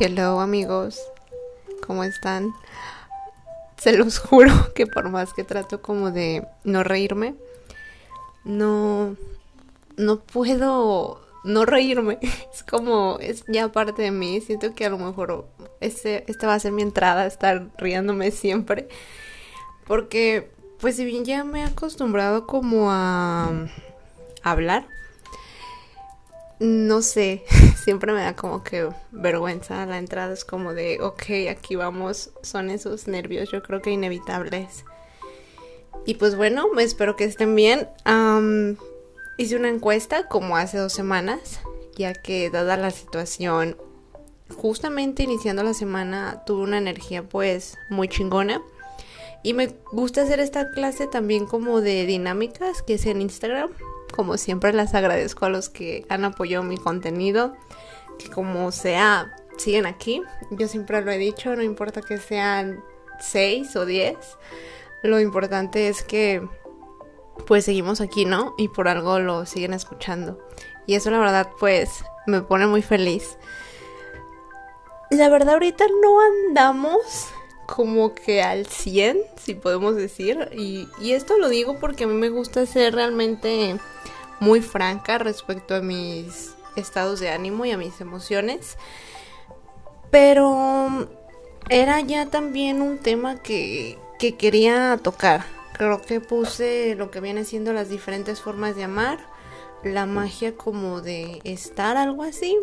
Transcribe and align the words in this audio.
Hello 0.00 0.40
amigos, 0.40 1.00
¿cómo 1.84 2.04
están? 2.04 2.54
Se 3.78 3.96
los 3.96 4.18
juro 4.20 4.52
que 4.72 4.86
por 4.86 5.08
más 5.08 5.34
que 5.34 5.42
trato 5.42 5.82
como 5.82 6.12
de 6.12 6.46
no 6.62 6.84
reírme, 6.84 7.34
no, 8.44 9.16
no 9.96 10.20
puedo 10.20 11.20
no 11.42 11.64
reírme. 11.64 12.20
Es 12.54 12.62
como, 12.62 13.18
es 13.20 13.44
ya 13.48 13.72
parte 13.72 14.02
de 14.02 14.12
mí. 14.12 14.40
Siento 14.40 14.72
que 14.72 14.86
a 14.86 14.90
lo 14.90 14.98
mejor 14.98 15.48
este, 15.80 16.24
va 16.46 16.54
a 16.54 16.60
ser 16.60 16.70
mi 16.70 16.82
entrada, 16.82 17.26
estar 17.26 17.68
riéndome 17.76 18.30
siempre. 18.32 18.88
Porque, 19.84 20.52
pues 20.80 20.94
si 20.94 21.04
bien 21.04 21.24
ya 21.24 21.42
me 21.42 21.62
he 21.62 21.64
acostumbrado 21.64 22.46
como 22.46 22.92
a 22.92 23.50
hablar, 24.44 24.86
no 26.60 27.02
sé, 27.02 27.44
siempre 27.82 28.12
me 28.12 28.22
da 28.22 28.34
como 28.34 28.64
que 28.64 28.88
vergüenza. 29.12 29.86
La 29.86 29.98
entrada 29.98 30.32
es 30.32 30.44
como 30.44 30.74
de, 30.74 31.00
ok, 31.00 31.50
aquí 31.50 31.76
vamos, 31.76 32.30
son 32.42 32.70
esos 32.70 33.06
nervios, 33.08 33.50
yo 33.50 33.62
creo 33.62 33.82
que 33.82 33.90
inevitables. 33.90 34.84
Y 36.04 36.14
pues 36.14 36.36
bueno, 36.36 36.66
espero 36.78 37.16
que 37.16 37.24
estén 37.24 37.54
bien. 37.54 37.88
hice 39.36 39.56
una 39.56 39.68
encuesta 39.68 40.28
como 40.28 40.56
hace 40.56 40.78
dos 40.78 40.92
semanas, 40.92 41.60
ya 41.96 42.14
que 42.14 42.50
dada 42.50 42.76
la 42.76 42.90
situación, 42.90 43.76
justamente 44.56 45.22
iniciando 45.22 45.62
la 45.62 45.74
semana 45.74 46.42
tuve 46.46 46.62
una 46.62 46.78
energía 46.78 47.22
pues 47.28 47.76
muy 47.90 48.08
chingona. 48.08 48.62
Y 49.44 49.54
me 49.54 49.68
gusta 49.92 50.22
hacer 50.22 50.40
esta 50.40 50.70
clase 50.72 51.06
también 51.06 51.46
como 51.46 51.80
de 51.80 52.06
dinámicas 52.06 52.82
que 52.82 52.94
es 52.94 53.06
en 53.06 53.20
Instagram 53.22 53.70
como 54.14 54.36
siempre 54.36 54.72
les 54.72 54.94
agradezco 54.94 55.46
a 55.46 55.48
los 55.48 55.68
que 55.68 56.04
han 56.08 56.24
apoyado 56.24 56.64
mi 56.64 56.76
contenido, 56.76 57.56
que 58.18 58.30
como 58.30 58.70
sea, 58.72 59.34
siguen 59.56 59.86
aquí. 59.86 60.22
Yo 60.50 60.68
siempre 60.68 61.02
lo 61.02 61.10
he 61.10 61.18
dicho, 61.18 61.54
no 61.54 61.62
importa 61.62 62.02
que 62.02 62.18
sean 62.18 62.82
6 63.20 63.76
o 63.76 63.86
10, 63.86 64.16
lo 65.02 65.20
importante 65.20 65.88
es 65.88 66.02
que 66.02 66.46
pues 67.46 67.64
seguimos 67.64 68.00
aquí, 68.00 68.24
¿no? 68.24 68.54
Y 68.58 68.68
por 68.68 68.88
algo 68.88 69.20
lo 69.20 69.46
siguen 69.46 69.72
escuchando. 69.72 70.38
Y 70.86 70.94
eso 70.94 71.10
la 71.10 71.18
verdad 71.18 71.50
pues 71.58 72.04
me 72.26 72.42
pone 72.42 72.66
muy 72.66 72.82
feliz. 72.82 73.38
La 75.10 75.28
verdad 75.28 75.54
ahorita 75.54 75.84
no 76.02 76.20
andamos 76.20 77.32
como 77.68 78.14
que 78.14 78.42
al 78.42 78.66
100, 78.66 79.18
si 79.36 79.52
podemos 79.52 79.94
decir. 79.94 80.48
Y, 80.56 80.88
y, 81.02 81.12
esto 81.12 81.36
lo 81.36 81.50
digo 81.50 81.78
porque 81.78 82.04
a 82.04 82.06
mí 82.06 82.14
me 82.14 82.30
gusta 82.30 82.64
ser 82.64 82.94
realmente 82.94 83.76
muy 84.40 84.62
franca 84.62 85.18
respecto 85.18 85.74
a 85.74 85.82
mis 85.82 86.54
estados 86.76 87.20
de 87.20 87.28
ánimo 87.28 87.66
y 87.66 87.72
a 87.72 87.76
mis 87.76 88.00
emociones. 88.00 88.78
Pero 90.10 91.08
era 91.68 92.00
ya 92.00 92.24
también 92.30 92.80
un 92.80 92.96
tema 92.96 93.36
que, 93.42 93.98
que 94.18 94.34
quería 94.36 94.98
tocar. 95.02 95.44
Creo 95.74 96.00
que 96.00 96.22
puse 96.22 96.94
lo 96.94 97.10
que 97.10 97.20
viene 97.20 97.44
siendo 97.44 97.74
las 97.74 97.90
diferentes 97.90 98.40
formas 98.40 98.76
de 98.76 98.84
amar, 98.84 99.18
la 99.84 100.06
magia 100.06 100.56
como 100.56 101.02
de 101.02 101.42
estar, 101.44 101.98
algo 101.98 102.22
así. 102.22 102.56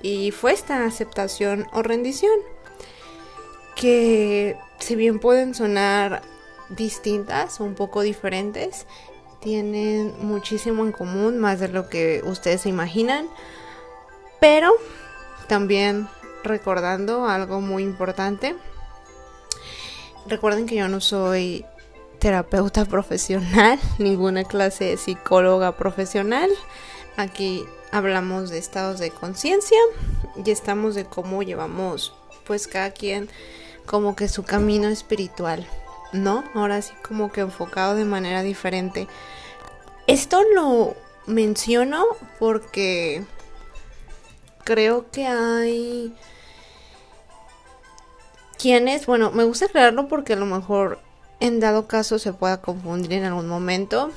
Y 0.00 0.30
fue 0.30 0.54
esta 0.54 0.86
aceptación 0.86 1.66
o 1.74 1.82
rendición. 1.82 2.32
Que 3.76 4.56
si 4.78 4.96
bien 4.96 5.18
pueden 5.18 5.54
sonar 5.54 6.22
distintas 6.68 7.60
un 7.60 7.74
poco 7.74 8.02
diferentes, 8.02 8.86
tienen 9.40 10.14
muchísimo 10.20 10.84
en 10.84 10.92
común, 10.92 11.38
más 11.38 11.60
de 11.60 11.68
lo 11.68 11.88
que 11.88 12.22
ustedes 12.24 12.62
se 12.62 12.68
imaginan. 12.68 13.28
Pero 14.40 14.72
también 15.48 16.08
recordando 16.44 17.26
algo 17.26 17.60
muy 17.60 17.82
importante. 17.82 18.54
Recuerden 20.26 20.66
que 20.66 20.76
yo 20.76 20.88
no 20.88 21.00
soy 21.00 21.64
terapeuta 22.18 22.84
profesional, 22.86 23.78
ninguna 23.98 24.44
clase 24.44 24.84
de 24.84 24.96
psicóloga 24.96 25.76
profesional. 25.76 26.50
Aquí 27.16 27.64
hablamos 27.90 28.50
de 28.50 28.58
estados 28.58 28.98
de 29.00 29.10
conciencia 29.10 29.78
y 30.44 30.50
estamos 30.50 30.94
de 30.94 31.04
cómo 31.04 31.42
llevamos 31.42 32.14
pues 32.44 32.66
cada 32.66 32.90
quien 32.90 33.28
como 33.86 34.16
que 34.16 34.28
su 34.28 34.42
camino 34.44 34.88
espiritual. 34.88 35.66
¿no? 36.12 36.44
Ahora 36.54 36.82
sí 36.82 36.92
como 37.02 37.30
que 37.32 37.40
enfocado 37.40 37.94
de 37.94 38.04
manera 38.04 38.42
diferente. 38.42 39.08
Esto 40.06 40.42
lo 40.54 40.96
menciono 41.26 42.04
porque 42.38 43.22
creo 44.64 45.10
que 45.10 45.26
hay 45.26 46.14
quienes, 48.58 49.06
bueno, 49.06 49.30
me 49.30 49.44
gusta 49.44 49.68
crearlo 49.68 50.08
porque 50.08 50.34
a 50.34 50.36
lo 50.36 50.46
mejor 50.46 50.98
en 51.38 51.60
dado 51.60 51.86
caso 51.86 52.18
se 52.18 52.32
pueda 52.32 52.60
confundir 52.60 53.12
en 53.12 53.24
algún 53.24 53.48
momento 53.48 54.10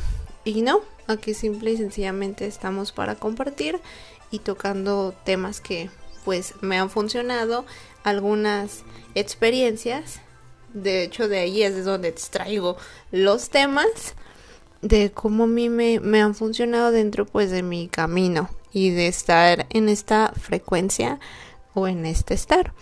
y 0.43 0.61
no, 0.61 0.81
aquí 1.07 1.33
simple 1.33 1.71
y 1.71 1.77
sencillamente 1.77 2.45
estamos 2.47 2.91
para 2.91 3.15
compartir 3.15 3.79
y 4.31 4.39
tocando 4.39 5.13
temas 5.23 5.61
que 5.61 5.89
pues 6.25 6.55
me 6.61 6.77
han 6.77 6.89
funcionado, 6.89 7.65
algunas 8.03 8.83
experiencias 9.15 10.21
de 10.73 11.03
hecho 11.03 11.27
de 11.27 11.39
ahí 11.39 11.63
es 11.63 11.75
de 11.75 11.83
donde 11.83 12.07
extraigo 12.07 12.77
los 13.11 13.49
temas 13.49 14.15
de 14.81 15.11
cómo 15.11 15.45
a 15.45 15.47
mí 15.47 15.69
me, 15.69 15.99
me 15.99 16.21
han 16.21 16.35
funcionado 16.35 16.91
dentro 16.91 17.25
pues 17.25 17.51
de 17.51 17.63
mi 17.63 17.87
camino 17.87 18.49
y 18.71 18.89
de 18.89 19.07
estar 19.07 19.67
en 19.69 19.87
esta 19.87 20.33
frecuencia 20.35 21.19
o 21.73 21.87
en 21.87 22.05
este 22.05 22.33
estar. 22.33 22.73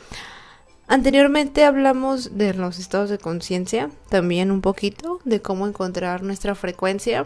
Anteriormente 0.88 1.64
hablamos 1.64 2.38
de 2.38 2.54
los 2.54 2.80
estados 2.80 3.10
de 3.10 3.18
conciencia, 3.18 3.92
también 4.10 4.52
un 4.52 4.62
poquito 4.62 5.20
de 5.24 5.42
cómo 5.42 5.68
encontrar 5.68 6.24
nuestra 6.24 6.56
frecuencia. 6.56 7.26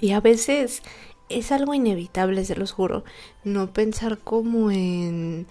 Y 0.00 0.12
a 0.12 0.20
veces 0.20 0.82
es 1.28 1.52
algo 1.52 1.74
inevitable, 1.74 2.44
se 2.44 2.56
los 2.56 2.72
juro, 2.72 3.04
no 3.42 3.72
pensar 3.72 4.18
como 4.18 4.70
en 4.70 5.46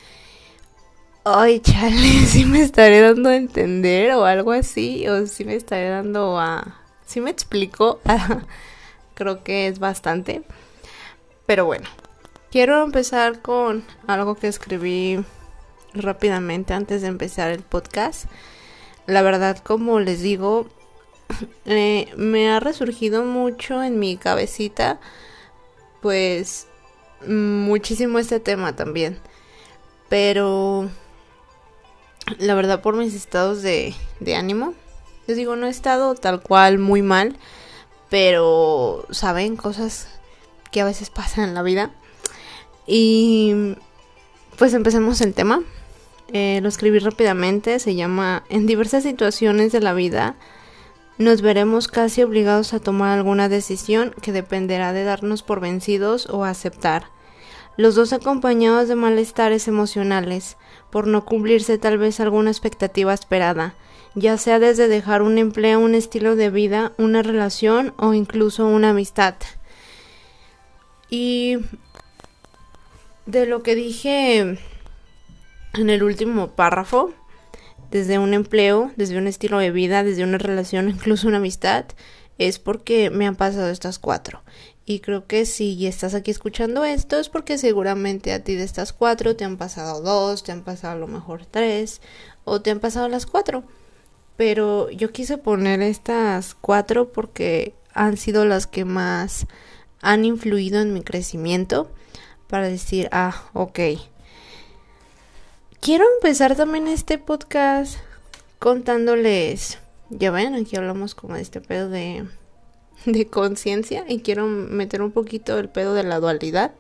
Ay, 1.26 1.62
chale, 1.62 2.26
si 2.28 2.44
me 2.44 2.62
estaré 2.62 3.00
dando 3.00 3.30
a 3.30 3.38
entender 3.38 4.12
o 4.12 4.26
algo 4.26 4.52
así, 4.52 5.08
o 5.08 5.26
si 5.26 5.46
me 5.46 5.56
estaré 5.56 5.88
dando 5.88 6.38
a... 6.38 6.82
Si 7.06 7.22
me 7.22 7.30
explico, 7.30 8.02
creo 9.14 9.42
que 9.42 9.68
es 9.68 9.80
bastante. 9.80 10.44
Pero 11.46 11.66
bueno, 11.66 11.88
quiero 12.52 12.84
empezar 12.84 13.42
con 13.42 13.86
algo 14.06 14.36
que 14.36 14.50
escribí 14.50 15.24
rápidamente 15.94 16.74
antes 16.74 17.02
de 17.02 17.08
empezar 17.08 17.52
el 17.52 17.62
podcast. 17.62 18.26
La 19.08 19.22
verdad, 19.22 19.60
como 19.60 20.02
les 20.02 20.22
digo, 20.22 20.68
eh, 21.66 22.12
me 22.18 22.50
ha 22.52 22.60
resurgido 22.60 23.24
mucho 23.24 23.82
en 23.82 23.98
mi 23.98 24.18
cabecita, 24.18 25.00
pues 26.02 26.68
muchísimo 27.26 28.20
este 28.20 28.42
tema 28.42 28.76
también. 28.76 29.20
Pero 30.10 30.90
la 32.38 32.56
verdad 32.56 32.82
por 32.82 32.96
mis 32.96 33.14
estados 33.14 33.62
de, 33.62 33.96
ánimo. 34.36 34.74
Les 35.28 35.38
digo, 35.38 35.56
no 35.56 35.68
he 35.68 35.70
estado 35.70 36.16
tal 36.16 36.42
cual 36.42 36.80
muy 36.80 37.02
mal, 37.02 37.38
pero 38.10 39.06
saben 39.12 39.56
cosas 39.56 40.08
que 40.72 40.82
a 40.82 40.86
veces 40.86 41.10
pasan 41.10 41.50
en 41.50 41.54
la 41.54 41.64
vida. 41.64 41.92
Y 42.86 43.76
pues 44.58 44.74
empecemos 44.74 45.22
el 45.22 45.34
tema. 45.34 45.62
Eh, 46.32 46.60
lo 46.62 46.70
escribí 46.70 47.00
rápidamente, 47.00 47.80
se 47.80 47.96
llama 47.96 48.44
En 48.50 48.66
diversas 48.66 49.04
situaciones 49.04 49.72
de 49.72 49.82
la 49.82 49.94
vida 49.94 50.36
nos 51.20 51.42
veremos 51.42 51.88
casi 51.88 52.24
obligados 52.24 52.74
a 52.74 52.80
tomar 52.80 53.18
alguna 53.18 53.48
decisión 53.48 54.16
que 54.22 54.32
dependerá 54.32 54.94
de 54.94 55.04
darnos 55.04 55.44
por 55.44 55.60
vencidos 55.60 56.28
o 56.28 56.44
aceptar. 56.44 57.13
Los 57.76 57.96
dos 57.96 58.14
acompañados 58.14 58.88
de 58.88 58.96
malestares 58.96 59.68
emocionales, 59.68 60.58
por 60.92 61.08
no 61.08 61.26
cumplirse 61.26 61.78
tal 61.78 61.98
vez 61.98 62.20
alguna 62.20 62.52
expectativa 62.52 63.14
esperada, 63.14 63.74
ya 64.16 64.38
sea 64.38 64.60
desde 64.60 64.88
dejar 64.88 65.24
un 65.24 65.38
empleo, 65.40 65.80
un 65.80 65.96
estilo 65.96 66.36
de 66.36 66.52
vida, 66.52 66.94
una 66.98 67.24
relación 67.24 67.94
o 67.98 68.14
incluso 68.14 68.68
una 68.68 68.92
amistad. 68.92 69.36
Y 71.10 71.58
de 73.26 73.46
lo 73.46 73.64
que 73.64 73.76
dije 73.76 74.58
en 75.74 75.90
el 75.90 76.04
último 76.04 76.52
párrafo, 76.52 77.12
desde 77.90 78.20
un 78.20 78.34
empleo, 78.34 78.92
desde 78.96 79.18
un 79.18 79.28
estilo 79.28 79.60
de 79.60 79.72
vida, 79.72 80.04
desde 80.04 80.24
una 80.24 80.38
relación, 80.38 80.90
incluso 80.92 81.28
una 81.28 81.38
amistad, 81.38 81.86
es 82.38 82.60
porque 82.60 83.10
me 83.10 83.28
han 83.28 83.36
pasado 83.36 83.70
estas 83.70 84.00
cuatro. 84.00 84.44
Y 84.86 85.00
creo 85.00 85.28
que 85.28 85.46
si 85.46 85.88
estás 85.88 86.14
aquí 86.14 86.32
escuchando 86.32 86.84
esto 86.84 87.18
es 87.18 87.30
porque 87.30 87.58
seguramente 87.58 88.34
a 88.34 88.44
ti 88.44 88.56
de 88.56 88.64
estas 88.64 88.92
cuatro 88.92 89.36
te 89.36 89.46
han 89.46 89.58
pasado 89.58 90.02
dos, 90.02 90.44
te 90.44 90.52
han 90.52 90.64
pasado 90.64 90.94
a 90.94 91.00
lo 91.00 91.08
mejor 91.08 91.46
tres 91.46 92.02
o 92.44 92.62
te 92.62 92.72
han 92.72 92.80
pasado 92.80 93.08
las 93.08 93.26
cuatro. 93.26 93.64
Pero 94.36 94.90
yo 94.90 95.12
quise 95.12 95.38
poner 95.38 95.82
estas 95.82 96.56
cuatro 96.56 97.14
porque 97.14 97.76
han 97.94 98.18
sido 98.18 98.46
las 98.46 98.68
que 98.68 98.84
más 98.84 99.48
han 100.02 100.26
influido 100.26 100.82
en 100.82 100.94
mi 100.94 101.02
crecimiento 101.02 101.90
para 102.48 102.68
decir, 102.68 103.08
ah, 103.12 103.46
ok. 103.54 103.80
quiero 105.80 106.06
empezar 106.16 106.56
también 106.56 106.88
este 106.88 107.18
podcast 107.18 107.98
contándoles, 108.60 109.80
ya 110.10 110.32
ven, 110.32 110.56
aquí 110.56 110.76
hablamos 110.76 111.16
como 111.16 111.36
de 111.36 111.42
este 111.42 111.62
pedo 111.62 111.90
de, 111.90 112.26
de 113.06 113.28
conciencia 113.28 114.06
y 114.08 114.20
quiero 114.20 114.48
meter 114.48 115.02
un 115.02 115.12
poquito 115.12 115.58
el 115.58 115.70
pedo 115.70 115.94
de 115.94 116.04
la 116.04 116.20
dualidad. 116.20 116.74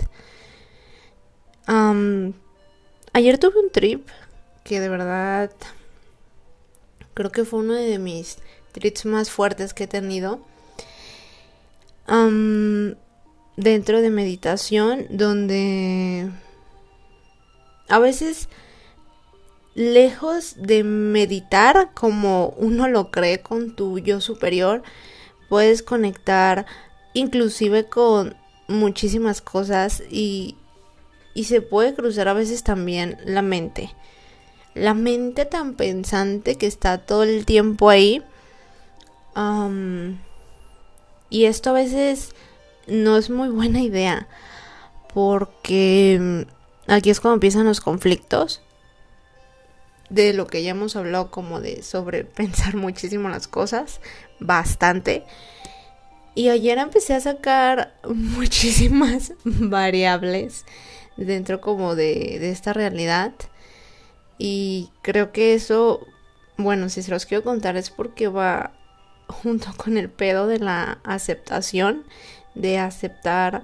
ayer 3.14 3.38
tuve 3.38 3.60
un 3.60 3.72
trip 3.72 4.08
que 4.64 4.80
de 4.80 4.90
verdad 4.90 5.52
creo 7.14 7.31
que 7.31 7.46
fue 7.46 7.60
uno 7.60 7.74
de 7.74 8.00
mis 8.00 8.38
trips 8.72 9.06
más 9.06 9.30
fuertes 9.30 9.74
que 9.74 9.86
he 9.86 9.88
tenido. 9.88 10.40
dentro 13.56 14.02
de 14.02 14.10
meditación, 14.10 15.06
donde 15.12 16.30
a 17.88 18.00
veces 18.00 18.50
lejos 19.75 20.56
de 20.58 20.84
meditar 20.84 21.92
como 21.94 22.50
uno 22.58 22.88
lo 22.88 23.12
cree 23.12 23.42
con 23.42 23.75
tu 23.75 24.00
yo 24.00 24.22
superior, 24.22 24.84
puedes 25.53 25.83
conectar 25.83 26.65
inclusive 27.13 27.85
con 27.85 28.35
muchísimas 28.67 29.39
cosas 29.39 30.01
y, 30.09 30.57
y 31.35 31.44
se 31.44 31.61
puede 31.61 31.94
cruzar 31.94 32.27
a 32.27 32.33
veces 32.33 32.63
también 32.63 33.19
la 33.23 33.44
mente. 33.44 33.94
La 34.73 34.95
mente 34.95 35.45
tan 35.45 35.75
pensante 35.75 36.55
que 36.55 36.65
está 36.65 36.97
todo 36.97 37.21
el 37.21 37.45
tiempo 37.45 37.91
ahí. 37.91 38.23
y 41.29 41.45
esto 41.45 41.69
a 41.69 41.73
veces 41.73 42.33
no 42.88 43.15
es 43.15 43.29
muy 43.29 43.50
buena 43.50 43.79
idea 43.79 44.27
porque 45.13 46.47
aquí 46.88 47.11
es 47.11 47.19
cuando 47.19 47.35
empiezan 47.35 47.65
los 47.65 47.79
conflictos 47.79 48.63
de 50.13 50.33
lo 50.33 50.45
que 50.45 50.61
ya 50.61 50.71
hemos 50.71 50.95
hablado 50.95 51.31
como 51.31 51.59
de 51.59 51.81
sobrepensar 51.81 52.75
muchísimo 52.75 53.29
las 53.29 53.47
cosas, 53.47 54.00
bastante. 54.44 55.24
Y 56.36 56.50
ayer 56.50 56.78
empecé 56.78 57.13
a 57.13 57.19
sacar 57.19 57.94
muchísimas 58.07 59.34
variables 59.44 60.66
dentro 61.18 61.62
como 61.62 61.95
de, 61.95 62.38
de 62.40 62.50
esta 62.51 62.74
realidad. 62.74 63.34
Y 64.38 64.90
creo 65.01 65.31
que 65.31 65.54
eso, 65.54 66.06
bueno, 66.57 66.90
si 66.90 67.04
se 67.04 67.12
los 67.12 67.25
quiero 67.25 67.44
contar 67.44 67.78
es 67.78 67.90
porque 67.90 68.28
va 68.28 68.74
junto 69.28 69.74
con 69.78 69.98
el 69.98 70.10
pedo 70.10 70.48
de 70.48 70.60
la 70.60 71.00
aceptación, 71.04 72.04
de 72.56 72.78
aceptar 72.78 73.63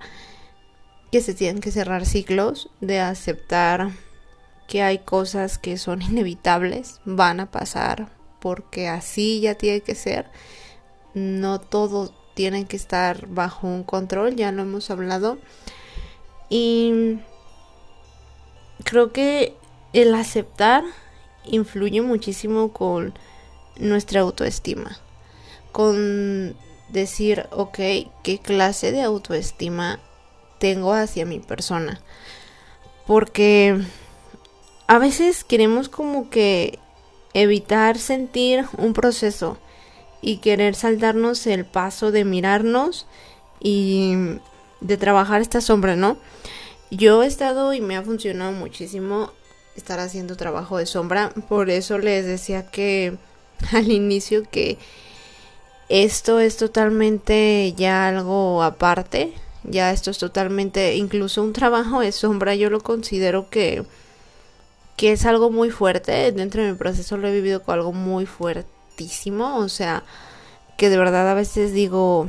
que 1.12 1.22
se 1.22 1.34
tienen 1.34 1.62
que 1.62 1.72
cerrar 1.72 2.06
ciclos, 2.06 2.70
de 2.82 3.00
aceptar 3.00 3.92
que 4.68 4.84
hay 4.84 5.00
cosas 5.00 5.58
que 5.58 5.78
son 5.78 6.04
inevitables, 6.04 7.02
van 7.04 7.40
a 7.40 7.50
pasar 7.50 8.10
porque 8.40 8.88
así 8.88 9.42
ya 9.42 9.56
tiene 9.56 9.82
que 9.82 9.96
ser. 9.96 10.28
No 11.14 11.60
todo 11.60 12.14
tiene 12.34 12.66
que 12.66 12.78
estar 12.78 13.28
bajo 13.28 13.68
un 13.68 13.84
control, 13.84 14.36
ya 14.36 14.52
lo 14.52 14.62
hemos 14.62 14.90
hablado. 14.90 15.38
Y 16.50 17.20
creo 18.84 19.12
que 19.12 19.56
el 19.94 20.14
aceptar 20.16 20.84
influye 21.46 22.02
muchísimo 22.02 22.72
con 22.72 23.14
nuestra 23.78 24.22
autoestima. 24.22 24.98
Con 25.72 26.56
decir, 26.90 27.48
ok, 27.52 27.78
¿qué 28.24 28.40
clase 28.42 28.92
de 28.92 29.02
autoestima 29.02 30.00
tengo 30.60 30.94
hacia 30.94 31.26
mi 31.26 31.40
persona? 31.40 32.02
Porque 33.06 33.80
a 34.88 34.98
veces 34.98 35.44
queremos 35.44 35.90
como 35.90 36.30
que 36.30 36.80
evitar 37.34 37.98
sentir 37.98 38.66
un 38.78 38.94
proceso 38.94 39.58
y 40.22 40.38
querer 40.38 40.76
saltarnos 40.76 41.48
el 41.48 41.66
paso 41.66 42.12
de 42.12 42.26
mirarnos 42.26 43.06
y 43.60 44.14
de 44.82 44.98
trabajar 44.98 45.42
esta 45.42 45.62
sombra, 45.62 45.96
¿no? 45.96 46.18
Yo 46.92 47.24
he 47.24 47.28
estado 47.28 47.74
y 47.74 47.82
me 47.82 47.98
ha 47.98 48.02
funcionado 48.02 48.52
muchísimo 48.52 49.32
estar 49.76 50.00
haciendo 50.00 50.36
trabajo 50.36 50.78
de 50.78 50.86
sombra, 50.86 51.30
por 51.48 51.70
eso 51.70 51.98
les 51.98 52.26
decía 52.26 52.70
que 52.70 53.18
al 53.74 53.92
inicio 53.92 54.44
que 54.50 54.78
esto 55.88 56.40
es 56.40 56.58
totalmente 56.58 57.74
ya 57.76 58.08
algo 58.08 58.64
aparte, 58.64 59.34
ya 59.64 59.92
esto 59.92 60.12
es 60.12 60.18
totalmente 60.18 60.96
incluso 60.96 61.44
un 61.44 61.54
trabajo 61.54 62.02
de 62.02 62.12
sombra, 62.12 62.56
yo 62.56 62.70
lo 62.70 62.82
considero 62.82 63.50
que 63.50 63.86
que 65.00 65.14
es 65.14 65.26
algo 65.26 65.50
muy 65.50 65.70
fuerte. 65.70 66.30
Dentro 66.34 66.62
de 66.62 66.74
mi 66.74 66.78
proceso 66.78 67.16
lo 67.16 67.30
he 67.30 67.32
vivido 67.32 67.64
con 67.64 67.76
algo 67.76 67.94
muy 67.94 68.26
O 69.58 69.70
sea, 69.70 70.04
que 70.78 70.90
de 70.90 70.98
verdad 70.98 71.30
a 71.30 71.34
veces 71.34 71.74
digo, 71.74 72.28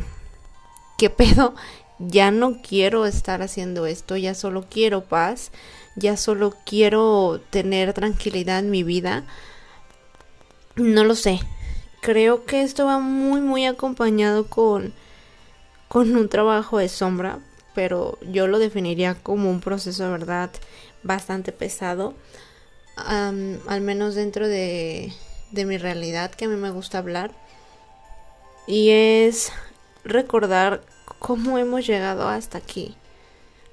¿qué 0.99 1.11
pedo? 1.11 1.55
Ya 1.99 2.31
no 2.31 2.63
quiero 2.63 3.05
estar 3.07 3.43
haciendo 3.43 3.87
esto, 3.87 4.17
ya 4.17 4.35
solo 4.35 4.65
quiero 4.71 5.05
paz, 5.05 5.51
ya 5.97 6.17
solo 6.17 6.55
quiero 6.65 7.41
tener 7.51 7.93
tranquilidad 7.93 8.61
en 8.61 8.71
mi 8.71 8.83
vida. 8.83 9.25
No 10.77 11.05
lo 11.05 11.15
sé. 11.15 11.41
Creo 12.01 12.47
que 12.47 12.63
esto 12.63 12.87
va 12.87 12.99
muy, 12.99 13.43
muy 13.43 13.67
acompañado 13.67 14.47
con, 14.47 14.95
con 15.89 16.17
un 16.17 16.31
trabajo 16.31 16.79
de 16.79 16.89
sombra, 16.89 17.39
pero 17.75 18.19
yo 18.23 18.47
lo 18.47 18.59
definiría 18.59 19.15
como 19.15 19.51
un 19.51 19.61
proceso 19.61 20.05
de 20.05 20.11
verdad 20.11 20.51
bastante 21.03 21.53
pesado 21.53 22.15
al 23.07 23.81
menos 23.81 24.15
dentro 24.15 24.49
de, 24.49 25.13
de 25.51 25.65
mi 25.65 25.79
realidad 25.79 26.31
que 26.31 26.47
a 26.47 26.49
mí 26.49 26.57
me 26.57 26.71
gusta 26.71 26.99
hablar. 26.99 27.33
Y 28.67 28.91
es 28.91 29.53
recordar 30.05 30.83
cómo 31.19 31.59
hemos 31.59 31.87
llegado 31.87 32.29
hasta 32.29 32.59
aquí. 32.59 32.97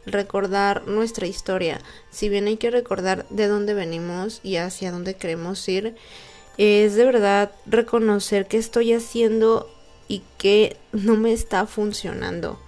Recordar 0.06 0.88
nuestra 0.88 1.28
historia. 1.28 1.82
Si 2.12 2.30
bien 2.30 2.48
hay 2.48 2.58
que 2.58 2.72
recordar 2.72 3.28
de 3.30 3.48
dónde 3.48 3.74
venimos 3.74 4.40
y 4.44 4.56
hacia 4.56 4.92
dónde 4.92 5.16
queremos 5.16 5.68
ir, 5.68 5.96
es 6.58 6.96
de 6.96 7.06
verdad 7.06 7.52
reconocer 7.66 8.48
qué 8.48 8.58
estoy 8.58 8.94
haciendo 8.94 9.70
y 10.08 10.24
qué 10.38 10.78
no 10.92 11.16
me 11.16 11.34
está 11.34 11.68
funcionando. 11.68 12.60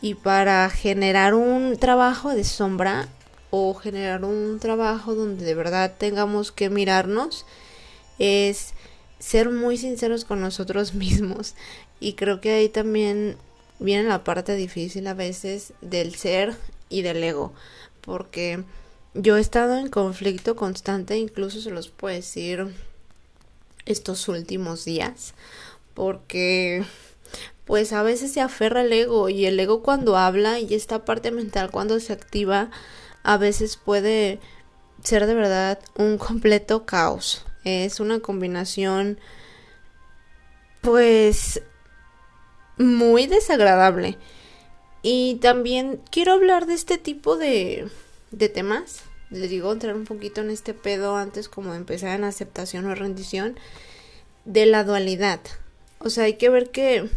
Y 0.00 0.14
para 0.14 0.68
generar 0.68 1.34
un 1.34 1.76
trabajo 1.78 2.30
de 2.30 2.44
sombra 2.44 3.08
o 3.50 3.74
generar 3.74 4.24
un 4.24 4.58
trabajo 4.58 5.14
donde 5.14 5.44
de 5.44 5.54
verdad 5.54 5.94
tengamos 5.96 6.50
que 6.52 6.70
mirarnos 6.70 7.46
es 8.22 8.72
ser 9.18 9.50
muy 9.50 9.76
sinceros 9.76 10.24
con 10.24 10.40
nosotros 10.40 10.94
mismos 10.94 11.54
y 12.00 12.14
creo 12.14 12.40
que 12.40 12.52
ahí 12.52 12.68
también 12.68 13.36
viene 13.80 14.04
la 14.08 14.22
parte 14.22 14.54
difícil 14.54 15.06
a 15.08 15.14
veces 15.14 15.72
del 15.80 16.14
ser 16.14 16.56
y 16.88 17.02
del 17.02 17.22
ego 17.22 17.52
porque 18.00 18.62
yo 19.14 19.36
he 19.36 19.40
estado 19.40 19.76
en 19.76 19.88
conflicto 19.88 20.54
constante 20.54 21.16
incluso 21.16 21.60
se 21.60 21.70
los 21.70 21.88
puedo 21.88 22.14
decir 22.14 22.72
estos 23.84 24.28
últimos 24.28 24.84
días 24.84 25.34
porque 25.94 26.84
pues 27.64 27.92
a 27.92 28.04
veces 28.04 28.32
se 28.32 28.40
aferra 28.40 28.82
el 28.82 28.92
ego 28.92 29.28
y 29.28 29.46
el 29.46 29.58
ego 29.58 29.82
cuando 29.82 30.16
habla 30.16 30.60
y 30.60 30.74
esta 30.74 31.04
parte 31.04 31.32
mental 31.32 31.72
cuando 31.72 31.98
se 31.98 32.12
activa 32.12 32.70
a 33.24 33.36
veces 33.36 33.76
puede 33.76 34.38
ser 35.02 35.26
de 35.26 35.34
verdad 35.34 35.80
un 35.96 36.18
completo 36.18 36.86
caos. 36.86 37.44
Es 37.64 38.00
una 38.00 38.20
combinación 38.20 39.18
pues 40.80 41.62
muy 42.76 43.26
desagradable. 43.26 44.18
Y 45.02 45.36
también 45.36 46.00
quiero 46.10 46.32
hablar 46.32 46.66
de 46.66 46.74
este 46.74 46.98
tipo 46.98 47.36
de, 47.36 47.88
de 48.30 48.48
temas. 48.48 49.02
Les 49.30 49.50
digo, 49.50 49.72
entrar 49.72 49.94
un 49.94 50.04
poquito 50.04 50.40
en 50.40 50.50
este 50.50 50.74
pedo 50.74 51.16
antes 51.16 51.48
como 51.48 51.72
de 51.72 51.78
empezar 51.78 52.18
en 52.18 52.24
aceptación 52.24 52.86
o 52.86 52.94
rendición 52.94 53.58
de 54.44 54.66
la 54.66 54.84
dualidad. 54.84 55.40
O 55.98 56.10
sea, 56.10 56.24
hay 56.24 56.34
que 56.34 56.50
ver 56.50 56.70
que 56.70 57.08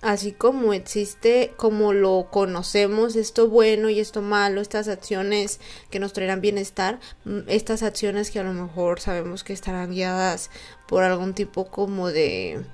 así 0.00 0.32
como 0.32 0.72
existe, 0.72 1.52
como 1.56 1.92
lo 1.92 2.28
conocemos, 2.30 3.16
esto 3.16 3.48
bueno 3.48 3.88
y 3.90 3.98
esto 4.00 4.22
malo, 4.22 4.60
estas 4.60 4.88
acciones 4.88 5.60
que 5.90 5.98
nos 5.98 6.12
traerán 6.12 6.40
bienestar, 6.40 7.00
mm, 7.24 7.40
estas 7.48 7.82
acciones 7.82 8.30
que 8.30 8.38
a 8.38 8.44
lo 8.44 8.52
mejor 8.52 9.00
sabemos 9.00 9.42
que 9.44 9.52
estarán 9.52 9.90
guiadas 9.90 10.50
por 10.86 11.02
algún 11.02 11.34
tipo 11.34 11.66
como 11.66 12.08
de, 12.08 12.64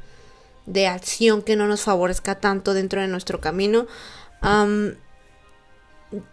de 0.67 0.87
acción 0.87 1.43
que 1.43 1.57
no 1.57 1.67
nos 1.67 1.83
favorezca 1.83 2.41
tanto 2.41 2.75
dentro 2.75 3.01
de 3.01 3.09
nuestro 3.09 3.41
camino, 3.41 3.87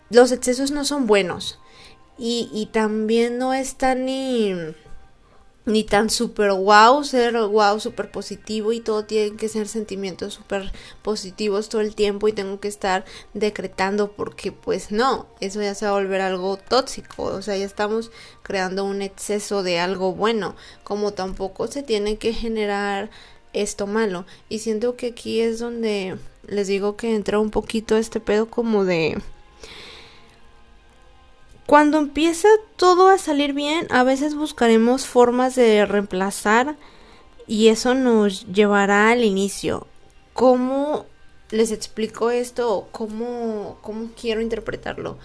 los 0.10 0.32
excesos 0.34 0.72
no 0.72 0.84
son 0.84 1.08
buenos 1.08 1.60
y, 2.18 2.50
y 2.54 2.66
también 2.66 3.38
no 3.38 3.54
están 3.54 4.06
ni 4.06 4.54
ni 5.66 5.84
tan 5.84 6.10
super 6.10 6.52
wow, 6.52 7.04
ser 7.04 7.38
wow, 7.38 7.80
super 7.80 8.10
positivo 8.12 8.72
y 8.74 8.80
todo 8.80 9.06
tiene 9.06 9.38
que 9.38 9.48
ser 9.48 9.68
sentimientos 9.68 10.34
super 10.34 10.72
positivos 11.04 11.70
todo 11.70 11.82
el 11.82 11.94
tiempo 11.94 12.28
y 12.28 12.34
tengo 12.34 12.60
que 12.60 12.68
estar 12.68 13.06
decretando 13.34 14.12
porque 14.12 14.52
pues 14.52 14.92
no, 14.92 15.28
eso 15.40 15.62
ya 15.62 15.76
se 15.76 15.86
va 15.86 15.92
a 15.92 15.96
volver 15.96 16.22
algo 16.22 16.58
tóxico, 16.58 17.24
o 17.24 17.42
sea, 17.42 17.58
ya 17.58 17.66
estamos 17.66 18.12
creando 18.42 18.86
un 18.86 19.02
exceso 19.02 19.64
de 19.64 19.80
algo 19.80 20.14
bueno, 20.14 20.56
como 20.84 21.14
tampoco 21.14 21.68
se 21.68 21.84
tiene 21.84 22.18
que 22.18 22.34
generar 22.34 23.10
esto 23.54 23.88
malo. 23.88 24.26
Y 24.50 24.60
siento 24.60 24.96
que 24.96 25.08
aquí 25.08 25.42
es 25.42 25.60
donde 25.60 26.18
les 26.48 26.68
digo 26.68 26.96
que 26.96 27.16
entra 27.16 27.40
un 27.40 27.52
poquito 27.52 27.98
este 27.98 28.20
pedo 28.20 28.50
como 28.50 28.86
de 28.86 29.22
cuando 31.66 32.00
empieza 32.00 32.48
todo 32.76 33.10
a 33.10 33.18
salir 33.18 33.54
bien, 33.54 33.88
a 33.90 34.04
veces 34.04 34.36
buscaremos 34.36 35.06
formas 35.06 35.56
de 35.56 35.86
reemplazar 35.86 36.76
y 37.48 37.68
eso 37.70 37.94
nos 37.96 38.46
llevará 38.48 39.10
al 39.10 39.24
inicio. 39.24 39.88
¿Cómo 40.34 41.06
les 41.50 41.72
explico 41.72 42.32
esto? 42.32 42.88
¿Cómo, 42.92 43.78
cómo 43.82 44.10
quiero 44.20 44.42
interpretarlo? 44.42 45.18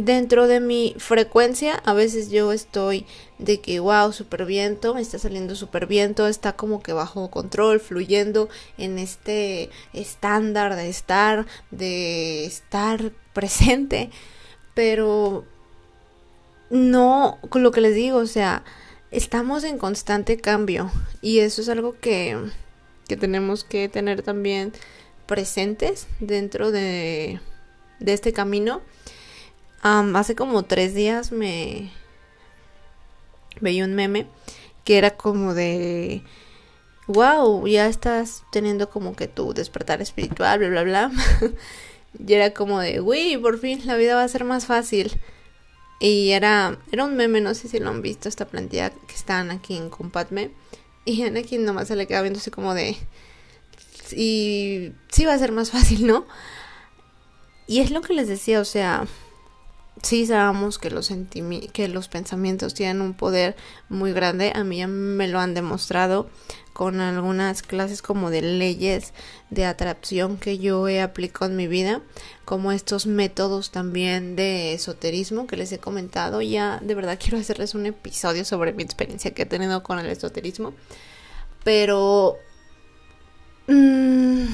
Dentro 0.00 0.46
de 0.46 0.60
mi 0.60 0.94
frecuencia, 0.98 1.76
a 1.84 1.92
veces 1.92 2.30
yo 2.30 2.52
estoy 2.52 3.06
de 3.38 3.60
que, 3.60 3.80
wow, 3.80 4.12
super 4.12 4.44
viento, 4.44 4.94
me 4.94 5.00
está 5.00 5.18
saliendo 5.18 5.54
super 5.54 5.86
viento, 5.86 6.26
está 6.26 6.54
como 6.54 6.82
que 6.82 6.92
bajo 6.92 7.30
control, 7.30 7.80
fluyendo 7.80 8.48
en 8.78 8.98
este 8.98 9.70
estándar 9.92 10.76
de 10.76 10.88
estar, 10.88 11.46
de 11.70 12.44
estar 12.44 13.12
presente, 13.32 14.10
pero 14.74 15.44
no, 16.70 17.38
con 17.48 17.62
lo 17.62 17.72
que 17.72 17.80
les 17.80 17.94
digo, 17.94 18.18
o 18.18 18.26
sea, 18.26 18.64
estamos 19.10 19.64
en 19.64 19.78
constante 19.78 20.36
cambio 20.36 20.90
y 21.20 21.40
eso 21.40 21.62
es 21.62 21.68
algo 21.68 21.98
que, 21.98 22.38
que 23.08 23.16
tenemos 23.16 23.64
que 23.64 23.88
tener 23.88 24.22
también 24.22 24.72
presentes 25.26 26.06
dentro 26.20 26.70
de, 26.70 27.40
de 27.98 28.12
este 28.12 28.32
camino. 28.32 28.82
Hace 29.82 30.34
como 30.34 30.62
tres 30.64 30.94
días 30.94 31.32
me 31.32 31.92
veía 33.60 33.84
un 33.84 33.94
meme 33.94 34.26
que 34.84 34.98
era 34.98 35.16
como 35.16 35.54
de 35.54 36.22
wow, 37.06 37.66
ya 37.66 37.86
estás 37.86 38.44
teniendo 38.52 38.88
como 38.90 39.16
que 39.16 39.28
tu 39.28 39.52
despertar 39.52 40.00
espiritual, 40.00 40.58
bla, 40.58 40.68
bla, 40.68 40.82
bla. 40.82 41.10
Y 42.18 42.32
era 42.32 42.52
como 42.52 42.80
de, 42.80 43.00
uy, 43.00 43.38
por 43.38 43.60
fin 43.60 43.86
la 43.86 43.96
vida 43.96 44.16
va 44.16 44.24
a 44.24 44.28
ser 44.28 44.44
más 44.44 44.66
fácil. 44.66 45.12
Y 46.00 46.30
era, 46.30 46.78
era 46.90 47.04
un 47.04 47.16
meme, 47.16 47.40
no 47.40 47.54
sé 47.54 47.68
si 47.68 47.78
lo 47.78 47.90
han 47.90 48.02
visto, 48.02 48.28
esta 48.28 48.48
plantilla 48.48 48.90
que 48.90 49.14
están 49.14 49.52
aquí 49.52 49.76
en 49.76 49.90
Compadme. 49.90 50.50
Y 51.04 51.22
aquí 51.22 51.58
nomás 51.58 51.88
se 51.88 51.94
le 51.94 52.06
queda 52.06 52.22
viendo 52.22 52.40
así 52.40 52.50
como 52.50 52.74
de, 52.74 52.96
y 54.12 54.92
sí 55.08 55.24
va 55.24 55.34
a 55.34 55.38
ser 55.38 55.52
más 55.52 55.70
fácil, 55.70 56.06
¿no? 56.06 56.26
Y 57.66 57.80
es 57.80 57.90
lo 57.90 58.00
que 58.00 58.14
les 58.14 58.28
decía, 58.28 58.60
o 58.60 58.64
sea, 58.64 59.06
sí 60.02 60.26
sabemos 60.26 60.78
que 60.78 60.90
los, 60.90 61.12
que 61.72 61.88
los 61.88 62.08
pensamientos 62.08 62.74
tienen 62.74 63.00
un 63.00 63.14
poder 63.14 63.56
muy 63.88 64.12
grande, 64.12 64.52
a 64.54 64.64
mí 64.64 64.78
ya 64.78 64.86
me 64.86 65.28
lo 65.28 65.40
han 65.40 65.54
demostrado 65.54 66.28
con 66.72 67.00
algunas 67.00 67.62
clases 67.62 68.00
como 68.00 68.30
de 68.30 68.40
leyes 68.40 69.12
de 69.50 69.66
atracción 69.66 70.38
que 70.38 70.58
yo 70.58 70.88
he 70.88 71.02
aplicado 71.02 71.50
en 71.50 71.56
mi 71.56 71.66
vida, 71.66 72.00
como 72.44 72.72
estos 72.72 73.06
métodos 73.06 73.70
también 73.70 74.34
de 74.34 74.72
esoterismo 74.72 75.46
que 75.46 75.56
les 75.56 75.72
he 75.72 75.78
comentado. 75.78 76.40
Ya 76.40 76.78
de 76.82 76.94
verdad 76.94 77.18
quiero 77.20 77.38
hacerles 77.38 77.74
un 77.74 77.86
episodio 77.86 78.44
sobre 78.44 78.72
mi 78.72 78.82
experiencia 78.82 79.32
que 79.34 79.42
he 79.42 79.46
tenido 79.46 79.82
con 79.82 79.98
el 79.98 80.06
esoterismo. 80.06 80.72
Pero... 81.64 82.38
Mm, 83.66 84.46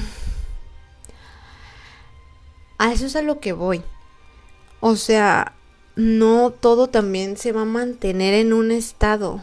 a 2.77 2.91
eso 2.91 3.05
es 3.05 3.15
a 3.15 3.21
lo 3.21 3.39
que 3.39 3.53
voy. 3.53 3.81
O 4.79 4.95
sea, 4.95 5.53
no 5.95 6.51
todo 6.51 6.87
también 6.87 7.37
se 7.37 7.51
va 7.51 7.61
a 7.61 7.65
mantener 7.65 8.33
en 8.35 8.53
un 8.53 8.71
estado 8.71 9.41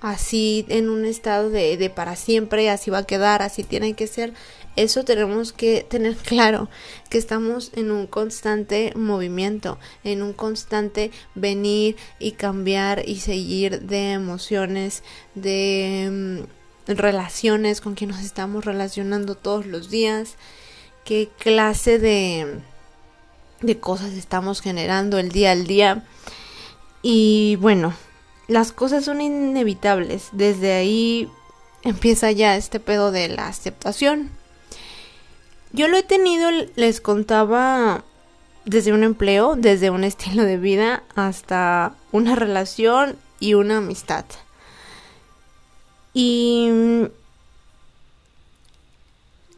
así, 0.00 0.64
en 0.68 0.88
un 0.88 1.04
estado 1.04 1.50
de, 1.50 1.76
de 1.76 1.90
para 1.90 2.16
siempre, 2.16 2.70
así 2.70 2.90
va 2.90 2.98
a 2.98 3.06
quedar, 3.06 3.42
así 3.42 3.64
tiene 3.64 3.94
que 3.94 4.06
ser. 4.06 4.32
Eso 4.76 5.04
tenemos 5.04 5.52
que 5.52 5.84
tener 5.88 6.16
claro, 6.16 6.68
que 7.08 7.18
estamos 7.18 7.72
en 7.74 7.90
un 7.90 8.06
constante 8.06 8.92
movimiento, 8.96 9.78
en 10.04 10.22
un 10.22 10.32
constante 10.32 11.10
venir 11.34 11.96
y 12.18 12.32
cambiar 12.32 13.02
y 13.06 13.20
seguir 13.20 13.82
de 13.82 14.12
emociones, 14.12 15.02
de 15.34 16.46
mm, 16.88 16.92
relaciones 16.94 17.80
con 17.80 17.94
quien 17.94 18.10
nos 18.10 18.20
estamos 18.20 18.64
relacionando 18.64 19.34
todos 19.34 19.66
los 19.66 19.90
días, 19.90 20.36
qué 21.04 21.28
clase 21.38 21.98
de 21.98 22.60
de 23.60 23.78
cosas 23.78 24.12
estamos 24.12 24.60
generando 24.60 25.18
el 25.18 25.30
día 25.30 25.52
al 25.52 25.66
día. 25.66 26.04
Y 27.02 27.56
bueno, 27.56 27.94
las 28.48 28.72
cosas 28.72 29.04
son 29.04 29.20
inevitables. 29.20 30.28
Desde 30.32 30.72
ahí 30.72 31.30
empieza 31.82 32.30
ya 32.32 32.56
este 32.56 32.80
pedo 32.80 33.12
de 33.12 33.28
la 33.28 33.48
aceptación. 33.48 34.30
Yo 35.72 35.88
lo 35.88 35.96
he 35.96 36.02
tenido, 36.02 36.50
les 36.74 37.00
contaba, 37.00 38.04
desde 38.64 38.92
un 38.92 39.04
empleo, 39.04 39.54
desde 39.56 39.90
un 39.90 40.04
estilo 40.04 40.44
de 40.44 40.56
vida, 40.56 41.04
hasta 41.14 41.94
una 42.12 42.34
relación 42.34 43.16
y 43.38 43.54
una 43.54 43.78
amistad. 43.78 44.24
Y 46.12 46.68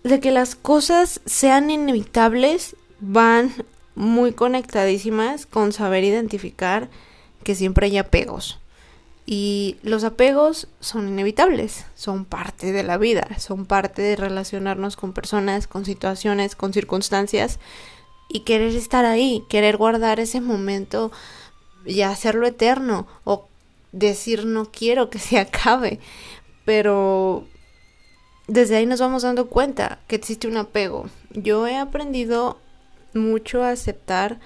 de 0.03 0.21
que 0.21 0.31
las 0.33 0.55
cosas 0.55 1.21
sean 1.25 1.71
inevitables 1.71 2.77
van 3.01 3.53
muy 3.95 4.33
conectadísimas 4.33 5.47
con 5.47 5.73
saber 5.73 6.05
identificar 6.05 6.89
que 7.45 7.55
siempre 7.55 7.87
hay 7.87 7.99
apegos. 7.99 8.59
Y 9.25 9.77
los 9.83 10.03
apegos 10.03 10.67
son 10.81 11.09
inevitables, 11.09 11.87
son 11.95 12.25
parte 12.25 12.73
de 12.73 12.83
la 12.83 12.99
vida, 12.99 13.39
son 13.39 13.67
parte 13.67 14.03
de 14.03 14.17
relacionarnos 14.17 14.97
con 14.97 15.13
personas, 15.13 15.67
con 15.69 15.85
situaciones, 15.85 16.57
con 16.57 16.73
circunstancias 16.73 17.61
y 18.29 18.41
querer 18.41 18.75
estar 18.75 19.05
ahí, 19.05 19.45
querer 19.49 19.77
guardar 19.77 20.19
ese 20.19 20.41
momento 20.41 21.13
y 21.85 22.03
hacerlo 22.03 22.47
eterno 22.47 23.07
o 23.25 23.47
decir 23.93 24.45
no 24.47 24.71
quiero 24.73 25.09
que 25.09 25.19
se 25.19 25.39
acabe. 25.39 26.01
Pero 26.65 27.47
desde 28.49 28.77
ahí 28.77 28.87
nos 28.87 29.01
vamos 29.01 29.23
dando 29.23 29.49
cuenta 29.49 30.01
que 30.09 30.17
existe 30.17 30.49
un 30.49 30.57
apego. 30.57 31.07
Yo 31.31 31.67
he 31.67 31.77
aprendido 31.77 32.59
mucho 33.15 33.63
a 33.63 33.71
aceptar 33.71 34.41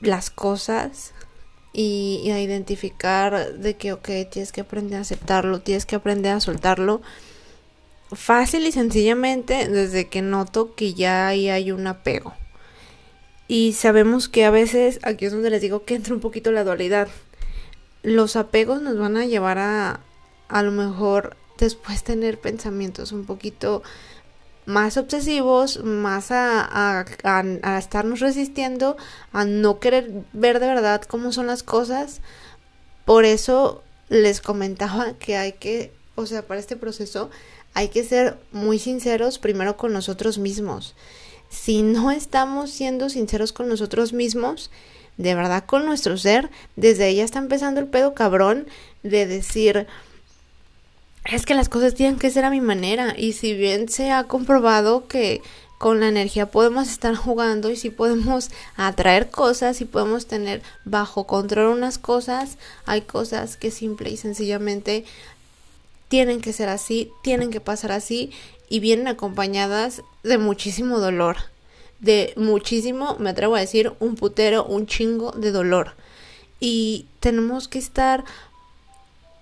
las 0.00 0.30
cosas 0.30 1.12
y, 1.72 2.30
a 2.30 2.40
identificar 2.40 3.54
de 3.54 3.76
que, 3.76 3.92
ok, 3.92 4.08
tienes 4.30 4.52
que 4.52 4.60
aprender 4.60 4.98
a 4.98 5.02
aceptarlo, 5.02 5.60
tienes 5.60 5.86
que 5.86 5.96
aprender 5.96 6.32
a 6.32 6.40
soltarlo. 6.40 7.02
Fácil 8.12 8.66
y 8.66 8.72
sencillamente 8.72 9.68
desde 9.68 10.08
que 10.08 10.22
noto 10.22 10.74
que 10.74 10.94
ya 10.94 11.28
ahí 11.28 11.48
hay 11.50 11.72
un 11.72 11.86
apego. 11.86 12.34
Y 13.48 13.72
sabemos 13.74 14.28
que 14.28 14.44
a 14.44 14.50
veces, 14.50 14.98
aquí 15.02 15.26
es 15.26 15.32
donde 15.32 15.50
les 15.50 15.60
digo 15.60 15.84
que 15.84 15.94
entra 15.94 16.14
un 16.14 16.20
poquito 16.20 16.52
la 16.52 16.64
dualidad. 16.64 17.08
Los 18.02 18.36
apegos 18.36 18.82
nos 18.82 18.98
van 18.98 19.16
a 19.16 19.26
llevar 19.26 19.58
a 19.58 20.00
a 20.48 20.62
lo 20.62 20.72
mejor 20.72 21.36
después 21.58 22.02
tener 22.02 22.40
pensamientos 22.40 23.12
un 23.12 23.24
poquito 23.24 23.82
más 24.68 24.98
obsesivos, 24.98 25.82
más 25.82 26.30
a, 26.30 27.06
a, 27.24 27.78
estarnos 27.78 28.20
resistiendo, 28.20 28.98
a 29.32 29.46
no 29.46 29.80
querer 29.80 30.10
ver 30.34 30.60
de 30.60 30.66
verdad 30.66 31.00
cómo 31.02 31.32
son 31.32 31.46
las 31.46 31.62
cosas. 31.62 32.20
Por 33.06 33.24
eso 33.24 33.82
les 34.10 34.42
comentaba 34.42 35.14
que 35.14 35.38
hay 35.38 35.52
que, 35.54 35.90
o 36.16 36.26
sea, 36.26 36.46
para 36.46 36.60
este 36.60 36.76
proceso 36.76 37.30
hay 37.72 37.88
que 37.88 38.04
ser 38.04 38.36
muy 38.52 38.78
sinceros 38.78 39.38
primero 39.38 39.78
con 39.78 39.94
nosotros 39.94 40.36
mismos. 40.36 40.94
Si 41.48 41.80
no 41.80 42.10
estamos 42.10 42.70
siendo 42.70 43.08
sinceros 43.08 43.54
con 43.54 43.70
nosotros 43.70 44.12
mismos, 44.12 44.70
de 45.16 45.34
verdad 45.34 45.64
con 45.64 45.86
nuestro 45.86 46.18
ser, 46.18 46.50
desde 46.76 47.04
ahí 47.04 47.16
ya 47.16 47.24
está 47.24 47.38
empezando 47.38 47.80
el 47.80 47.86
pedo 47.86 48.12
cabrón 48.12 48.66
de 49.02 49.26
decir, 49.26 49.86
es 51.30 51.44
que 51.44 51.54
las 51.54 51.68
cosas 51.68 51.94
tienen 51.94 52.18
que 52.18 52.30
ser 52.30 52.44
a 52.44 52.50
mi 52.50 52.60
manera 52.60 53.14
y 53.16 53.34
si 53.34 53.54
bien 53.54 53.88
se 53.88 54.10
ha 54.10 54.24
comprobado 54.24 55.06
que 55.06 55.42
con 55.76 56.00
la 56.00 56.08
energía 56.08 56.50
podemos 56.50 56.88
estar 56.88 57.14
jugando 57.16 57.70
y 57.70 57.76
si 57.76 57.90
podemos 57.90 58.50
atraer 58.76 59.30
cosas 59.30 59.80
y 59.80 59.84
podemos 59.84 60.26
tener 60.26 60.62
bajo 60.84 61.24
control 61.24 61.76
unas 61.76 61.98
cosas, 61.98 62.56
hay 62.86 63.02
cosas 63.02 63.56
que 63.56 63.70
simple 63.70 64.10
y 64.10 64.16
sencillamente 64.16 65.04
tienen 66.08 66.40
que 66.40 66.54
ser 66.54 66.70
así, 66.70 67.12
tienen 67.22 67.50
que 67.50 67.60
pasar 67.60 67.92
así 67.92 68.32
y 68.70 68.80
vienen 68.80 69.08
acompañadas 69.08 70.02
de 70.22 70.38
muchísimo 70.38 70.98
dolor, 70.98 71.36
de 72.00 72.32
muchísimo, 72.36 73.16
me 73.18 73.30
atrevo 73.30 73.56
a 73.56 73.60
decir, 73.60 73.92
un 74.00 74.14
putero, 74.14 74.64
un 74.64 74.86
chingo 74.86 75.32
de 75.32 75.52
dolor. 75.52 75.94
y 76.60 77.06
tenemos 77.20 77.68
que 77.68 77.78
estar 77.78 78.24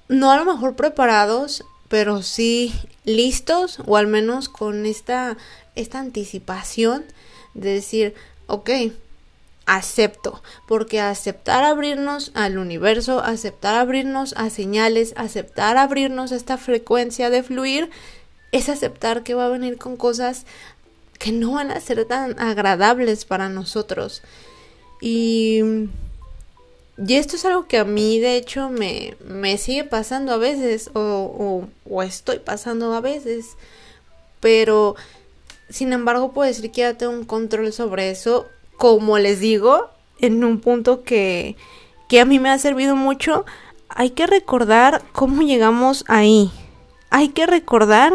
no 0.08 0.30
a 0.30 0.36
lo 0.36 0.44
mejor 0.44 0.76
preparados, 0.76 1.64
pero 1.88 2.22
sí 2.22 2.74
listos 3.04 3.78
o 3.86 3.96
al 3.96 4.06
menos 4.06 4.48
con 4.48 4.86
esta, 4.86 5.36
esta 5.74 5.98
anticipación 6.00 7.04
de 7.54 7.74
decir, 7.74 8.14
ok, 8.46 8.70
acepto, 9.66 10.42
porque 10.68 11.00
aceptar 11.00 11.64
abrirnos 11.64 12.30
al 12.34 12.58
universo, 12.58 13.20
aceptar 13.20 13.74
abrirnos 13.74 14.34
a 14.36 14.48
señales, 14.50 15.12
aceptar 15.16 15.76
abrirnos 15.76 16.32
a 16.32 16.36
esta 16.36 16.56
frecuencia 16.56 17.30
de 17.30 17.42
fluir, 17.42 17.90
es 18.52 18.68
aceptar 18.68 19.24
que 19.24 19.34
va 19.34 19.46
a 19.46 19.50
venir 19.50 19.76
con 19.76 19.96
cosas 19.96 20.46
que 21.18 21.32
no 21.32 21.52
van 21.52 21.70
a 21.70 21.80
ser 21.80 22.04
tan 22.04 22.38
agradables 22.38 23.24
para 23.24 23.48
nosotros. 23.48 24.22
Y, 25.00 25.60
y 26.98 27.16
esto 27.16 27.36
es 27.36 27.44
algo 27.44 27.66
que 27.66 27.78
a 27.78 27.84
mí 27.84 28.20
de 28.20 28.36
hecho 28.36 28.70
me, 28.70 29.16
me 29.24 29.58
sigue 29.58 29.84
pasando 29.84 30.32
a 30.32 30.38
veces 30.38 30.90
o, 30.94 31.66
o, 31.84 32.02
estoy 32.02 32.38
pasando 32.38 32.94
a 32.94 33.00
veces. 33.00 33.56
Pero 34.40 34.96
sin 35.68 35.92
embargo 35.92 36.32
puedo 36.32 36.48
decir 36.48 36.70
que 36.70 36.82
ya 36.82 36.94
tengo 36.94 37.12
un 37.12 37.24
control 37.24 37.72
sobre 37.72 38.10
eso. 38.10 38.46
Como 38.78 39.18
les 39.18 39.40
digo, 39.40 39.90
en 40.20 40.42
un 40.44 40.60
punto 40.60 41.02
que, 41.02 41.56
que 42.08 42.20
a 42.20 42.24
mí 42.24 42.38
me 42.38 42.50
ha 42.50 42.58
servido 42.58 42.96
mucho, 42.96 43.44
hay 43.88 44.10
que 44.10 44.26
recordar 44.26 45.02
cómo 45.12 45.42
llegamos 45.42 46.04
ahí. 46.08 46.50
Hay 47.10 47.28
que 47.28 47.46
recordar 47.46 48.12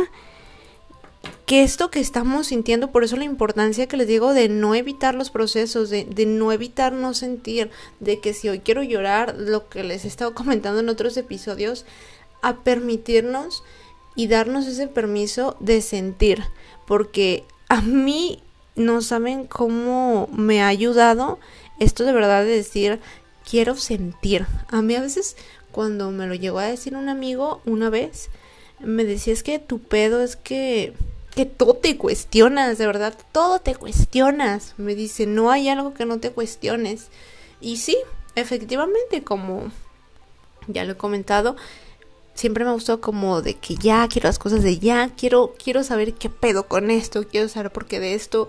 que 1.52 1.64
esto 1.64 1.92
que 1.92 2.00
estamos 2.00 2.48
sintiendo, 2.48 2.94
por 2.94 3.04
eso 3.04 3.18
la 3.18 3.26
importancia 3.26 3.86
que 3.86 3.98
les 3.98 4.08
digo 4.08 4.34
de 4.34 4.48
no 4.48 4.74
evitar 4.74 5.16
los 5.16 5.32
procesos, 5.32 5.90
de, 5.90 6.06
no 6.26 6.54
evitar 6.54 6.94
no 6.94 7.14
sentir, 7.14 7.72
de 8.00 8.22
que 8.22 8.34
si 8.34 8.48
hoy 8.48 8.60
quiero 8.60 8.84
llorar, 8.84 9.36
lo 9.38 9.68
que 9.68 9.84
les 9.84 10.06
he 10.06 10.08
estado 10.08 10.34
comentando 10.34 10.80
en 10.80 10.88
otros 10.88 11.18
episodios, 11.18 11.86
a 12.42 12.64
permitirnos 12.64 13.66
y 14.16 14.28
darnos 14.28 14.66
ese 14.66 14.88
permiso 14.88 15.58
de 15.60 15.82
sentir, 15.82 16.42
porque 16.88 17.44
a 17.68 17.82
mí 17.82 18.42
no 18.78 19.02
saben 19.02 19.46
cómo 19.46 20.30
me 20.32 20.62
ha 20.62 20.70
ayudado 20.70 21.38
esto 21.82 22.06
de 22.06 22.14
verdad 22.14 22.46
de 22.46 22.52
decir 22.52 23.02
quiero 23.44 23.76
sentir. 23.76 24.48
A 24.70 24.82
mí 24.82 24.96
a 24.96 25.02
veces 25.02 25.36
cuando 25.74 26.12
me 26.12 26.28
lo 26.28 26.34
llegó 26.34 26.60
a 26.60 26.68
decir 26.68 26.96
un 26.96 27.10
amigo 27.10 27.60
una 27.66 27.90
vez, 27.90 28.30
me 28.80 29.04
decía 29.04 29.34
es 29.34 29.44
que 29.44 29.60
tu 29.60 29.80
pedo 29.80 30.22
es 30.22 30.38
que 30.38 30.94
que 31.36 31.46
todo 31.46 31.76
te 31.76 31.98
cuestionas, 31.98 32.78
de 32.78 32.86
verdad, 32.86 33.18
todo 33.32 33.60
te 33.60 33.76
cuestionas. 33.76 34.74
Me 34.78 34.96
dice, 34.96 35.26
no 35.26 35.52
hay 35.52 35.70
algo 35.70 35.94
que 35.94 36.06
no 36.06 36.20
te 36.20 36.32
cuestiones. 36.32 37.08
Y 37.60 37.78
sí, 37.78 37.98
efectivamente, 38.36 39.24
como 39.24 39.72
ya 40.68 40.84
lo 40.84 40.94
he 40.94 40.98
comentado, 40.98 41.56
siempre 42.34 42.66
me 42.66 42.72
gustó 42.72 43.02
como 43.02 43.42
de 43.42 43.56
que 43.56 43.76
ya 43.76 44.08
quiero 44.08 44.28
las 44.28 44.40
cosas 44.40 44.64
de 44.64 44.80
ya, 44.80 45.10
quiero, 45.16 45.54
quiero 45.62 45.84
saber 45.84 46.14
qué 46.14 46.30
pedo 46.30 46.68
con 46.68 46.92
esto, 46.92 47.28
quiero 47.28 47.48
saber 47.48 47.72
por 47.72 47.86
qué 47.86 48.00
de 48.00 48.14
esto. 48.14 48.48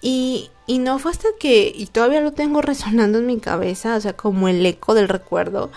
Y, 0.00 0.50
y 0.66 0.78
no 0.78 0.98
fue 0.98 1.10
hasta 1.10 1.28
que, 1.38 1.72
y 1.74 1.86
todavía 1.86 2.20
lo 2.20 2.32
tengo 2.32 2.62
resonando 2.62 3.18
en 3.18 3.26
mi 3.26 3.38
cabeza, 3.40 3.96
o 3.96 4.00
sea, 4.00 4.14
como 4.14 4.48
el 4.48 4.64
eco 4.64 4.94
del 4.94 5.08
recuerdo, 5.08 5.70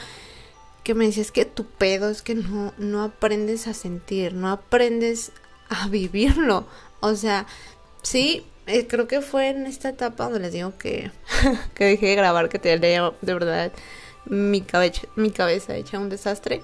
que 0.83 0.95
me 0.95 1.05
decía, 1.05 1.23
es 1.23 1.31
que 1.31 1.45
tu 1.45 1.65
pedo 1.65 2.09
es 2.09 2.21
que 2.21 2.35
no, 2.35 2.73
no 2.77 3.03
aprendes 3.03 3.67
a 3.67 3.73
sentir, 3.73 4.33
no 4.33 4.49
aprendes 4.49 5.31
a 5.71 5.87
vivirlo. 5.87 6.67
O 6.99 7.15
sea, 7.15 7.47
sí, 8.03 8.45
eh, 8.67 8.85
creo 8.87 9.07
que 9.07 9.21
fue 9.21 9.49
en 9.49 9.65
esta 9.65 9.89
etapa 9.89 10.25
donde 10.25 10.41
les 10.41 10.53
digo 10.53 10.77
que, 10.77 11.11
que 11.73 11.85
dejé 11.85 12.07
de 12.07 12.15
grabar, 12.15 12.49
que 12.49 12.59
tenía 12.59 13.11
de 13.21 13.33
verdad 13.33 13.71
mi 14.25 14.61
cabeza, 14.61 15.07
mi 15.15 15.31
cabeza 15.31 15.75
hecha 15.75 15.97
un 15.97 16.09
desastre. 16.09 16.61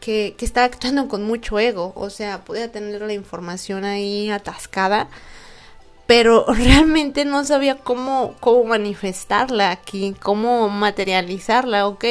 Que, 0.00 0.36
que 0.38 0.44
estaba 0.44 0.64
actuando 0.64 1.08
con 1.08 1.24
mucho 1.24 1.58
ego, 1.58 1.92
o 1.96 2.08
sea, 2.08 2.44
podía 2.44 2.70
tener 2.70 3.02
la 3.02 3.12
información 3.14 3.84
ahí 3.84 4.30
atascada, 4.30 5.08
pero 6.08 6.46
realmente 6.48 7.26
no 7.26 7.44
sabía 7.44 7.76
cómo, 7.76 8.34
cómo 8.40 8.64
manifestarla 8.64 9.70
aquí, 9.70 10.14
cómo 10.22 10.70
materializarla, 10.70 11.86
ok, 11.86 12.02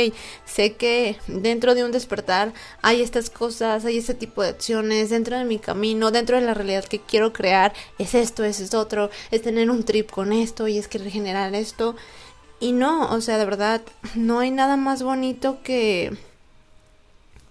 sé 0.46 0.76
que 0.76 1.18
dentro 1.26 1.74
de 1.74 1.84
un 1.84 1.92
despertar 1.92 2.54
hay 2.84 3.02
estas 3.02 3.32
cosas, 3.32 3.86
hay 3.86 3.98
este 3.98 4.14
tipo 4.14 4.44
de 4.44 4.50
acciones, 4.50 5.10
dentro 5.10 5.36
de 5.36 5.46
mi 5.46 5.58
camino, 5.58 6.12
dentro 6.12 6.40
de 6.40 6.46
la 6.46 6.54
realidad 6.54 6.86
que 6.86 7.00
quiero 7.00 7.34
crear, 7.34 7.74
es 7.98 8.14
esto, 8.14 8.44
es 8.44 8.60
esto 8.60 8.80
otro, 8.80 9.10
es 9.32 9.42
tener 9.42 9.72
un 9.72 9.84
trip 9.84 10.12
con 10.12 10.32
esto 10.32 10.68
y 10.68 10.78
es 10.78 10.88
que 10.88 11.00
regenerar 11.00 11.56
esto, 11.56 11.96
y 12.60 12.74
no, 12.74 13.12
o 13.12 13.20
sea, 13.20 13.40
de 13.40 13.46
verdad, 13.46 13.82
no 14.14 14.42
hay 14.42 14.52
nada 14.52 14.78
más 14.78 15.02
bonito 15.02 15.58
que, 15.64 16.16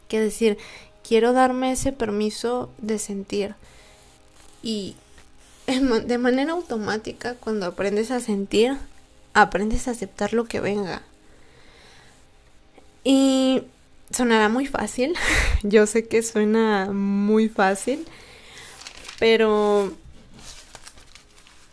que 0.07 0.21
decir, 0.21 0.59
quiero 1.03 1.33
darme 1.33 1.73
ese 1.73 1.91
permiso 1.91 2.71
de 2.79 3.01
sentir. 3.01 3.57
Y, 4.63 4.97
de 5.67 6.19
manera 6.19 6.53
automática, 6.53 7.35
cuando 7.35 7.67
aprendes 7.67 8.11
a 8.11 8.21
sentir, 8.21 8.77
aprendes 9.35 9.89
a 9.89 9.93
aceptar 9.93 10.33
lo 10.33 10.45
que 10.45 10.61
venga. 10.61 11.03
Y 13.05 13.63
sonará 14.11 14.49
muy 14.49 14.67
fácil, 14.67 15.15
yo 15.63 15.87
sé 15.87 16.07
que 16.07 16.23
suena 16.23 16.91
muy 16.93 17.49
fácil, 17.49 18.07
pero 19.19 19.93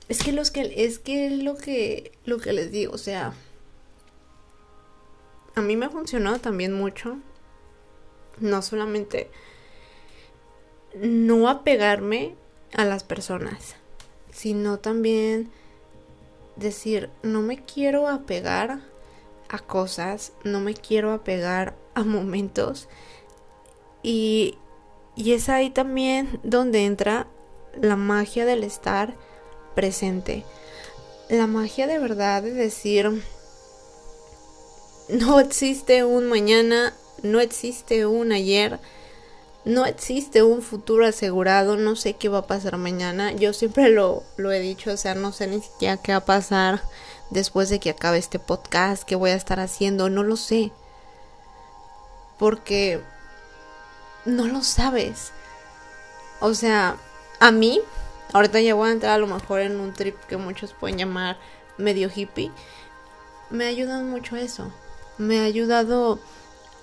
es 0.10 0.23
que 0.23 0.32
los 0.32 0.51
que 0.51 0.73
es 0.86 0.99
que 0.99 1.29
lo 1.29 1.56
que 1.56 2.12
lo 2.25 2.38
que 2.39 2.53
les 2.53 2.71
digo, 2.71 2.93
o 2.93 2.97
sea, 2.97 3.34
a 5.56 5.62
mí 5.62 5.75
me 5.75 5.86
ha 5.86 5.89
funcionado 5.89 6.39
también 6.39 6.73
mucho 6.73 7.17
no 8.39 8.62
solamente 8.62 9.29
no 10.95 11.49
apegarme 11.49 12.36
a 12.73 12.86
las 12.86 13.03
personas, 13.03 13.75
sino 14.33 14.79
también 14.79 15.51
decir, 16.55 17.09
no 17.21 17.41
me 17.41 17.63
quiero 17.63 18.09
apegar 18.09 18.81
a 19.47 19.59
cosas, 19.59 20.33
no 20.43 20.59
me 20.59 20.73
quiero 20.73 21.13
apegar 21.13 21.75
a 21.93 22.03
momentos. 22.03 22.89
Y, 24.01 24.57
y 25.15 25.33
es 25.33 25.47
ahí 25.47 25.69
también 25.69 26.39
donde 26.43 26.85
entra 26.85 27.27
la 27.79 27.95
magia 27.95 28.45
del 28.45 28.63
estar 28.63 29.15
presente. 29.75 30.43
La 31.29 31.47
magia 31.47 31.87
de 31.87 31.99
verdad 31.99 32.43
de 32.43 32.53
decir, 32.53 33.23
no 35.09 35.39
existe 35.39 36.03
un 36.03 36.27
mañana, 36.27 36.93
no 37.21 37.39
existe 37.39 38.05
un 38.05 38.31
ayer, 38.31 38.79
no 39.65 39.86
existe 39.86 40.43
un 40.43 40.62
futuro 40.62 41.06
asegurado, 41.06 41.78
no 41.78 41.95
sé 41.95 42.13
qué 42.15 42.30
va 42.30 42.39
a 42.39 42.47
pasar 42.47 42.78
mañana. 42.78 43.32
Yo 43.32 43.54
siempre 43.54 43.89
lo, 43.89 44.23
lo 44.38 44.52
he 44.52 44.60
dicho, 44.60 44.91
o 44.91 44.97
sea, 44.97 45.15
no 45.15 45.32
sé 45.32 45.47
ni 45.47 45.62
siquiera 45.62 45.97
qué 45.97 46.12
va 46.12 46.19
a 46.19 46.26
pasar 46.26 46.82
después 47.30 47.69
de 47.69 47.80
que 47.80 47.89
acabe 47.89 48.17
este 48.17 48.39
podcast, 48.39 49.04
qué 49.04 49.15
voy 49.15 49.32
a 49.32 49.36
estar 49.36 49.60
haciendo, 49.60 50.10
no 50.10 50.23
lo 50.23 50.36
sé. 50.36 50.71
Porque 52.38 53.02
no 54.26 54.47
lo 54.47 54.63
sabes. 54.63 55.32
O 56.41 56.54
sea, 56.54 56.97
a 57.39 57.52
mí, 57.52 57.80
ahorita 58.34 58.60
ya 58.60 58.76
voy 58.76 58.89
a 58.89 58.93
entrar 58.93 59.13
a 59.13 59.17
lo 59.17 59.28
mejor 59.28 59.62
en 59.62 59.80
un 59.80 59.93
trip 59.93 60.19
que 60.26 60.36
muchos 60.36 60.73
pueden 60.73 60.97
llamar 60.97 61.38
medio 61.78 62.10
hippie. 62.13 62.52
Me 63.49 63.65
ha 63.65 63.69
ayudado 63.69 64.04
mucho 64.04 64.36
eso. 64.36 64.71
Me 65.17 65.39
ha 65.39 65.43
ayudado 65.43 66.19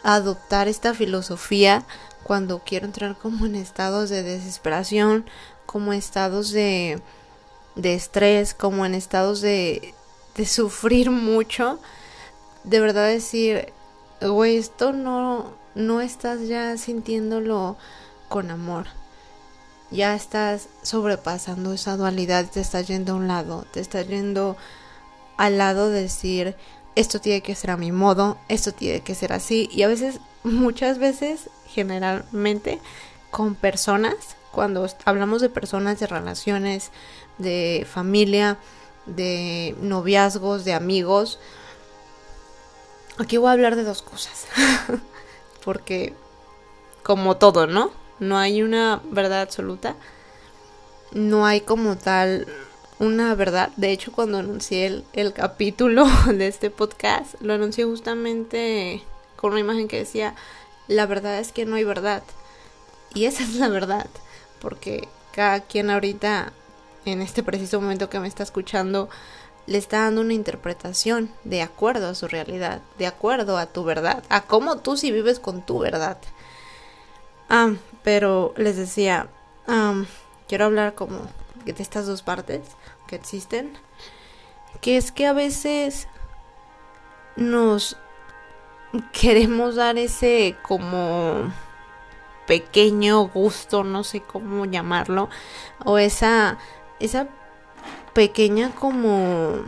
adoptar 0.03 0.69
esta 0.69 0.95
filosofía 0.95 1.85
cuando 2.23 2.61
quiero 2.61 2.87
entrar 2.87 3.17
como 3.17 3.47
en 3.47 3.57
estados 3.57 4.11
de 4.11 4.23
desesperación, 4.23 5.25
como 5.67 5.93
estados 5.93 6.51
de, 6.51 7.01
de 7.77 7.95
estrés, 7.95 8.55
como 8.55 8.87
en 8.87 8.95
estados 8.95 9.41
de, 9.41 9.95
de 10.37 10.47
sufrir 10.47 11.11
mucho, 11.11 11.79
de 12.65 12.81
verdad 12.81 13.09
decir, 13.09 13.73
güey, 14.21 14.57
esto 14.57 14.93
no, 14.93 15.53
no 15.75 16.01
estás 16.01 16.47
ya 16.47 16.77
sintiéndolo 16.77 17.77
con 18.29 18.51
amor. 18.51 18.87
Ya 19.91 20.15
estás 20.15 20.69
sobrepasando 20.83 21.73
esa 21.73 21.97
dualidad, 21.97 22.47
te 22.49 22.61
estás 22.61 22.87
yendo 22.87 23.13
a 23.13 23.17
un 23.17 23.27
lado, 23.27 23.67
te 23.73 23.81
estás 23.81 24.07
yendo 24.07 24.57
al 25.37 25.59
lado 25.59 25.91
de 25.91 26.03
decir, 26.03 26.55
esto 26.95 27.21
tiene 27.21 27.43
que 27.43 27.55
ser 27.55 27.71
a 27.71 27.77
mi 27.77 27.93
modo, 27.93 28.39
esto 28.49 28.73
tiene 28.73 29.01
que 29.01 29.15
ser 29.15 29.33
así. 29.33 29.69
Y 29.73 29.83
a 29.83 29.89
veces, 29.89 30.21
muchas 30.43 30.99
veces, 30.99 31.51
generalmente 31.67 32.81
con 33.31 33.55
personas, 33.55 34.37
cuando 34.51 34.87
hablamos 35.05 35.41
de 35.41 35.49
personas, 35.49 36.01
de 36.01 36.07
relaciones, 36.07 36.91
de 37.39 37.87
familia, 37.91 38.59
de 39.07 39.77
noviazgos, 39.81 40.65
de 40.65 40.75
amigos, 40.75 41.39
aquí 43.19 43.37
voy 43.37 43.49
a 43.49 43.53
hablar 43.53 43.77
de 43.77 43.85
dos 43.85 44.03
cosas, 44.03 44.47
porque 45.65 46.15
como 47.03 47.37
todo, 47.37 47.67
¿no? 47.67 47.93
No 48.19 48.37
hay 48.39 48.63
una 48.63 49.01
verdad 49.11 49.41
absoluta, 49.41 49.97
no 51.13 51.47
hay 51.47 51.63
como 51.63 51.97
tal 51.97 52.47
una 53.01 53.35
verdad. 53.35 53.71
De 53.77 53.91
hecho, 53.91 54.13
cuando 54.13 54.39
anuncié 54.39 54.87
el, 54.87 55.05
el 55.15 55.33
capítulo 55.33 56.07
de 56.27 56.47
este 56.47 56.71
podcast, 56.71 57.35
lo 57.41 57.55
anuncié 57.55 57.85
justamente 57.85 59.03
con 59.35 59.53
una 59.53 59.61
imagen 59.61 59.89
que 59.89 59.99
decía, 59.99 60.37
la 60.87 61.07
verdad 61.07 61.41
es 61.41 61.51
que 61.51 61.67
no 61.67 61.75
hay 61.77 61.85
verdad. 61.85 62.23
Y 63.15 63.25
esa 63.25 63.43
es 63.43 63.55
la 63.55 63.69
verdad, 63.69 64.07
porque 64.61 65.09
cada 65.33 65.61
quien 65.61 65.91
ahorita, 65.91 66.53
en 67.07 67.23
este 67.23 67.43
preciso 67.43 67.81
momento 67.81 68.11
que 68.11 68.21
me 68.21 68.29
está 68.29 68.43
escuchando, 68.43 69.09
le 69.67 69.79
está 69.79 70.01
dando 70.01 70.21
una 70.21 70.35
interpretación 70.35 71.31
de 71.45 71.63
acuerdo 71.63 72.09
a 72.09 72.15
su 72.15 72.29
realidad, 72.29 72.83
de 72.99 73.07
acuerdo 73.07 73.57
a 73.57 73.67
tu 73.67 73.83
verdad, 73.83 74.23
a 74.29 74.43
cómo 74.43 74.79
tú 74.79 74.97
si 74.97 75.11
vives 75.11 75.41
con 75.41 75.65
tu 75.65 75.79
verdad. 75.79 76.19
Ah, 77.49 77.73
pero 78.03 78.53
les 78.57 78.77
decía, 78.77 79.29
quiero 80.49 80.67
hablar 80.67 80.95
como 80.95 81.29
de 81.65 81.83
estas 81.83 82.07
dos 82.07 82.23
partes 82.23 82.63
que 83.07 83.17
existen, 83.17 83.73
que 84.81 84.97
es 84.97 85.13
que 85.13 85.27
a 85.27 85.33
veces 85.33 86.09
nos 87.37 87.97
queremos 89.13 89.77
dar 89.77 89.99
ese 89.99 90.57
como 90.63 91.53
pequeño 92.47 93.29
gusto, 93.29 93.85
no 93.85 94.05
sé 94.05 94.21
cómo 94.21 94.65
llamarlo, 94.65 95.29
o 95.85 95.99
esa 95.99 96.59
esa 96.99 97.29
pequeña 98.13 98.75
como 98.75 99.65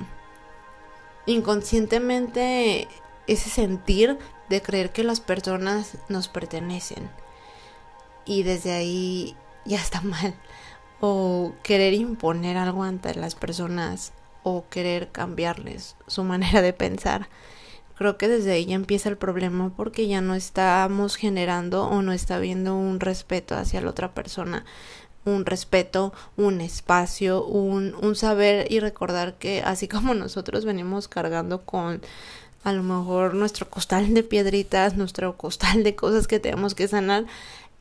inconscientemente 1.26 2.88
ese 3.26 3.50
sentir 3.50 4.18
de 4.48 4.60
creer 4.60 4.92
que 4.92 5.04
las 5.04 5.20
personas 5.20 5.96
nos 6.08 6.28
pertenecen. 6.28 7.10
Y 8.24 8.42
desde 8.42 8.72
ahí 8.72 9.36
ya 9.64 9.78
está 9.78 10.00
mal 10.02 10.34
o 11.04 11.52
querer 11.64 11.94
imponer 11.94 12.56
algo 12.56 12.84
ante 12.84 13.12
las 13.16 13.34
personas 13.34 14.12
o 14.44 14.64
querer 14.70 15.10
cambiarles 15.10 15.96
su 16.06 16.22
manera 16.32 16.62
de 16.62 16.72
pensar. 16.72 17.28
Creo 17.96 18.16
que 18.16 18.28
desde 18.28 18.52
ahí 18.52 18.66
ya 18.66 18.76
empieza 18.76 19.08
el 19.08 19.16
problema 19.16 19.72
porque 19.76 20.06
ya 20.06 20.20
no 20.20 20.36
estamos 20.36 21.16
generando 21.16 21.88
o 21.88 22.02
no 22.02 22.12
está 22.12 22.36
habiendo 22.36 22.76
un 22.76 23.00
respeto 23.00 23.56
hacia 23.56 23.80
la 23.80 23.90
otra 23.90 24.14
persona 24.14 24.64
un 25.24 25.46
respeto, 25.46 26.12
un 26.36 26.60
espacio, 26.60 27.44
un, 27.44 27.94
un 28.00 28.16
saber 28.16 28.70
y 28.72 28.80
recordar 28.80 29.34
que 29.34 29.62
así 29.64 29.88
como 29.88 30.14
nosotros 30.14 30.64
venimos 30.64 31.08
cargando 31.08 31.62
con 31.62 32.00
a 32.64 32.72
lo 32.72 32.82
mejor 32.84 33.34
nuestro 33.34 33.68
costal 33.68 34.14
de 34.14 34.22
piedritas, 34.22 34.96
nuestro 34.96 35.36
costal 35.36 35.82
de 35.82 35.96
cosas 35.96 36.28
que 36.28 36.38
tenemos 36.38 36.74
que 36.74 36.86
sanar, 36.86 37.26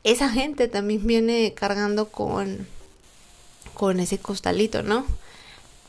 esa 0.02 0.28
gente 0.28 0.66
también 0.66 1.06
viene 1.06 1.54
cargando 1.54 2.08
con 2.08 2.66
con 3.74 4.00
ese 4.00 4.18
costalito, 4.18 4.82
¿no? 4.82 5.06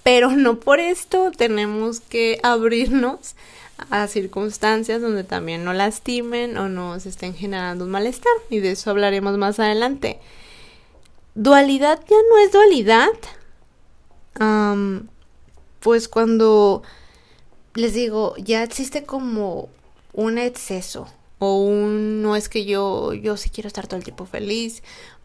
Pero 0.04 0.32
no 0.32 0.60
por 0.60 0.80
esto 0.80 1.32
tenemos 1.36 2.00
que 2.00 2.40
abrirnos 2.44 3.36
a 3.90 4.08
circunstancias 4.08 5.02
donde 5.02 5.24
también 5.24 5.64
no 5.64 5.74
lastimen 5.74 6.58
o 6.58 6.70
nos 6.70 7.06
estén 7.06 7.34
generando 7.34 7.86
un 7.86 7.92
malestar 7.92 8.34
y 8.50 8.60
de 8.60 8.72
eso 8.72 8.92
hablaremos 8.92 9.38
más 9.38 9.60
adelante 9.60 10.20
dualidad 11.36 12.00
ya 12.08 12.18
no 12.30 12.38
es 12.40 12.52
dualidad. 12.52 13.10
pues 15.80 16.08
cuando 16.08 16.84
les 17.76 17.94
digo, 17.94 18.36
ya 18.38 18.64
existe 18.64 19.04
como 19.04 19.70
un 20.14 20.38
exceso 20.38 21.08
o 21.46 21.58
un 21.58 22.22
no 22.22 22.38
es 22.38 22.48
que 22.48 22.64
yo 22.64 23.14
yo 23.14 23.36
sí 23.36 23.50
quiero 23.50 23.68
estar 23.68 23.86
todo 23.86 23.98
el 23.98 24.06
tiempo 24.06 24.26
feliz 24.26 24.82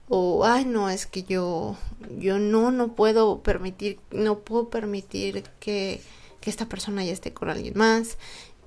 o 0.08 0.44
ay 0.44 0.64
no 0.64 0.90
es 0.90 1.06
que 1.06 1.22
yo 1.22 1.76
yo 2.18 2.40
no 2.40 2.72
no 2.72 2.94
puedo 2.96 3.40
permitir 3.44 4.00
no 4.10 4.40
puedo 4.40 4.68
permitir 4.68 5.44
que 5.60 6.00
que 6.40 6.50
esta 6.50 6.66
persona 6.66 7.04
ya 7.04 7.12
esté 7.12 7.32
con 7.32 7.50
alguien 7.50 7.74
más 7.76 8.18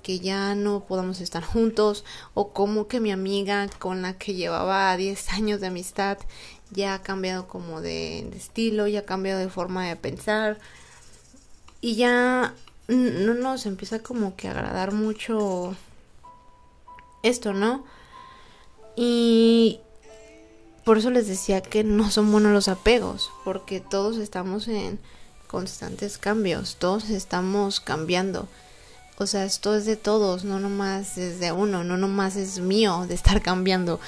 que 0.02 0.18
ya 0.18 0.54
no 0.54 0.84
podamos 0.84 1.20
estar 1.20 1.44
juntos 1.44 2.06
o 2.32 2.54
como 2.54 2.88
que 2.88 3.00
mi 3.00 3.12
amiga 3.12 3.68
con 3.78 4.00
la 4.00 4.16
que 4.16 4.32
llevaba 4.32 4.96
10 4.96 5.28
años 5.34 5.60
de 5.60 5.66
amistad 5.66 6.16
ya 6.70 6.94
ha 6.94 7.02
cambiado 7.02 7.48
como 7.48 7.82
de, 7.82 8.20
estilo, 8.34 8.88
ya 8.88 9.00
ha 9.00 9.04
cambiado 9.04 9.40
de 9.40 9.50
forma 9.50 9.86
de 9.86 9.96
pensar 9.96 10.58
y 11.82 11.96
ya 11.96 12.54
no 12.88 13.34
nos 13.34 13.66
empieza 13.66 13.98
como 13.98 14.36
que 14.36 14.48
a 14.48 14.52
agradar 14.52 14.92
mucho 14.92 15.76
esto, 17.22 17.52
¿no? 17.52 17.84
Y 18.96 19.80
por 20.84 20.98
eso 20.98 21.10
les 21.10 21.26
decía 21.26 21.60
que 21.60 21.84
no 21.84 22.10
son 22.10 22.30
buenos 22.30 22.52
los 22.52 22.68
apegos, 22.68 23.30
porque 23.44 23.80
todos 23.80 24.18
estamos 24.18 24.68
en 24.68 24.98
constantes 25.46 26.18
cambios, 26.18 26.76
todos 26.76 27.10
estamos 27.10 27.80
cambiando. 27.80 28.48
O 29.18 29.26
sea, 29.26 29.44
esto 29.44 29.76
es 29.76 29.84
de 29.86 29.96
todos, 29.96 30.44
no 30.44 30.58
nomás 30.58 31.18
es 31.18 31.38
de 31.38 31.52
uno, 31.52 31.84
no 31.84 31.96
nomás 31.96 32.36
es 32.36 32.58
mío 32.58 33.06
de 33.06 33.14
estar 33.14 33.40
cambiando 33.42 34.00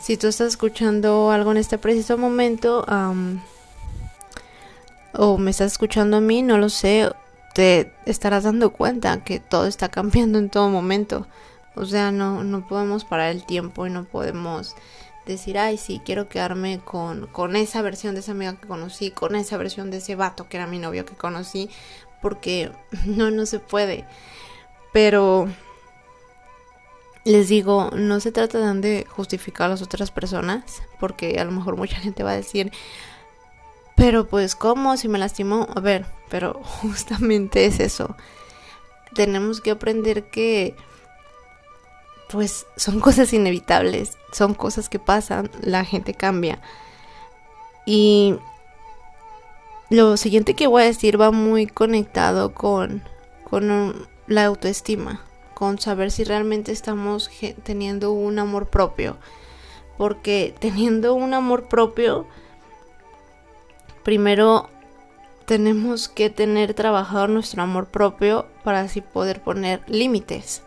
si 0.00 0.16
tú 0.16 0.28
estás 0.28 0.48
escuchando 0.48 1.30
algo 1.30 1.50
en 1.50 1.58
este 1.58 1.76
preciso 1.78 2.16
momento 2.16 2.84
o 5.12 5.38
me 5.38 5.50
estás 5.50 5.72
escuchando 5.72 6.16
a 6.16 6.20
mí, 6.20 6.42
no 6.42 6.56
lo 6.56 6.70
sé, 6.70 7.10
te 7.54 7.92
estarás 8.06 8.44
dando 8.44 8.70
cuenta 8.70 9.22
que 9.22 9.40
todo 9.40 9.66
está 9.66 9.88
cambiando 9.90 10.38
en 10.38 10.48
todo 10.48 10.68
momento. 10.68 11.26
O 11.74 11.84
sea, 11.84 12.10
no, 12.12 12.44
no 12.44 12.66
podemos 12.66 13.04
parar 13.04 13.30
el 13.30 13.44
tiempo 13.44 13.86
y 13.86 13.90
no 13.90 14.04
podemos 14.04 14.74
decir, 15.26 15.58
ay, 15.58 15.76
sí, 15.76 16.00
quiero 16.04 16.28
quedarme 16.28 16.80
con, 16.80 17.26
con 17.28 17.56
esa 17.56 17.82
versión 17.82 18.14
de 18.14 18.20
esa 18.20 18.32
amiga 18.32 18.56
que 18.56 18.66
conocí, 18.66 19.10
con 19.10 19.34
esa 19.34 19.56
versión 19.56 19.90
de 19.90 19.98
ese 19.98 20.16
vato 20.16 20.48
que 20.48 20.56
era 20.56 20.66
mi 20.66 20.78
novio 20.78 21.04
que 21.04 21.14
conocí, 21.14 21.70
porque 22.20 22.72
no, 23.06 23.30
no 23.30 23.46
se 23.46 23.58
puede. 23.58 24.04
Pero 24.92 25.48
les 27.24 27.48
digo, 27.48 27.90
no 27.94 28.20
se 28.20 28.32
trata 28.32 28.74
de 28.74 29.06
justificar 29.08 29.66
a 29.66 29.70
las 29.70 29.82
otras 29.82 30.10
personas, 30.10 30.82
porque 30.98 31.38
a 31.38 31.44
lo 31.44 31.52
mejor 31.52 31.76
mucha 31.76 31.96
gente 31.96 32.22
va 32.22 32.32
a 32.32 32.36
decir, 32.36 32.72
pero 33.94 34.26
pues 34.26 34.54
¿cómo? 34.56 34.96
Si 34.96 35.08
me 35.08 35.18
lastimó, 35.18 35.68
a 35.74 35.80
ver, 35.80 36.06
pero 36.28 36.54
justamente 36.82 37.66
es 37.66 37.80
eso. 37.80 38.16
Tenemos 39.14 39.60
que 39.60 39.72
aprender 39.72 40.30
que 40.30 40.76
pues 42.30 42.66
son 42.76 43.00
cosas 43.00 43.32
inevitables, 43.32 44.16
son 44.32 44.54
cosas 44.54 44.88
que 44.88 44.98
pasan, 44.98 45.50
la 45.60 45.84
gente 45.84 46.14
cambia. 46.14 46.60
Y 47.86 48.36
lo 49.88 50.16
siguiente 50.16 50.54
que 50.54 50.66
voy 50.66 50.82
a 50.82 50.86
decir 50.86 51.20
va 51.20 51.30
muy 51.30 51.66
conectado 51.66 52.54
con, 52.54 53.02
con 53.48 54.08
la 54.26 54.44
autoestima 54.44 55.24
con 55.60 55.78
saber 55.78 56.10
si 56.10 56.24
realmente 56.24 56.72
estamos 56.72 57.30
teniendo 57.64 58.12
un 58.12 58.38
amor 58.38 58.70
propio. 58.70 59.18
Porque 59.98 60.54
teniendo 60.58 61.12
un 61.12 61.34
amor 61.34 61.68
propio, 61.68 62.26
primero 64.02 64.70
tenemos 65.44 66.08
que 66.08 66.30
tener 66.30 66.72
trabajado 66.72 67.28
nuestro 67.28 67.62
amor 67.62 67.88
propio 67.88 68.46
para 68.64 68.80
así 68.80 69.02
poder 69.02 69.42
poner 69.42 69.82
límites. 69.86 70.62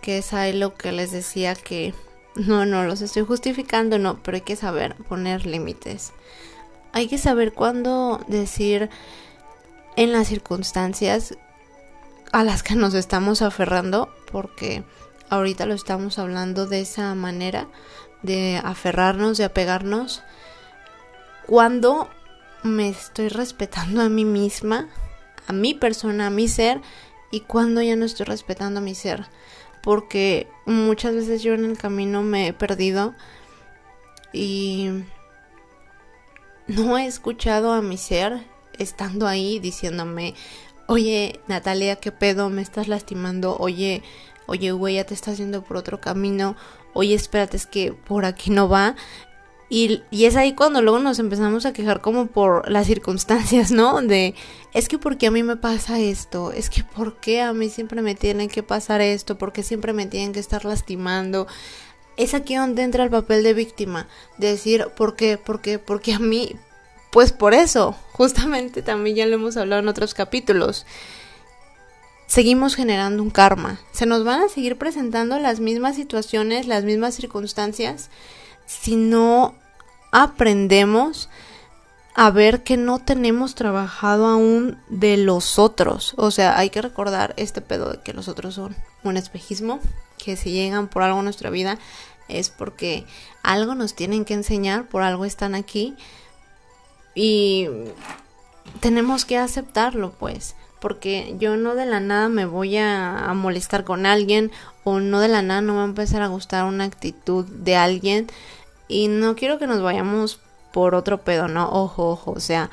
Que 0.00 0.18
es 0.18 0.32
ahí 0.32 0.52
lo 0.52 0.74
que 0.74 0.92
les 0.92 1.10
decía 1.10 1.54
que 1.54 1.94
no, 2.34 2.64
no 2.64 2.84
los 2.84 3.00
estoy 3.00 3.24
justificando, 3.24 3.98
no, 3.98 4.22
pero 4.22 4.36
hay 4.36 4.42
que 4.42 4.56
saber 4.56 4.94
poner 5.08 5.46
límites. 5.46 6.12
Hay 6.92 7.08
que 7.08 7.18
saber 7.18 7.52
cuándo 7.52 8.24
decir 8.28 8.90
en 9.96 10.12
las 10.12 10.28
circunstancias 10.28 11.36
a 12.32 12.44
las 12.44 12.62
que 12.62 12.74
nos 12.74 12.94
estamos 12.94 13.42
aferrando, 13.42 14.14
porque 14.30 14.84
ahorita 15.30 15.66
lo 15.66 15.74
estamos 15.74 16.18
hablando 16.18 16.66
de 16.66 16.80
esa 16.80 17.14
manera, 17.14 17.66
de 18.22 18.60
aferrarnos, 18.62 19.38
de 19.38 19.44
apegarnos, 19.44 20.22
cuando 21.46 22.08
me 22.62 22.88
estoy 22.88 23.28
respetando 23.28 24.02
a 24.02 24.08
mí 24.08 24.24
misma, 24.24 24.88
a 25.46 25.52
mi 25.52 25.74
persona, 25.74 26.26
a 26.26 26.30
mi 26.30 26.48
ser, 26.48 26.80
y 27.30 27.40
cuando 27.40 27.82
ya 27.82 27.96
no 27.96 28.04
estoy 28.04 28.26
respetando 28.26 28.80
a 28.80 28.82
mi 28.82 28.94
ser, 28.94 29.26
porque 29.82 30.48
muchas 30.66 31.14
veces 31.14 31.42
yo 31.42 31.54
en 31.54 31.64
el 31.64 31.78
camino 31.78 32.22
me 32.22 32.48
he 32.48 32.52
perdido 32.52 33.14
y 34.32 34.90
no 36.66 36.98
he 36.98 37.06
escuchado 37.06 37.72
a 37.72 37.82
mi 37.82 37.96
ser 37.96 38.44
estando 38.78 39.26
ahí 39.26 39.58
diciéndome 39.58 40.34
oye, 40.88 41.38
Natalia, 41.46 41.96
¿qué 41.96 42.10
pedo? 42.12 42.48
Me 42.48 42.62
estás 42.62 42.88
lastimando, 42.88 43.56
oye, 43.58 44.02
oye, 44.46 44.72
güey, 44.72 44.96
ya 44.96 45.04
te 45.04 45.14
estás 45.14 45.36
yendo 45.36 45.62
por 45.62 45.76
otro 45.76 46.00
camino, 46.00 46.56
oye, 46.94 47.14
espérate, 47.14 47.58
es 47.58 47.66
que 47.66 47.92
por 47.92 48.24
aquí 48.24 48.50
no 48.50 48.68
va. 48.68 48.96
Y, 49.70 50.02
es 50.10 50.36
ahí 50.36 50.54
cuando 50.54 50.80
luego 50.80 50.98
nos 50.98 51.18
empezamos 51.18 51.66
a 51.66 51.72
quejar 51.72 52.00
como 52.00 52.26
por 52.26 52.70
las 52.70 52.86
circunstancias, 52.86 53.70
¿no? 53.70 54.00
De, 54.00 54.34
es 54.72 54.88
que 54.88 54.98
porque 54.98 55.26
a 55.26 55.30
mí 55.30 55.42
me 55.42 55.56
pasa 55.56 56.00
esto, 56.00 56.52
es 56.52 56.70
que 56.70 56.84
por 56.84 57.16
qué 57.20 57.42
a 57.42 57.52
mí 57.52 57.68
siempre 57.68 58.00
me 58.00 58.14
tiene 58.14 58.48
que 58.48 58.62
pasar 58.62 59.00
esto, 59.00 59.36
porque 59.36 59.62
siempre 59.62 59.92
me 59.92 60.06
tienen 60.06 60.32
que 60.32 60.40
estar 60.40 60.64
lastimando. 60.64 61.46
Es 62.16 62.34
aquí 62.34 62.56
donde 62.56 62.82
entra 62.82 63.04
el 63.04 63.10
papel 63.10 63.42
de 63.42 63.54
víctima, 63.54 64.08
de 64.38 64.48
decir, 64.48 64.88
¿por 64.96 65.16
qué? 65.16 65.36
¿Por 65.36 65.60
qué? 65.60 65.78
Porque 65.78 66.14
a 66.14 66.18
mí, 66.18 66.56
pues 67.10 67.32
por 67.32 67.52
eso, 67.52 67.94
justamente 68.12 68.82
también 68.82 69.16
ya 69.16 69.26
lo 69.26 69.34
hemos 69.34 69.56
hablado 69.58 69.82
en 69.82 69.88
otros 69.88 70.14
capítulos, 70.14 70.86
seguimos 72.26 72.74
generando 72.74 73.22
un 73.22 73.30
karma. 73.30 73.80
Se 73.92 74.06
nos 74.06 74.24
van 74.24 74.42
a 74.42 74.48
seguir 74.48 74.78
presentando 74.78 75.38
las 75.38 75.60
mismas 75.60 75.94
situaciones, 75.94 76.66
las 76.66 76.84
mismas 76.84 77.14
circunstancias, 77.14 78.10
si 78.68 78.96
no 78.96 79.54
aprendemos 80.12 81.30
a 82.14 82.30
ver 82.30 82.62
que 82.62 82.76
no 82.76 82.98
tenemos 82.98 83.54
trabajado 83.54 84.26
aún 84.26 84.78
de 84.88 85.16
los 85.16 85.58
otros. 85.58 86.14
O 86.16 86.30
sea, 86.30 86.58
hay 86.58 86.68
que 86.68 86.82
recordar 86.82 87.32
este 87.36 87.60
pedo 87.60 87.90
de 87.90 88.00
que 88.02 88.12
los 88.12 88.28
otros 88.28 88.54
son 88.54 88.76
un 89.04 89.16
espejismo, 89.16 89.80
que 90.18 90.36
si 90.36 90.52
llegan 90.52 90.88
por 90.88 91.02
algo 91.02 91.20
a 91.20 91.22
nuestra 91.22 91.50
vida 91.50 91.78
es 92.28 92.50
porque 92.50 93.06
algo 93.42 93.74
nos 93.74 93.94
tienen 93.94 94.26
que 94.26 94.34
enseñar, 94.34 94.86
por 94.86 95.02
algo 95.02 95.24
están 95.24 95.54
aquí 95.54 95.96
y 97.14 97.68
tenemos 98.80 99.24
que 99.24 99.38
aceptarlo 99.38 100.12
pues 100.12 100.54
porque 100.80 101.34
yo 101.38 101.56
no 101.56 101.74
de 101.74 101.86
la 101.86 102.00
nada 102.00 102.28
me 102.28 102.46
voy 102.46 102.76
a, 102.76 103.32
molestar 103.34 103.84
con 103.84 104.06
alguien 104.06 104.50
o 104.84 105.00
no 105.00 105.20
de 105.20 105.28
la 105.28 105.42
nada 105.42 105.60
no 105.60 105.72
me 105.72 105.78
va 105.78 105.84
a 105.84 105.88
empezar 105.88 106.22
a 106.22 106.28
gustar 106.28 106.64
una 106.64 106.84
actitud 106.84 107.44
de 107.46 107.76
alguien 107.76 108.28
y 108.88 109.08
no 109.08 109.36
quiero 109.36 109.58
que 109.58 109.66
nos 109.66 109.82
vayamos 109.82 110.40
por 110.72 110.94
otro 110.94 111.18
pedo, 111.18 111.48
¿no? 111.48 111.70
Ojo, 111.70 112.10
ojo, 112.10 112.32
o 112.32 112.40
sea, 112.40 112.70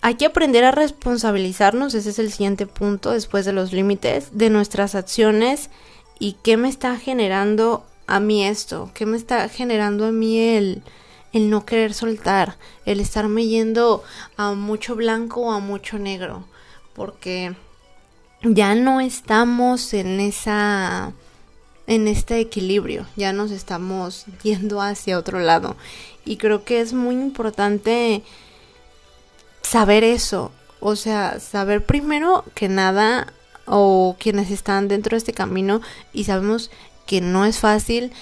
hay 0.00 0.14
que 0.14 0.26
aprender 0.26 0.64
a 0.64 0.70
responsabilizarnos, 0.70 1.94
ese 1.94 2.10
es 2.10 2.18
el 2.18 2.32
siguiente 2.32 2.66
punto 2.66 3.10
después 3.10 3.44
de 3.44 3.52
los 3.52 3.72
límites, 3.72 4.30
de 4.32 4.50
nuestras 4.50 4.94
acciones 4.94 5.70
y 6.18 6.36
qué 6.42 6.56
me 6.56 6.68
está 6.68 6.96
generando 6.96 7.84
a 8.06 8.20
mí 8.20 8.44
esto, 8.44 8.90
qué 8.94 9.06
me 9.06 9.16
está 9.16 9.48
generando 9.48 10.06
a 10.06 10.12
mí 10.12 10.38
el, 10.38 10.82
el 11.32 11.50
no 11.50 11.66
querer 11.66 11.92
soltar, 11.92 12.56
el 12.86 13.00
estarme 13.00 13.46
yendo 13.46 14.02
a 14.36 14.52
mucho 14.52 14.96
blanco 14.96 15.42
o 15.42 15.52
a 15.52 15.58
mucho 15.58 15.98
negro 15.98 16.44
porque 16.94 17.54
ya 18.42 18.74
no 18.74 19.00
estamos 19.00 19.94
en 19.94 20.20
esa 20.20 21.12
en 21.90 22.06
este 22.06 22.38
equilibrio, 22.38 23.04
ya 23.16 23.32
nos 23.32 23.50
estamos 23.50 24.24
yendo 24.44 24.80
hacia 24.80 25.18
otro 25.18 25.40
lado 25.40 25.76
y 26.24 26.36
creo 26.36 26.64
que 26.64 26.80
es 26.80 26.92
muy 26.92 27.16
importante 27.16 28.22
saber 29.60 30.04
eso, 30.04 30.52
o 30.78 30.94
sea, 30.94 31.40
saber 31.40 31.84
primero 31.84 32.44
que 32.54 32.68
nada 32.68 33.32
o 33.66 34.16
quienes 34.20 34.52
están 34.52 34.86
dentro 34.86 35.10
de 35.10 35.18
este 35.18 35.32
camino 35.32 35.80
y 36.12 36.24
sabemos 36.24 36.70
que 37.06 37.20
no 37.20 37.44
es 37.44 37.58
fácil 37.58 38.12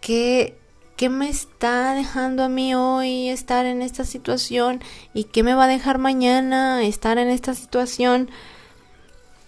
que 0.00 0.56
¿Qué 0.94 1.08
me 1.08 1.28
está 1.28 1.94
dejando 1.94 2.44
a 2.44 2.48
mí 2.48 2.76
hoy 2.76 3.28
estar 3.28 3.66
en 3.66 3.82
esta 3.82 4.04
situación? 4.04 4.80
¿Y 5.14 5.24
qué 5.24 5.42
me 5.42 5.54
va 5.54 5.64
a 5.64 5.66
dejar 5.66 5.98
mañana 5.98 6.84
estar 6.84 7.18
en 7.18 7.28
esta 7.28 7.54
situación? 7.54 8.30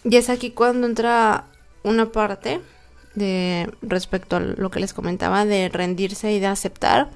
Y 0.03 0.17
es 0.17 0.31
aquí 0.31 0.51
cuando 0.51 0.88
entra 0.88 1.45
una 1.85 2.11
parte 2.11 2.61
de 3.14 3.70
respecto 3.83 4.37
a 4.37 4.40
lo 4.40 4.70
que 4.70 4.81
les 4.81 4.92
comentaba 4.92 5.44
de 5.44 5.68
rendirse 5.68 6.33
y 6.33 6.40
de 6.40 6.46
aceptar. 6.46 7.11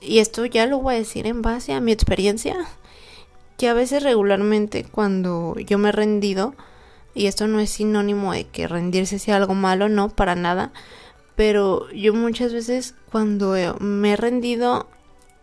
Y 0.00 0.18
esto 0.18 0.44
ya 0.46 0.66
lo 0.66 0.78
voy 0.78 0.94
a 0.94 0.98
decir 0.98 1.26
en 1.26 1.42
base 1.42 1.72
a 1.72 1.80
mi 1.80 1.92
experiencia, 1.92 2.56
que 3.56 3.68
a 3.68 3.74
veces 3.74 4.02
regularmente 4.02 4.84
cuando 4.84 5.56
yo 5.58 5.78
me 5.78 5.88
he 5.88 5.92
rendido, 5.92 6.54
y 7.14 7.26
esto 7.26 7.48
no 7.48 7.58
es 7.58 7.70
sinónimo 7.70 8.32
de 8.32 8.46
que 8.46 8.68
rendirse 8.68 9.18
sea 9.18 9.36
algo 9.36 9.54
malo, 9.54 9.88
no, 9.88 10.10
para 10.10 10.36
nada, 10.36 10.72
pero 11.34 11.90
yo 11.90 12.14
muchas 12.14 12.52
veces 12.52 12.94
cuando 13.10 13.54
me 13.80 14.12
he 14.12 14.16
rendido 14.16 14.88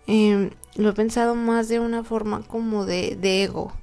em, 0.07 0.51
lo 0.75 0.89
he 0.89 0.93
pensado 0.93 1.35
más 1.35 1.67
de 1.67 1.79
una 1.79 2.03
forma 2.03 2.43
como 2.47 2.85
de, 2.85 3.15
de 3.15 3.43
ego, 3.43 3.73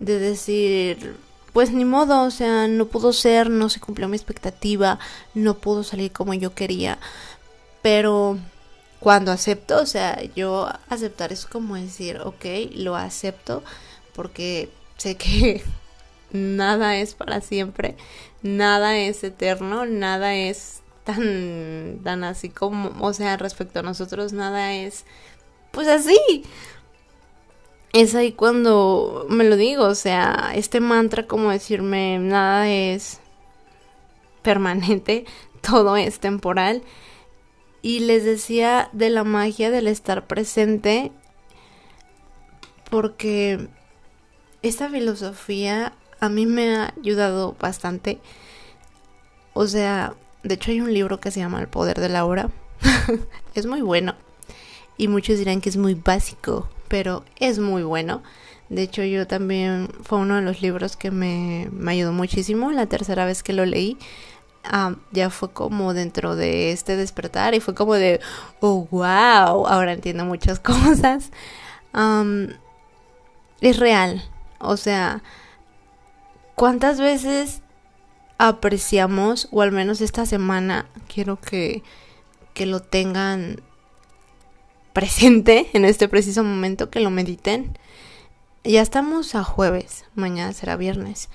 de 0.00 0.18
decir, 0.18 1.16
pues 1.52 1.72
ni 1.72 1.84
modo, 1.84 2.22
o 2.22 2.30
sea, 2.30 2.68
no 2.68 2.86
pudo 2.86 3.12
ser, 3.12 3.50
no 3.50 3.68
se 3.68 3.80
cumplió 3.80 4.08
mi 4.08 4.16
expectativa, 4.16 4.98
no 5.34 5.58
pudo 5.58 5.84
salir 5.84 6.12
como 6.12 6.34
yo 6.34 6.54
quería, 6.54 6.98
pero 7.82 8.38
cuando 9.00 9.32
acepto, 9.32 9.78
o 9.80 9.86
sea, 9.86 10.22
yo 10.36 10.68
aceptar 10.88 11.32
es 11.32 11.46
como 11.46 11.76
decir, 11.76 12.20
ok, 12.20 12.44
lo 12.74 12.96
acepto 12.96 13.62
porque 14.14 14.70
sé 14.96 15.16
que 15.16 15.62
nada 16.32 16.96
es 16.96 17.14
para 17.14 17.40
siempre, 17.40 17.96
nada 18.42 18.96
es 18.96 19.24
eterno, 19.24 19.86
nada 19.86 20.34
es 20.34 20.82
tan, 21.04 22.00
tan 22.04 22.24
así 22.24 22.48
como, 22.48 22.92
o 23.04 23.12
sea, 23.12 23.36
respecto 23.36 23.80
a 23.80 23.82
nosotros 23.82 24.32
nada 24.32 24.72
es, 24.74 25.04
pues 25.72 25.88
así. 25.88 26.44
Es 27.92 28.14
ahí 28.14 28.32
cuando 28.32 29.26
me 29.28 29.44
lo 29.44 29.56
digo, 29.56 29.84
o 29.84 29.94
sea, 29.94 30.52
este 30.54 30.80
mantra 30.80 31.26
como 31.26 31.50
decirme 31.50 32.18
nada 32.18 32.70
es 32.70 33.20
permanente, 34.42 35.26
todo 35.60 35.96
es 35.96 36.18
temporal. 36.18 36.82
Y 37.82 38.00
les 38.00 38.24
decía 38.24 38.88
de 38.92 39.10
la 39.10 39.24
magia 39.24 39.70
del 39.70 39.88
estar 39.88 40.26
presente, 40.26 41.12
porque 42.90 43.68
esta 44.62 44.88
filosofía 44.88 45.92
a 46.20 46.28
mí 46.28 46.46
me 46.46 46.76
ha 46.76 46.94
ayudado 46.98 47.56
bastante. 47.58 48.20
O 49.54 49.66
sea, 49.66 50.14
de 50.44 50.54
hecho 50.54 50.70
hay 50.70 50.80
un 50.80 50.94
libro 50.94 51.20
que 51.20 51.30
se 51.30 51.40
llama 51.40 51.60
El 51.60 51.68
poder 51.68 52.00
de 52.00 52.08
la 52.08 52.24
hora. 52.24 52.50
es 53.54 53.66
muy 53.66 53.82
bueno. 53.82 54.14
Y 54.96 55.08
muchos 55.08 55.38
dirán 55.38 55.60
que 55.60 55.68
es 55.68 55.76
muy 55.76 55.94
básico, 55.94 56.68
pero 56.92 57.24
es 57.36 57.58
muy 57.58 57.84
bueno. 57.84 58.22
De 58.68 58.82
hecho 58.82 59.02
yo 59.02 59.26
también 59.26 59.88
fue 60.02 60.18
uno 60.18 60.36
de 60.36 60.42
los 60.42 60.60
libros 60.60 60.98
que 60.98 61.10
me, 61.10 61.70
ayudó 61.86 62.12
muchísimo. 62.12 62.70
La 62.70 62.84
tercera 62.84 63.24
vez 63.24 63.42
que 63.42 63.54
lo 63.54 63.64
leí 63.64 63.96
ah, 64.64 64.96
ya 65.10 65.30
fue 65.30 65.54
como 65.54 65.94
dentro 65.94 66.36
de 66.36 66.70
este 66.70 66.96
despertar 66.96 67.54
y 67.54 67.60
fue 67.60 67.74
como 67.74 67.94
de, 67.94 68.20
oh, 68.60 68.86
wow, 68.90 69.66
ahora 69.66 69.94
entiendo 69.94 70.26
muchas 70.26 70.60
cosas. 70.60 71.30
es 73.62 73.78
real. 73.78 74.22
O 74.58 74.76
sea, 74.76 75.22
¿cuántas 76.56 77.00
veces 77.00 77.62
apreciamos, 78.36 79.48
o 79.50 79.62
al 79.62 79.72
menos 79.72 80.02
esta 80.02 80.26
semana 80.26 80.84
quiero 81.08 81.40
que, 81.40 81.82
que 82.52 82.66
lo 82.66 82.80
tengan 82.80 83.62
presente 84.92 85.68
en 85.74 85.84
este 85.84 86.08
preciso 86.08 86.44
momento, 86.44 86.90
que 86.90 87.00
lo 87.00 87.10
mediten. 87.10 87.78
Ya 88.64 88.82
estamos 88.82 89.34
a 89.34 89.42
jueves, 89.42 90.04
mañana 90.14 90.52
será 90.52 90.76
viernes. 90.76 91.28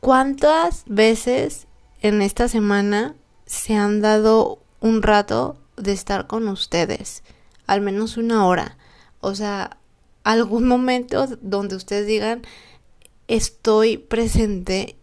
¿Cuántas 0.00 0.84
veces 0.86 1.66
en 2.00 2.22
esta 2.22 2.48
semana 2.48 3.14
se 3.44 3.76
han 3.76 4.00
dado 4.00 4.58
un 4.80 5.02
rato 5.02 5.56
de 5.76 5.92
estar 5.92 6.26
con 6.26 6.48
ustedes? 6.48 7.22
Al 7.66 7.82
menos 7.82 8.16
una 8.16 8.46
hora. 8.46 8.78
O 9.20 9.34
sea, 9.34 9.76
algún 10.24 10.66
momento 10.68 11.26
donde 11.40 11.76
ustedes 11.76 12.06
digan, 12.06 12.42
estoy 13.28 13.98
presente 13.98 14.96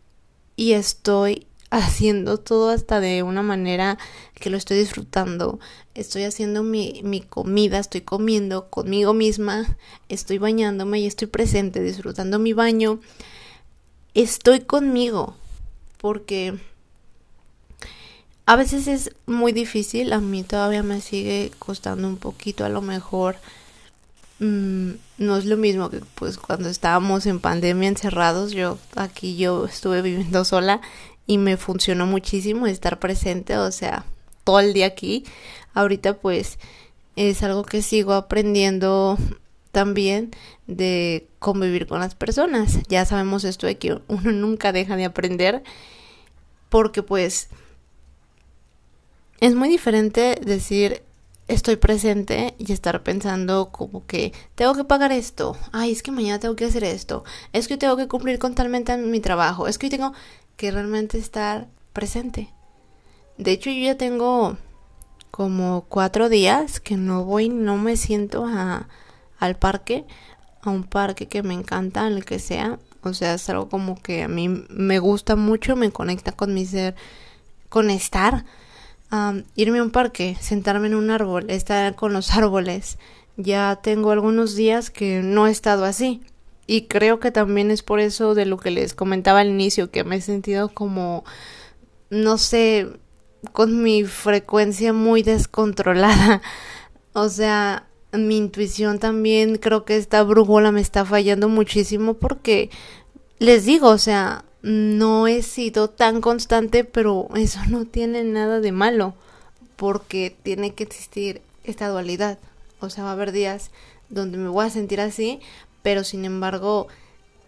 y 0.55 0.73
estoy 0.73 1.47
haciendo 1.69 2.37
todo 2.37 2.69
hasta 2.69 2.99
de 2.99 3.23
una 3.23 3.41
manera 3.41 3.97
que 4.35 4.49
lo 4.49 4.57
estoy 4.57 4.77
disfrutando. 4.77 5.59
Estoy 5.93 6.23
haciendo 6.23 6.63
mi, 6.63 7.01
mi, 7.03 7.21
comida, 7.21 7.79
estoy 7.79 8.01
comiendo 8.01 8.69
conmigo 8.69 9.13
misma, 9.13 9.77
estoy 10.07 10.37
bañándome 10.37 10.99
y 10.99 11.05
estoy 11.05 11.27
presente, 11.27 11.81
disfrutando 11.81 12.39
mi 12.39 12.53
baño. 12.53 12.99
Estoy 14.13 14.61
conmigo 14.61 15.35
porque 15.99 16.57
a 18.45 18.55
veces 18.55 18.87
es 18.87 19.11
muy 19.27 19.51
difícil, 19.51 20.13
a 20.13 20.19
mí 20.19 20.43
todavía 20.43 20.81
me 20.81 21.01
sigue 21.01 21.51
costando 21.59 22.07
un 22.07 22.17
poquito 22.17 22.65
a 22.65 22.69
lo 22.69 22.81
mejor 22.81 23.37
Mm, 24.39 24.91
no 25.17 25.35
es 25.37 25.45
lo 25.45 25.57
mismo 25.57 25.89
que 25.89 26.01
pues 26.15 26.37
cuando 26.37 26.69
estábamos 26.69 27.25
en 27.25 27.41
pandemia 27.41 27.89
encerrados, 27.89 28.51
yo 28.51 28.77
aquí 28.95 29.35
yo 29.35 29.65
estuve 29.65 30.01
viviendo 30.01 30.45
sola 30.45 30.81
y 31.29 31.37
me 31.37 31.57
funcionó 31.57 32.07
muchísimo 32.07 32.65
estar 32.65 32.97
presente, 32.97 33.55
o 33.55 33.71
sea, 33.71 34.03
todo 34.43 34.59
el 34.61 34.73
día 34.73 34.87
aquí. 34.87 35.25
Ahorita 35.75 36.17
pues 36.17 36.57
es 37.15 37.43
algo 37.43 37.63
que 37.63 37.83
sigo 37.83 38.13
aprendiendo 38.13 39.15
también 39.71 40.31
de 40.65 41.27
convivir 41.37 41.85
con 41.85 41.99
las 41.99 42.15
personas. 42.15 42.79
Ya 42.87 43.05
sabemos 43.05 43.43
esto 43.43 43.67
de 43.67 43.77
que 43.77 44.01
uno 44.07 44.31
nunca 44.31 44.71
deja 44.71 44.95
de 44.95 45.05
aprender 45.05 45.61
porque 46.69 47.03
pues 47.03 47.49
es 49.39 49.53
muy 49.53 49.69
diferente 49.69 50.35
decir 50.43 51.03
estoy 51.47 51.75
presente 51.75 52.55
y 52.57 52.71
estar 52.71 53.03
pensando 53.03 53.69
como 53.71 54.05
que 54.05 54.33
tengo 54.55 54.73
que 54.75 54.83
pagar 54.83 55.11
esto, 55.11 55.57
ay, 55.71 55.91
es 55.91 56.03
que 56.03 56.11
mañana 56.11 56.39
tengo 56.39 56.55
que 56.55 56.65
hacer 56.65 56.83
esto, 56.83 57.23
es 57.53 57.67
que 57.67 57.75
tengo 57.75 57.97
que 57.97 58.07
cumplir 58.07 58.37
con 58.37 58.53
talmente 58.53 58.95
mi 58.97 59.19
trabajo, 59.19 59.67
es 59.67 59.79
que 59.79 59.89
tengo 59.89 60.13
que 60.59 60.71
realmente 60.71 61.17
estar 61.17 61.67
presente. 61.93 62.49
De 63.37 63.51
hecho, 63.51 63.69
yo 63.69 63.81
ya 63.81 63.95
tengo 63.95 64.57
como 65.31 65.85
cuatro 65.87 66.27
días 66.27 66.81
que 66.81 66.97
no 66.97 67.23
voy, 67.23 67.47
no 67.47 67.77
me 67.77 67.95
siento 67.95 68.45
a, 68.45 68.89
al 69.39 69.55
parque, 69.55 70.03
a 70.61 70.69
un 70.69 70.83
parque 70.83 71.27
que 71.29 71.43
me 71.43 71.53
encanta, 71.53 72.05
el 72.07 72.25
que 72.25 72.39
sea. 72.39 72.77
O 73.03 73.13
sea, 73.13 73.35
es 73.35 73.49
algo 73.49 73.69
como 73.69 73.95
que 74.01 74.23
a 74.23 74.27
mí 74.27 74.49
me 74.49 74.99
gusta 74.99 75.37
mucho, 75.37 75.77
me 75.77 75.91
conecta 75.91 76.33
con 76.33 76.53
mi 76.53 76.65
ser, 76.65 76.93
con 77.69 77.89
estar. 77.89 78.43
irme 79.55 79.79
a 79.79 79.83
un 79.83 79.91
parque, 79.91 80.35
sentarme 80.41 80.87
en 80.87 80.95
un 80.95 81.09
árbol, 81.09 81.49
estar 81.49 81.95
con 81.95 82.11
los 82.11 82.31
árboles. 82.35 82.97
Ya 83.37 83.79
tengo 83.81 84.11
algunos 84.11 84.55
días 84.55 84.89
que 84.89 85.21
no 85.23 85.47
he 85.47 85.51
estado 85.51 85.85
así. 85.85 86.21
Y 86.69 86.83
creo 86.83 87.19
que 87.19 87.31
también 87.31 87.71
es 87.71 87.81
por 87.81 87.99
eso 87.99 88.35
de 88.35 88.45
lo 88.45 88.57
que 88.57 88.69
les 88.69 88.93
comentaba 88.93 89.39
al 89.39 89.49
inicio, 89.49 89.89
que 89.89 90.03
me 90.03 90.17
he 90.17 90.21
sentido 90.21 90.69
como, 90.69 91.23
no 92.11 92.37
sé, 92.37 92.87
con 93.53 93.81
mi 93.81 94.03
frecuencia 94.03 94.93
muy 94.93 95.23
descontrolada. 95.23 96.43
O 97.13 97.27
sea, 97.27 97.87
mi 98.13 98.37
intuición 98.37 98.99
también 98.99 99.57
creo 99.57 99.83
que 99.83 99.97
esta 99.97 100.21
brújula 100.21 100.71
me 100.71 100.79
está 100.79 101.05
fallando 101.05 101.49
muchísimo 101.49 102.13
porque 102.13 102.69
les 103.39 103.65
digo, 103.65 103.89
o 103.89 103.97
sea, 103.97 104.45
no 104.61 105.25
he 105.25 105.41
sido 105.41 105.89
tan 105.89 106.21
constante, 106.21 106.83
pero 106.83 107.29
eso 107.35 107.59
no 107.67 107.85
tiene 107.85 108.23
nada 108.23 108.59
de 108.59 108.71
malo 108.71 109.15
porque 109.75 110.35
tiene 110.43 110.75
que 110.75 110.83
existir 110.83 111.41
esta 111.63 111.87
dualidad. 111.87 112.37
O 112.79 112.91
sea, 112.91 113.05
va 113.05 113.09
a 113.09 113.13
haber 113.13 113.31
días 113.31 113.71
donde 114.09 114.37
me 114.37 114.49
voy 114.49 114.67
a 114.67 114.69
sentir 114.69 115.01
así, 115.01 115.39
pero 115.81 116.03
sin 116.03 116.25
embargo 116.25 116.87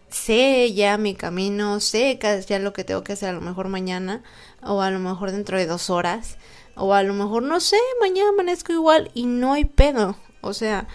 sé 0.09 0.73
ya 0.73 0.97
mi 0.97 1.15
camino, 1.15 1.79
sé 1.79 2.19
ya 2.47 2.59
lo 2.59 2.73
que 2.73 2.83
tengo 2.83 3.03
que 3.03 3.13
hacer 3.13 3.29
a 3.29 3.33
lo 3.33 3.41
mejor 3.41 3.67
mañana 3.69 4.23
o 4.61 4.81
a 4.81 4.91
lo 4.91 4.99
mejor 4.99 5.31
dentro 5.31 5.57
de 5.57 5.65
dos 5.65 5.89
horas 5.89 6.37
o 6.75 6.93
a 6.93 7.03
lo 7.03 7.13
mejor 7.13 7.43
no 7.43 7.59
sé, 7.59 7.77
mañana 7.99 8.29
amanezco 8.29 8.73
igual 8.73 9.11
y 9.13 9.25
no 9.25 9.53
hay 9.53 9.65
pedo. 9.65 10.15
O 10.41 10.53
sea, 10.53 10.87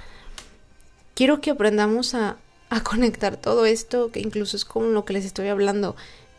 quiero 1.15 1.41
que 1.41 1.51
aprendamos 1.51 2.15
a, 2.15 2.37
a 2.71 2.83
conectar 2.83 3.37
todo 3.37 3.67
esto, 3.67 4.11
que 4.11 4.21
incluso 4.21 4.57
es 4.57 4.65
como 4.65 4.87
lo 4.87 5.05
que 5.05 5.13
les 5.13 5.25
estoy 5.25 5.49
hablando, 5.49 5.97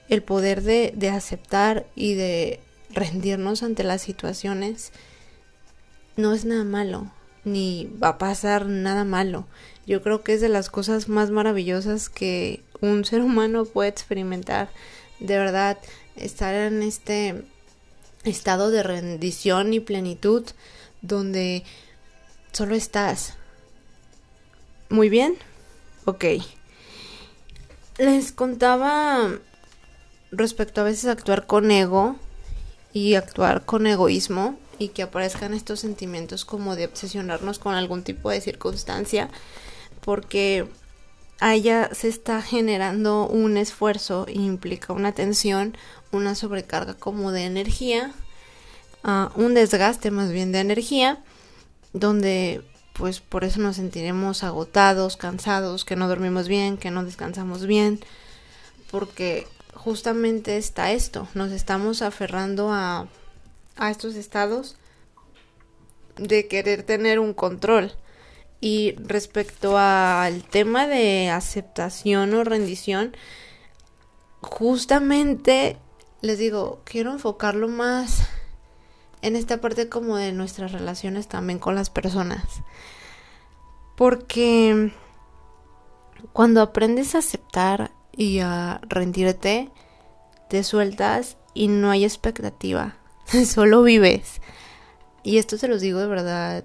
el 0.09 0.23
poder 0.23 0.61
de, 0.61 0.93
de 0.95 1.09
aceptar 1.09 1.85
y 1.95 2.15
de 2.15 2.59
rendirnos 2.89 3.63
ante 3.63 3.83
las 3.83 4.01
situaciones 4.01 4.91
no 6.15 6.33
es 6.33 6.45
nada 6.45 6.63
malo, 6.63 7.11
ni 7.47 7.89
va 8.01 8.09
a 8.09 8.17
pasar 8.17 8.67
nada 8.67 9.03
malo. 9.03 9.47
Yo 9.87 10.01
creo 10.01 10.23
que 10.23 10.33
es 10.33 10.41
de 10.41 10.49
las 10.49 10.69
cosas 10.69 11.07
más 11.07 11.31
maravillosas 11.31 12.09
que 12.09 12.61
un 12.81 13.05
ser 13.05 13.21
humano 13.21 13.65
puede 13.65 13.89
experimentar. 13.89 14.69
De 15.19 15.37
verdad, 15.37 15.77
estar 16.15 16.53
en 16.53 16.83
este 16.83 17.43
estado 18.23 18.69
de 18.69 18.83
rendición 18.83 19.73
y 19.73 19.79
plenitud 19.79 20.45
donde 21.01 21.63
solo 22.51 22.75
estás. 22.75 23.35
Muy 24.89 25.09
bien. 25.09 25.35
Ok. 26.05 26.25
Les 27.97 28.31
contaba 28.31 29.31
respecto 30.31 30.81
a 30.81 30.83
veces 30.83 31.05
actuar 31.05 31.47
con 31.47 31.71
ego 31.71 32.17
y 32.93 33.15
actuar 33.15 33.65
con 33.65 33.87
egoísmo 33.87 34.57
y 34.79 34.89
que 34.89 35.03
aparezcan 35.03 35.53
estos 35.53 35.79
sentimientos 35.79 36.45
como 36.45 36.75
de 36.75 36.85
obsesionarnos 36.85 37.59
con 37.59 37.75
algún 37.75 38.03
tipo 38.03 38.29
de 38.29 38.41
circunstancia 38.41 39.29
porque 40.01 40.67
allá 41.39 41.89
se 41.93 42.07
está 42.07 42.41
generando 42.41 43.27
un 43.27 43.57
esfuerzo 43.57 44.25
implica 44.29 44.93
una 44.93 45.11
tensión, 45.11 45.77
una 46.11 46.35
sobrecarga 46.35 46.93
como 46.93 47.31
de 47.31 47.45
energía, 47.45 48.13
uh, 49.03 49.27
un 49.35 49.53
desgaste 49.53 50.11
más 50.11 50.31
bien 50.31 50.51
de 50.51 50.59
energía, 50.59 51.21
donde 51.93 52.61
pues 52.93 53.19
por 53.19 53.43
eso 53.43 53.59
nos 53.59 53.75
sentiremos 53.75 54.43
agotados, 54.43 55.17
cansados, 55.17 55.85
que 55.85 55.95
no 55.95 56.07
dormimos 56.07 56.47
bien, 56.47 56.77
que 56.77 56.89
no 56.89 57.03
descansamos 57.03 57.67
bien, 57.67 57.99
porque 58.89 59.45
justamente 59.73 60.57
está 60.57 60.91
esto, 60.91 61.27
nos 61.35 61.51
estamos 61.51 62.01
aferrando 62.01 62.71
a, 62.71 63.07
a 63.77 63.91
estos 63.91 64.15
estados 64.15 64.77
de 66.17 66.47
querer 66.47 66.83
tener 66.83 67.19
un 67.19 67.33
control 67.33 67.93
y 68.59 68.95
respecto 68.97 69.77
al 69.77 70.43
tema 70.43 70.87
de 70.87 71.29
aceptación 71.29 72.33
o 72.33 72.43
rendición, 72.43 73.15
justamente 74.41 75.77
les 76.21 76.39
digo, 76.39 76.81
quiero 76.83 77.11
enfocarlo 77.11 77.67
más 77.67 78.27
en 79.21 79.35
esta 79.35 79.61
parte 79.61 79.89
como 79.89 80.17
de 80.17 80.31
nuestras 80.31 80.71
relaciones 80.71 81.27
también 81.27 81.59
con 81.59 81.75
las 81.75 81.89
personas. 81.89 82.43
Porque 83.95 84.91
cuando 86.33 86.61
aprendes 86.61 87.15
a 87.15 87.19
aceptar 87.19 87.91
y 88.11 88.39
a 88.39 88.81
rendirte, 88.83 89.69
te 90.49 90.63
sueltas 90.63 91.37
y 91.53 91.67
no 91.67 91.91
hay 91.91 92.03
expectativa, 92.03 92.97
solo 93.45 93.83
vives. 93.83 94.41
Y 95.23 95.37
esto 95.37 95.57
se 95.57 95.67
los 95.67 95.81
digo 95.81 95.99
de 95.99 96.07
verdad 96.07 96.63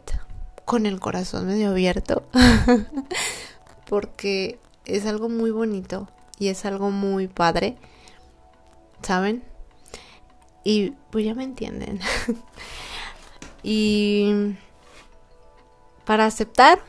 con 0.65 0.87
el 0.87 1.01
corazón 1.01 1.47
medio 1.47 1.71
abierto 1.71 2.23
porque 3.89 4.61
es 4.85 5.05
algo 5.07 5.29
muy 5.29 5.51
bonito 5.51 6.09
y 6.39 6.49
es 6.49 6.65
algo 6.65 6.91
muy 6.91 7.27
padre, 7.27 7.77
¿saben? 9.03 9.43
Y 10.65 10.93
pues 11.11 11.25
ya 11.25 11.35
me 11.35 11.45
entienden. 11.45 12.01
y 13.63 14.55
para 16.05 16.27
aceptar 16.27 16.81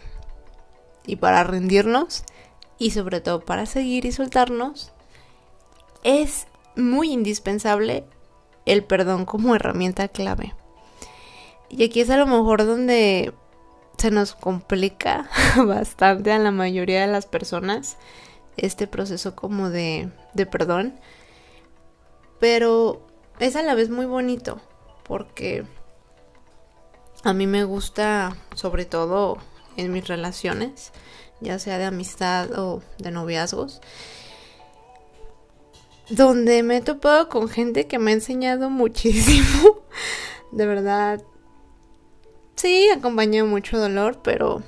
y 1.05 1.15
para 1.15 1.43
rendirnos 1.43 2.23
y 2.77 2.91
sobre 2.91 3.21
todo 3.21 3.43
para 3.43 3.65
seguir 3.65 4.05
y 4.05 4.11
soltarnos 4.11 4.91
es 6.03 6.47
muy 6.75 7.11
indispensable 7.11 8.05
el 8.65 8.83
perdón 8.83 9.25
como 9.25 9.55
herramienta 9.55 10.07
clave. 10.07 10.53
Y 11.69 11.83
aquí 11.83 12.01
es 12.01 12.09
a 12.09 12.17
lo 12.17 12.27
mejor 12.27 12.65
donde 12.65 13.33
se 13.97 14.11
nos 14.11 14.35
complica 14.35 15.29
bastante 15.65 16.31
a 16.31 16.39
la 16.39 16.51
mayoría 16.51 17.01
de 17.01 17.07
las 17.07 17.25
personas 17.25 17.97
este 18.57 18.87
proceso 18.87 19.35
como 19.35 19.69
de, 19.69 20.09
de 20.33 20.45
perdón. 20.45 20.99
Pero 22.39 23.07
es 23.39 23.55
a 23.55 23.63
la 23.63 23.75
vez 23.75 23.89
muy 23.89 24.05
bonito 24.05 24.59
porque 25.03 25.65
a 27.23 27.33
mí 27.33 27.47
me 27.47 27.63
gusta 27.63 28.35
sobre 28.55 28.85
todo 28.85 29.37
en 29.77 29.91
mis 29.91 30.07
relaciones, 30.07 30.91
ya 31.39 31.59
sea 31.59 31.77
de 31.77 31.85
amistad 31.85 32.51
o 32.57 32.81
de 32.99 33.11
noviazgos, 33.11 33.81
donde 36.09 36.63
me 36.63 36.77
he 36.77 36.81
topado 36.81 37.29
con 37.29 37.49
gente 37.49 37.87
que 37.87 37.99
me 37.99 38.11
ha 38.11 38.13
enseñado 38.15 38.69
muchísimo. 38.69 39.81
De 40.51 40.65
verdad, 40.67 41.23
Sí, 42.63 42.87
acompaña 42.95 43.43
mucho 43.43 43.77
dolor, 43.77 44.21
pero 44.23 44.63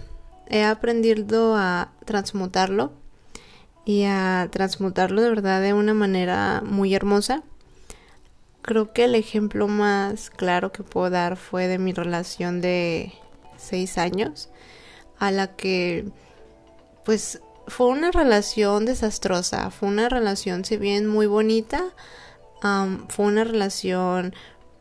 he 0.47 0.63
aprendido 0.63 1.55
a 1.55 1.93
transmutarlo 2.03 2.91
y 3.85 4.03
a 4.03 4.49
transmutarlo 4.51 5.21
de 5.21 5.29
verdad 5.29 5.61
de 5.61 5.73
una 5.73 5.93
manera 5.93 6.61
muy 6.65 6.93
hermosa. 6.93 7.43
Creo 8.63 8.91
que 8.91 9.05
el 9.05 9.15
ejemplo 9.15 9.69
más 9.69 10.29
claro 10.29 10.73
que 10.73 10.83
puedo 10.83 11.09
dar 11.09 11.37
fue 11.37 11.67
de 11.67 11.77
mi 11.77 11.93
relación 11.93 12.59
de 12.59 13.13
seis 13.55 13.97
años, 13.97 14.49
a 15.17 15.31
la 15.31 15.55
que 15.55 16.05
pues 17.05 17.39
fue 17.67 17.87
una 17.87 18.11
relación 18.11 18.85
desastrosa, 18.85 19.71
fue 19.71 19.89
una 19.89 20.09
relación 20.09 20.65
si 20.65 20.77
bien 20.77 21.07
muy 21.07 21.27
bonita, 21.27 21.83
fue 23.09 23.25
una 23.25 23.43
relación 23.43 24.33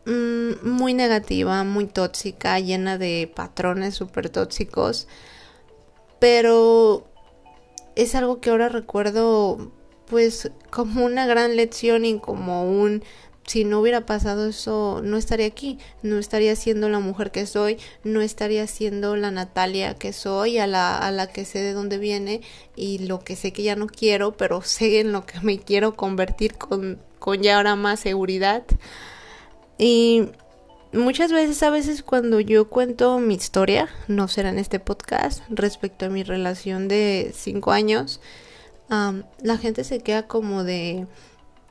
Mm, 0.07 0.69
muy 0.69 0.93
negativa, 0.93 1.65
muy 1.65 1.87
tóxica, 1.87 2.61
llena 2.61 2.99
de 2.99 3.31
patrones 3.35 3.95
súper 3.95 4.29
tóxicos. 4.31 5.09
Pero 6.19 7.07
es 7.97 8.15
algo 8.15 8.41
que 8.41 8.51
ahora 8.51 8.69
recuerdo 8.69 9.73
pues 10.07 10.51
como 10.71 11.05
una 11.05 11.27
gran 11.27 11.57
lección 11.57 12.05
y 12.05 12.19
como 12.21 12.71
un 12.71 13.03
si 13.47 13.65
no 13.65 13.81
hubiera 13.81 14.07
pasado 14.07 14.49
eso 14.49 15.01
no 15.05 15.17
estaría 15.17 15.47
aquí, 15.47 15.79
no 16.03 16.19
estaría 16.19 16.57
siendo 16.57 16.89
la 16.89 17.01
mujer 17.01 17.31
que 17.31 17.47
soy, 17.47 17.79
no 18.03 18.21
estaría 18.21 18.67
siendo 18.67 19.17
la 19.17 19.31
Natalia 19.31 19.95
que 19.95 20.13
soy, 20.13 20.59
a 20.59 20.67
la, 20.67 20.97
a 20.97 21.11
la 21.11 21.27
que 21.27 21.45
sé 21.45 21.61
de 21.61 21.73
dónde 21.73 21.99
viene 21.99 22.41
y 22.75 22.99
lo 23.07 23.21
que 23.21 23.37
sé 23.37 23.53
que 23.53 23.63
ya 23.63 23.77
no 23.77 23.87
quiero, 23.87 24.33
pero 24.37 24.63
sé 24.63 25.01
en 25.01 25.13
lo 25.13 25.27
que 25.27 25.41
me 25.41 25.59
quiero 25.59 25.95
convertir 25.95 26.55
con, 26.55 26.99
con 27.19 27.43
ya 27.43 27.57
ahora 27.57 27.77
más 27.77 28.01
seguridad. 28.01 28.65
Y 29.77 30.29
muchas 30.93 31.33
veces, 31.33 31.63
a 31.63 31.71
veces 31.71 32.03
cuando 32.03 32.41
yo 32.41 32.69
cuento 32.71 33.19
mi 33.19 33.35
historia, 33.35 33.89
no 34.09 34.29
será 34.29 34.49
en 34.51 34.59
este 34.59 34.81
podcast, 34.81 35.43
respecto 35.49 36.07
a 36.07 36.11
mi 36.11 36.23
relación 36.23 36.89
de 36.89 37.33
cinco 37.35 37.73
años, 37.73 38.21
la 38.89 39.59
gente 39.59 39.83
se 39.83 39.99
queda 40.01 40.29
como 40.29 40.63
de, 40.63 41.07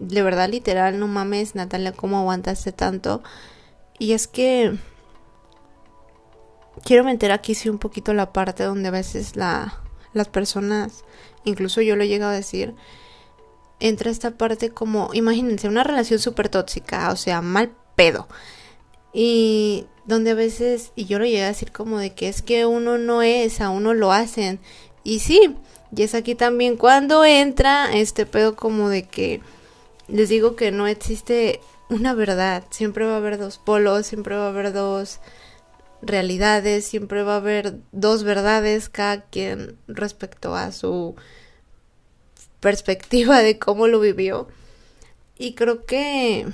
de 0.07 0.21
verdad 0.21 0.49
literal, 0.49 0.99
no 0.99 1.07
mames, 1.07 1.55
Natalia, 1.55 1.93
¿cómo 1.93 2.17
aguantaste 2.17 2.71
tanto? 2.71 3.23
Y 3.99 4.13
es 4.13 4.27
que 4.27 4.77
quiero 6.83 7.03
meter 7.03 7.31
aquí 7.31 7.55
sí 7.55 7.69
un 7.69 7.79
poquito 7.79 8.13
la 8.13 8.33
parte 8.33 8.63
donde 8.63 8.89
a 8.89 8.91
veces 8.91 9.35
la, 9.35 9.81
las 10.13 10.27
personas, 10.27 11.03
incluso 11.43 11.81
yo 11.81 11.95
lo 11.95 12.03
he 12.03 12.07
llegado 12.07 12.31
a 12.31 12.35
decir, 12.35 12.75
entra 13.79 14.11
esta 14.11 14.31
parte 14.31 14.69
como, 14.69 15.09
imagínense, 15.13 15.67
una 15.67 15.83
relación 15.83 16.19
súper 16.19 16.49
tóxica, 16.49 17.11
o 17.11 17.15
sea, 17.15 17.41
mal 17.41 17.71
pedo. 17.95 18.27
Y 19.13 19.85
donde 20.05 20.31
a 20.31 20.35
veces, 20.35 20.91
y 20.95 21.05
yo 21.05 21.19
lo 21.19 21.25
llegué 21.25 21.43
a 21.43 21.47
decir 21.47 21.71
como 21.71 21.99
de 21.99 22.13
que 22.13 22.27
es 22.27 22.41
que 22.41 22.65
uno 22.65 22.97
no 22.97 23.21
es, 23.21 23.61
a 23.61 23.69
uno 23.69 23.93
lo 23.93 24.11
hacen. 24.11 24.59
Y 25.03 25.19
sí, 25.19 25.55
y 25.95 26.01
es 26.01 26.15
aquí 26.15 26.35
también 26.35 26.77
cuando 26.77 27.23
entra 27.25 27.93
este 27.93 28.25
pedo 28.25 28.55
como 28.55 28.89
de 28.89 29.03
que 29.03 29.41
les 30.07 30.29
digo 30.29 30.55
que 30.55 30.71
no 30.71 30.87
existe 30.87 31.59
una 31.89 32.13
verdad, 32.13 32.63
siempre 32.69 33.05
va 33.05 33.13
a 33.13 33.17
haber 33.17 33.37
dos 33.37 33.57
polos, 33.57 34.05
siempre 34.05 34.35
va 34.35 34.45
a 34.45 34.49
haber 34.49 34.73
dos 34.73 35.19
realidades, 36.01 36.85
siempre 36.85 37.23
va 37.23 37.33
a 37.33 37.37
haber 37.37 37.75
dos 37.91 38.23
verdades, 38.23 38.89
cada 38.89 39.21
quien 39.21 39.77
respecto 39.87 40.55
a 40.55 40.71
su 40.71 41.15
perspectiva 42.59 43.39
de 43.39 43.59
cómo 43.59 43.87
lo 43.87 43.99
vivió. 43.99 44.47
Y 45.37 45.53
creo 45.53 45.85
que 45.85 46.47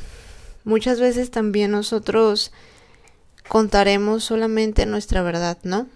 muchas 0.64 1.00
veces 1.00 1.32
también 1.32 1.72
nosotros 1.72 2.52
contaremos 3.48 4.24
solamente 4.24 4.86
nuestra 4.86 5.22
verdad, 5.22 5.58
¿no? 5.64 5.88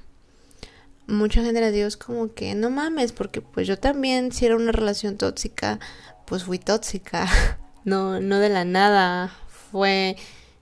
Mucha 1.06 1.44
gente 1.44 1.60
le 1.60 1.72
digo 1.72 1.90
como 2.04 2.34
que 2.34 2.56
no 2.56 2.70
mames, 2.70 3.12
porque 3.12 3.42
pues 3.42 3.68
yo 3.68 3.78
también 3.78 4.32
si 4.32 4.46
era 4.46 4.56
una 4.56 4.72
relación 4.72 5.18
tóxica, 5.18 5.80
pues 6.26 6.44
fui 6.44 6.60
tóxica. 6.60 7.28
No, 7.86 8.22
no 8.22 8.40
de 8.40 8.48
la 8.48 8.64
nada, 8.64 9.36
fue 9.70 10.16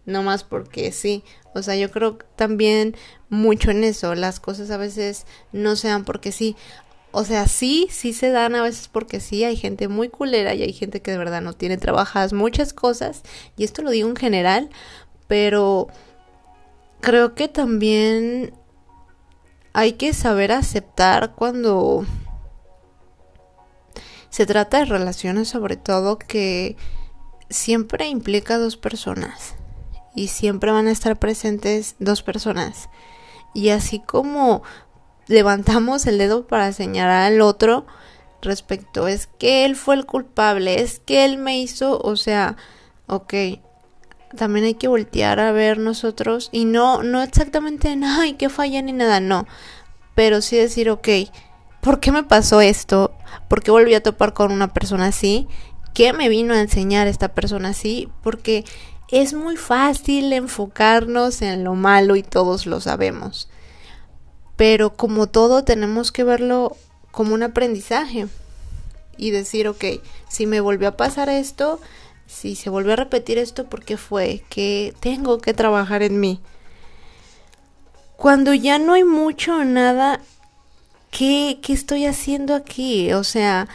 no 0.05 0.24
más 0.24 0.43
porque 0.43 0.91
sí. 0.91 1.24
O 1.53 1.62
sea, 1.62 1.76
yo 1.76 1.91
creo 1.91 2.18
también 2.36 2.95
mucho 3.30 3.72
en 3.72 3.84
eso. 3.84 4.16
Las 4.16 4.39
cosas 4.39 4.72
a 4.72 4.78
veces 4.78 5.26
no 5.51 5.76
se 5.76 5.88
dan 5.88 6.05
porque 6.05 6.32
sí. 6.32 6.55
O 7.12 7.24
sea, 7.24 7.47
sí, 7.47 7.88
sí 7.91 8.14
se 8.14 8.32
dan 8.32 8.55
a 8.55 8.64
veces 8.64 8.88
porque 8.88 9.20
sí. 9.20 9.43
Hay 9.43 9.55
gente 9.55 9.88
muy 9.88 10.09
culera 10.09 10.53
y 10.53 10.64
hay 10.64 10.74
gente 10.74 11.01
que 11.01 11.12
de 11.12 11.18
verdad 11.18 11.41
no 11.41 11.53
tiene 11.53 11.78
trabajadas 11.78 12.34
muchas 12.34 12.74
cosas. 12.74 13.22
Y 13.57 13.64
esto 13.64 13.82
lo 13.82 13.91
digo 13.91 14.09
en 14.09 14.16
general. 14.16 14.70
Pero 15.28 15.88
creo 17.01 17.36
que 17.36 17.47
también 17.47 18.53
hay 19.74 19.93
que 19.93 20.14
saber 20.14 20.51
aceptar 20.51 21.34
cuando 21.36 22.05
se 24.32 24.46
trata 24.46 24.80
de 24.80 24.86
relaciones 24.86 25.50
sobre 25.50 25.76
todo 25.76 26.18
que 26.18 26.78
siempre 27.50 28.08
implica 28.08 28.58
dos 28.58 28.78
personas 28.78 29.56
y 30.16 30.30
siempre 30.30 30.72
van 30.72 30.88
a 30.88 30.92
estar 30.92 31.20
presentes 31.20 31.96
dos 32.00 32.24
personas. 32.24 32.90
Y 33.54 33.70
así 33.70 34.00
como 34.00 34.64
levantamos 35.28 36.08
el 36.08 36.18
dedo 36.18 36.48
para 36.48 36.72
señalar 36.72 37.32
al 37.32 37.42
otro 37.42 37.86
respecto, 38.42 39.08
es 39.08 39.28
que 39.28 39.66
él 39.66 39.76
fue 39.76 39.96
el 39.96 40.06
culpable, 40.06 40.82
es 40.82 41.00
que 41.00 41.26
él 41.26 41.38
me 41.38 41.60
hizo, 41.60 42.00
o 42.00 42.16
sea, 42.16 42.56
ok, 43.08 43.34
también 44.36 44.66
hay 44.66 44.74
que 44.76 44.88
voltear 44.88 45.42
a 45.42 45.52
ver 45.52 45.78
nosotros 45.78 46.50
y 46.54 46.64
no, 46.64 47.04
no 47.04 47.22
exactamente, 47.22 47.96
ay, 48.04 48.34
que 48.34 48.50
falla 48.50 48.82
ni 48.82 48.94
nada, 48.94 49.20
no, 49.20 49.46
pero 50.16 50.42
sí 50.42 50.56
decir, 50.56 50.90
ok, 50.90 51.08
¿por 51.82 52.00
qué 52.00 52.12
me 52.12 52.24
pasó 52.24 52.62
esto? 52.62 53.14
¿Por 53.48 53.64
qué 53.64 53.72
volví 53.72 53.94
a 53.94 54.04
topar 54.04 54.34
con 54.34 54.52
una 54.52 54.74
persona 54.74 55.08
así? 55.08 55.48
¿Qué 55.94 56.14
me 56.14 56.30
vino 56.30 56.54
a 56.54 56.62
enseñar 56.62 57.08
esta 57.08 57.30
persona 57.30 57.70
así? 57.70 58.10
Porque 58.24 58.64
es 59.10 59.34
muy 59.34 59.58
fácil 59.58 60.32
enfocarnos 60.32 61.42
en 61.42 61.64
lo 61.64 61.76
malo 61.76 62.16
y 62.16 62.24
todos 62.24 62.66
lo 62.66 62.80
sabemos. 62.80 63.50
Pero 64.56 64.96
como 64.96 65.28
todo 65.28 65.64
tenemos 65.64 66.12
que 66.12 66.24
verlo 66.24 66.78
como 67.12 67.34
un 67.34 67.44
aprendizaje 67.44 68.28
y 69.18 69.32
decir, 69.32 69.68
ok, 69.68 69.84
si 70.30 70.46
me 70.46 70.62
volvió 70.62 70.88
a 70.88 70.98
pasar 70.98 71.30
esto, 71.30 71.80
si 72.26 72.56
se 72.56 72.70
volvió 72.70 72.94
a 72.94 72.96
repetir 72.96 73.38
esto, 73.38 73.66
¿por 73.66 73.84
qué 73.84 73.98
fue? 73.98 74.44
Que 74.50 74.94
tengo 75.02 75.40
que 75.40 75.54
trabajar 75.54 76.04
en 76.04 76.20
mí. 76.20 76.40
Cuando 78.16 78.54
ya 78.54 78.80
no 78.80 78.94
hay 78.94 79.04
mucho 79.04 79.58
o 79.58 79.64
nada, 79.66 80.22
¿qué, 81.12 81.59
¿qué 81.62 81.74
estoy 81.74 82.07
haciendo 82.07 82.55
aquí? 82.55 83.14
O 83.14 83.24
sea, 83.24 83.68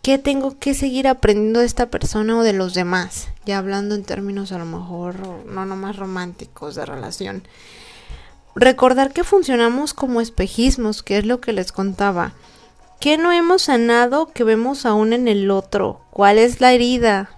¿qué 0.00 0.16
tengo 0.16 0.58
que 0.58 0.72
seguir 0.72 1.06
aprendiendo 1.08 1.60
de 1.60 1.66
esta 1.66 1.90
persona 1.90 2.38
o 2.38 2.42
de 2.42 2.54
los 2.54 2.72
demás? 2.72 3.28
Ya 3.44 3.58
hablando 3.58 3.94
en 3.94 4.04
términos 4.04 4.52
a 4.52 4.58
lo 4.58 4.64
mejor 4.64 5.44
no 5.44 5.66
nomás 5.66 5.96
románticos 5.96 6.74
de 6.76 6.86
relación. 6.86 7.42
Recordar 8.54 9.12
que 9.12 9.24
funcionamos 9.24 9.92
como 9.92 10.22
espejismos, 10.22 11.02
que 11.02 11.18
es 11.18 11.26
lo 11.26 11.42
que 11.42 11.52
les 11.52 11.72
contaba. 11.72 12.32
¿Qué 13.00 13.18
no 13.18 13.30
hemos 13.30 13.62
sanado 13.62 14.32
que 14.32 14.44
vemos 14.44 14.86
aún 14.86 15.12
en 15.12 15.28
el 15.28 15.50
otro? 15.50 16.00
¿Cuál 16.10 16.38
es 16.38 16.62
la 16.62 16.72
herida 16.72 17.30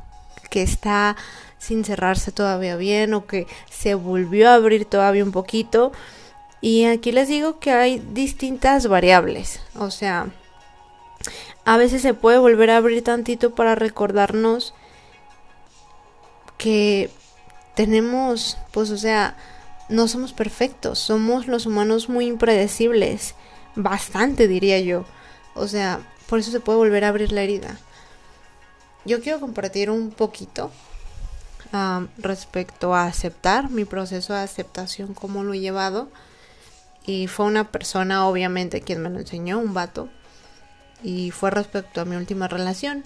que 0.50 0.62
está 0.62 1.16
sin 1.58 1.84
cerrarse 1.84 2.30
todavía 2.30 2.76
bien 2.76 3.12
o 3.14 3.26
que 3.26 3.48
se 3.68 3.94
volvió 3.96 4.48
a 4.48 4.54
abrir 4.54 4.84
todavía 4.84 5.24
un 5.24 5.32
poquito? 5.32 5.90
Y 6.60 6.84
aquí 6.84 7.12
les 7.12 7.28
digo 7.28 7.60
que 7.60 7.70
hay 7.70 7.98
distintas 8.12 8.86
variables. 8.88 9.60
O 9.76 9.90
sea, 9.90 10.28
a 11.64 11.76
veces 11.76 12.02
se 12.02 12.14
puede 12.14 12.38
volver 12.38 12.70
a 12.70 12.78
abrir 12.78 13.04
tantito 13.04 13.54
para 13.54 13.74
recordarnos 13.74 14.74
que 16.56 17.10
tenemos, 17.74 18.58
pues 18.72 18.90
o 18.90 18.98
sea, 18.98 19.36
no 19.88 20.08
somos 20.08 20.32
perfectos, 20.32 20.98
somos 20.98 21.46
los 21.46 21.66
humanos 21.66 22.08
muy 22.08 22.26
impredecibles, 22.26 23.34
bastante 23.76 24.48
diría 24.48 24.80
yo. 24.80 25.04
O 25.54 25.68
sea, 25.68 26.00
por 26.28 26.40
eso 26.40 26.50
se 26.50 26.60
puede 26.60 26.78
volver 26.78 27.04
a 27.04 27.08
abrir 27.08 27.32
la 27.32 27.42
herida. 27.42 27.78
Yo 29.04 29.20
quiero 29.20 29.40
compartir 29.40 29.90
un 29.90 30.10
poquito 30.10 30.70
respecto 32.18 32.94
a 32.94 33.04
aceptar 33.04 33.70
mi 33.70 33.84
proceso 33.84 34.32
de 34.32 34.40
aceptación, 34.40 35.14
cómo 35.14 35.44
lo 35.44 35.54
he 35.54 35.60
llevado. 35.60 36.08
Y 37.08 37.26
fue 37.26 37.46
una 37.46 37.72
persona, 37.72 38.28
obviamente, 38.28 38.82
quien 38.82 39.00
me 39.00 39.08
lo 39.08 39.18
enseñó, 39.18 39.58
un 39.60 39.72
vato 39.72 40.10
y 41.02 41.30
fue 41.30 41.50
respecto 41.50 42.02
a 42.02 42.04
mi 42.04 42.16
última 42.16 42.48
relación. 42.48 43.02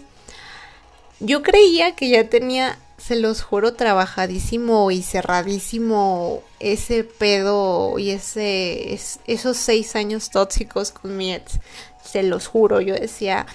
Yo 1.20 1.42
creía 1.42 1.94
que 1.94 2.08
ya 2.08 2.28
tenía, 2.28 2.80
se 2.98 3.14
los 3.14 3.42
juro, 3.42 3.74
trabajadísimo 3.74 4.90
y 4.90 5.04
cerradísimo 5.04 6.42
ese 6.58 7.04
pedo 7.04 7.96
y 7.96 8.10
ese, 8.10 8.98
esos 9.28 9.56
seis 9.56 9.94
años 9.94 10.30
tóxicos 10.30 10.90
con 10.90 11.16
mi 11.16 11.32
ex. 11.32 11.60
Se 12.04 12.24
los 12.24 12.48
juro, 12.48 12.80
yo 12.80 12.96
decía, 12.96 13.46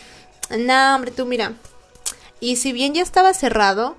no, 0.57 0.95
hombre, 0.95 1.11
tú 1.11 1.25
mira. 1.25 1.55
Y 2.39 2.55
si 2.55 2.71
bien 2.71 2.93
ya 2.93 3.01
estaba 3.01 3.33
cerrado, 3.33 3.97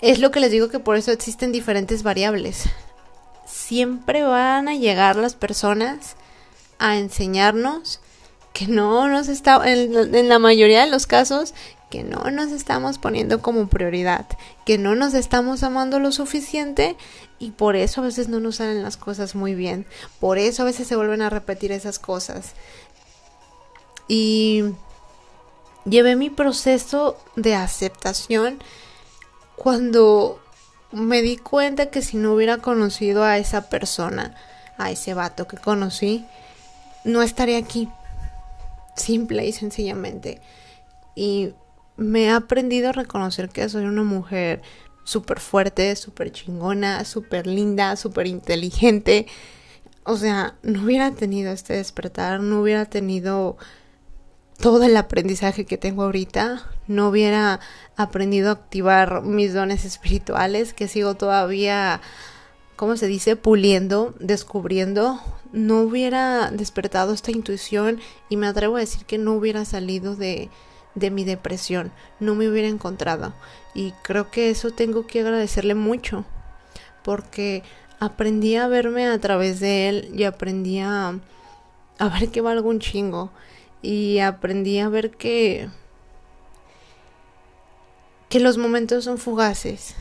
es 0.00 0.20
lo 0.20 0.30
que 0.30 0.40
les 0.40 0.50
digo 0.50 0.70
que 0.70 0.78
por 0.78 0.96
eso 0.96 1.12
existen 1.12 1.52
diferentes 1.52 2.02
variables. 2.02 2.64
Siempre 3.66 4.22
van 4.22 4.68
a 4.68 4.74
llegar 4.74 5.16
las 5.16 5.34
personas 5.34 6.16
a 6.78 6.98
enseñarnos 6.98 7.98
que 8.52 8.66
no 8.66 9.08
nos 9.08 9.28
está, 9.28 9.58
en, 9.64 10.28
la 10.28 10.38
mayoría 10.38 10.84
de 10.84 10.90
los 10.90 11.06
casos, 11.06 11.54
que 11.90 12.02
no 12.02 12.30
nos 12.30 12.52
estamos 12.52 12.98
poniendo 12.98 13.40
como 13.40 13.68
prioridad, 13.68 14.26
que 14.66 14.76
no 14.76 14.94
nos 14.94 15.14
estamos 15.14 15.62
amando 15.62 15.98
lo 15.98 16.12
suficiente 16.12 16.94
y 17.38 17.52
por 17.52 17.74
eso 17.74 18.02
a 18.02 18.04
veces 18.04 18.28
no 18.28 18.38
nos 18.38 18.56
salen 18.56 18.82
las 18.82 18.98
cosas 18.98 19.34
muy 19.34 19.54
bien, 19.54 19.86
por 20.20 20.36
eso 20.36 20.60
a 20.60 20.66
veces 20.66 20.86
se 20.86 20.96
vuelven 20.96 21.22
a 21.22 21.30
repetir 21.30 21.72
esas 21.72 21.98
cosas. 21.98 22.52
Y 24.08 24.64
llevé 25.86 26.16
mi 26.16 26.28
proceso 26.28 27.16
de 27.34 27.54
aceptación 27.54 28.58
cuando 29.56 30.43
me 30.94 31.22
di 31.22 31.36
cuenta 31.36 31.86
que 31.86 32.02
si 32.02 32.16
no 32.16 32.34
hubiera 32.34 32.58
conocido 32.58 33.24
a 33.24 33.38
esa 33.38 33.68
persona, 33.68 34.34
a 34.78 34.90
ese 34.90 35.14
vato 35.14 35.46
que 35.46 35.56
conocí, 35.56 36.24
no 37.04 37.22
estaría 37.22 37.58
aquí 37.58 37.88
simple 38.96 39.46
y 39.46 39.52
sencillamente. 39.52 40.40
Y 41.14 41.54
me 41.96 42.24
he 42.24 42.30
aprendido 42.30 42.88
a 42.88 42.92
reconocer 42.92 43.48
que 43.48 43.68
soy 43.68 43.84
una 43.84 44.02
mujer 44.02 44.62
súper 45.04 45.40
fuerte, 45.40 45.94
súper 45.96 46.32
chingona, 46.32 47.04
súper 47.04 47.46
linda, 47.46 47.96
súper 47.96 48.26
inteligente. 48.26 49.26
O 50.04 50.16
sea, 50.16 50.54
no 50.62 50.84
hubiera 50.84 51.10
tenido 51.12 51.52
este 51.52 51.74
despertar, 51.74 52.40
no 52.40 52.60
hubiera 52.60 52.84
tenido 52.86 53.56
todo 54.58 54.84
el 54.84 54.96
aprendizaje 54.96 55.64
que 55.66 55.78
tengo 55.78 56.04
ahorita, 56.04 56.64
no 56.86 57.08
hubiera 57.08 57.60
aprendido 57.96 58.50
a 58.50 58.52
activar 58.52 59.22
mis 59.22 59.54
dones 59.54 59.84
espirituales 59.84 60.74
que 60.74 60.88
sigo 60.88 61.14
todavía, 61.14 62.00
¿cómo 62.76 62.96
se 62.96 63.06
dice?, 63.06 63.36
puliendo, 63.36 64.14
descubriendo, 64.20 65.20
no 65.52 65.80
hubiera 65.82 66.50
despertado 66.50 67.12
esta 67.12 67.30
intuición 67.30 68.00
y 68.28 68.36
me 68.36 68.46
atrevo 68.46 68.76
a 68.76 68.80
decir 68.80 69.04
que 69.06 69.18
no 69.18 69.32
hubiera 69.32 69.64
salido 69.64 70.16
de, 70.16 70.50
de 70.94 71.10
mi 71.10 71.24
depresión, 71.24 71.92
no 72.20 72.34
me 72.34 72.48
hubiera 72.48 72.68
encontrado. 72.68 73.34
Y 73.74 73.92
creo 74.02 74.30
que 74.30 74.50
eso 74.50 74.70
tengo 74.70 75.06
que 75.06 75.20
agradecerle 75.20 75.74
mucho, 75.74 76.24
porque 77.02 77.62
aprendí 78.00 78.56
a 78.56 78.68
verme 78.68 79.06
a 79.06 79.18
través 79.18 79.60
de 79.60 79.88
él 79.88 80.10
y 80.14 80.24
aprendí 80.24 80.80
a, 80.80 81.18
a 81.98 82.08
ver 82.08 82.30
que 82.30 82.40
valgo 82.40 82.68
un 82.68 82.80
chingo. 82.80 83.30
Y 83.82 84.20
aprendí 84.20 84.78
a 84.78 84.88
ver 84.88 85.10
que 85.10 85.68
que 88.34 88.40
los 88.40 88.58
momentos 88.58 89.04
son 89.04 89.18
fugaces, 89.18 89.94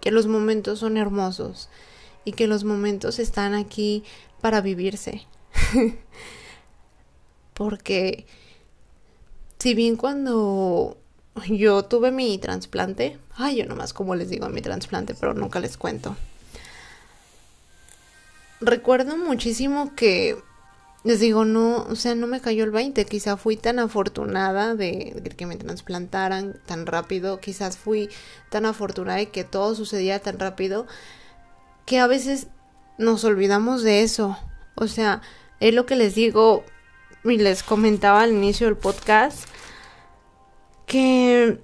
que 0.00 0.10
los 0.10 0.26
momentos 0.26 0.80
son 0.80 0.96
hermosos 0.96 1.68
y 2.24 2.32
que 2.32 2.48
los 2.48 2.64
momentos 2.64 3.20
están 3.20 3.54
aquí 3.54 4.02
para 4.40 4.60
vivirse. 4.60 5.24
Porque 7.54 8.26
si 9.60 9.74
bien 9.74 9.94
cuando 9.94 10.96
yo 11.46 11.84
tuve 11.84 12.10
mi 12.10 12.36
trasplante, 12.38 13.20
ay, 13.36 13.58
yo 13.58 13.66
nomás 13.66 13.92
como 13.92 14.16
les 14.16 14.30
digo 14.30 14.48
mi 14.48 14.62
trasplante, 14.62 15.14
pero 15.14 15.34
nunca 15.34 15.60
les 15.60 15.76
cuento. 15.76 16.16
Recuerdo 18.60 19.16
muchísimo 19.16 19.94
que 19.94 20.36
les 21.06 21.20
digo, 21.20 21.44
no, 21.44 21.84
o 21.84 21.94
sea, 21.94 22.16
no 22.16 22.26
me 22.26 22.40
cayó 22.40 22.64
el 22.64 22.72
20, 22.72 23.04
quizá 23.04 23.36
fui 23.36 23.56
tan 23.56 23.78
afortunada 23.78 24.74
de, 24.74 25.22
que 25.36 25.46
me 25.46 25.54
trasplantaran 25.54 26.60
tan 26.66 26.84
rápido, 26.84 27.38
quizás 27.38 27.78
fui 27.78 28.10
tan 28.50 28.66
afortunada 28.66 29.18
de 29.18 29.28
que 29.28 29.44
todo 29.44 29.76
sucedía 29.76 30.18
tan 30.18 30.40
rápido, 30.40 30.88
que 31.84 32.00
a 32.00 32.08
veces 32.08 32.48
nos 32.98 33.22
olvidamos 33.22 33.84
de 33.84 34.02
eso. 34.02 34.36
O 34.74 34.88
sea, 34.88 35.22
es 35.60 35.72
lo 35.72 35.86
que 35.86 35.94
les 35.94 36.16
digo 36.16 36.64
y 37.22 37.38
les 37.38 37.62
comentaba 37.62 38.22
al 38.22 38.32
inicio 38.32 38.66
del 38.66 38.76
podcast, 38.76 39.48
que 40.86 41.60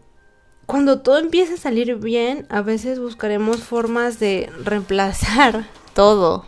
cuando 0.67 1.01
todo 1.01 1.19
empieza 1.19 1.55
a 1.55 1.57
salir 1.57 1.97
bien, 1.97 2.47
a 2.49 2.63
veces 2.63 3.01
buscaremos 3.01 3.65
formas 3.65 4.21
de 4.21 4.53
reemplazar 4.63 5.67
todo. 5.95 6.47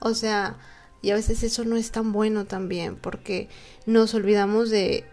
O 0.00 0.14
sea, 0.14 0.56
y 1.02 1.10
a 1.10 1.14
veces 1.14 1.42
eso 1.42 1.64
no 1.64 1.76
es 1.76 1.90
tan 1.90 2.12
bueno 2.12 2.44
también, 2.44 2.96
porque 2.96 3.48
nos 3.86 4.14
olvidamos 4.14 4.70
de, 4.70 5.04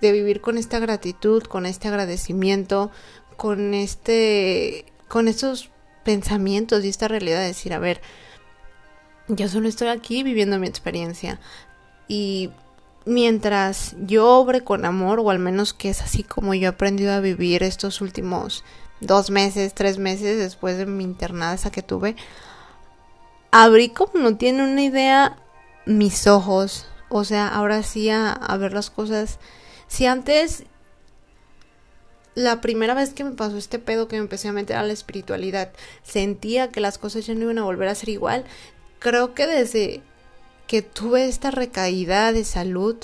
de 0.00 0.12
vivir 0.12 0.40
con 0.40 0.58
esta 0.58 0.80
gratitud, 0.80 1.44
con 1.44 1.64
este 1.64 1.88
agradecimiento, 1.88 2.90
con 3.36 3.72
este, 3.72 4.86
con 5.08 5.28
estos 5.28 5.70
pensamientos 6.04 6.84
y 6.84 6.88
esta 6.88 7.08
realidad 7.08 7.38
de 7.38 7.46
decir, 7.46 7.72
a 7.72 7.78
ver, 7.78 8.00
yo 9.28 9.48
solo 9.48 9.68
estoy 9.68 9.88
aquí 9.88 10.22
viviendo 10.22 10.58
mi 10.58 10.66
experiencia. 10.66 11.40
Y 12.08 12.50
mientras 13.04 13.96
yo 14.00 14.28
obre 14.28 14.62
con 14.62 14.84
amor, 14.84 15.20
o 15.20 15.30
al 15.30 15.38
menos 15.38 15.74
que 15.74 15.90
es 15.90 16.02
así 16.02 16.22
como 16.22 16.54
yo 16.54 16.64
he 16.64 16.66
aprendido 16.66 17.12
a 17.12 17.20
vivir 17.20 17.62
estos 17.62 18.00
últimos 18.00 18.64
dos 19.00 19.30
meses, 19.30 19.74
tres 19.74 19.98
meses 19.98 20.38
después 20.38 20.78
de 20.78 20.86
mi 20.86 21.04
internada 21.04 21.54
esa 21.54 21.70
que 21.70 21.82
tuve, 21.82 22.16
abrí 23.64 23.88
como 23.88 24.18
no 24.18 24.36
tiene 24.36 24.62
una 24.64 24.82
idea 24.82 25.36
mis 25.86 26.26
ojos, 26.26 26.86
o 27.08 27.24
sea, 27.24 27.48
ahora 27.48 27.82
sí 27.82 28.10
a, 28.10 28.38
ver 28.58 28.72
las 28.72 28.90
cosas. 28.90 29.38
Si 29.86 30.04
antes 30.06 30.64
la 32.34 32.60
primera 32.60 32.92
vez 32.92 33.14
que 33.14 33.24
me 33.24 33.30
pasó 33.30 33.56
este 33.56 33.78
pedo 33.78 34.08
que 34.08 34.16
me 34.16 34.22
empecé 34.22 34.48
a 34.48 34.52
meter 34.52 34.76
a 34.76 34.82
la 34.82 34.92
espiritualidad, 34.92 35.72
sentía 36.02 36.70
que 36.70 36.80
las 36.80 36.98
cosas 36.98 37.26
ya 37.26 37.34
no 37.34 37.42
iban 37.42 37.58
a 37.58 37.64
volver 37.64 37.88
a 37.88 37.94
ser 37.94 38.10
igual. 38.10 38.44
Creo 38.98 39.34
que 39.34 39.46
desde 39.46 40.02
que 40.66 40.82
tuve 40.82 41.26
esta 41.26 41.50
recaída 41.50 42.32
de 42.32 42.44
salud, 42.44 42.96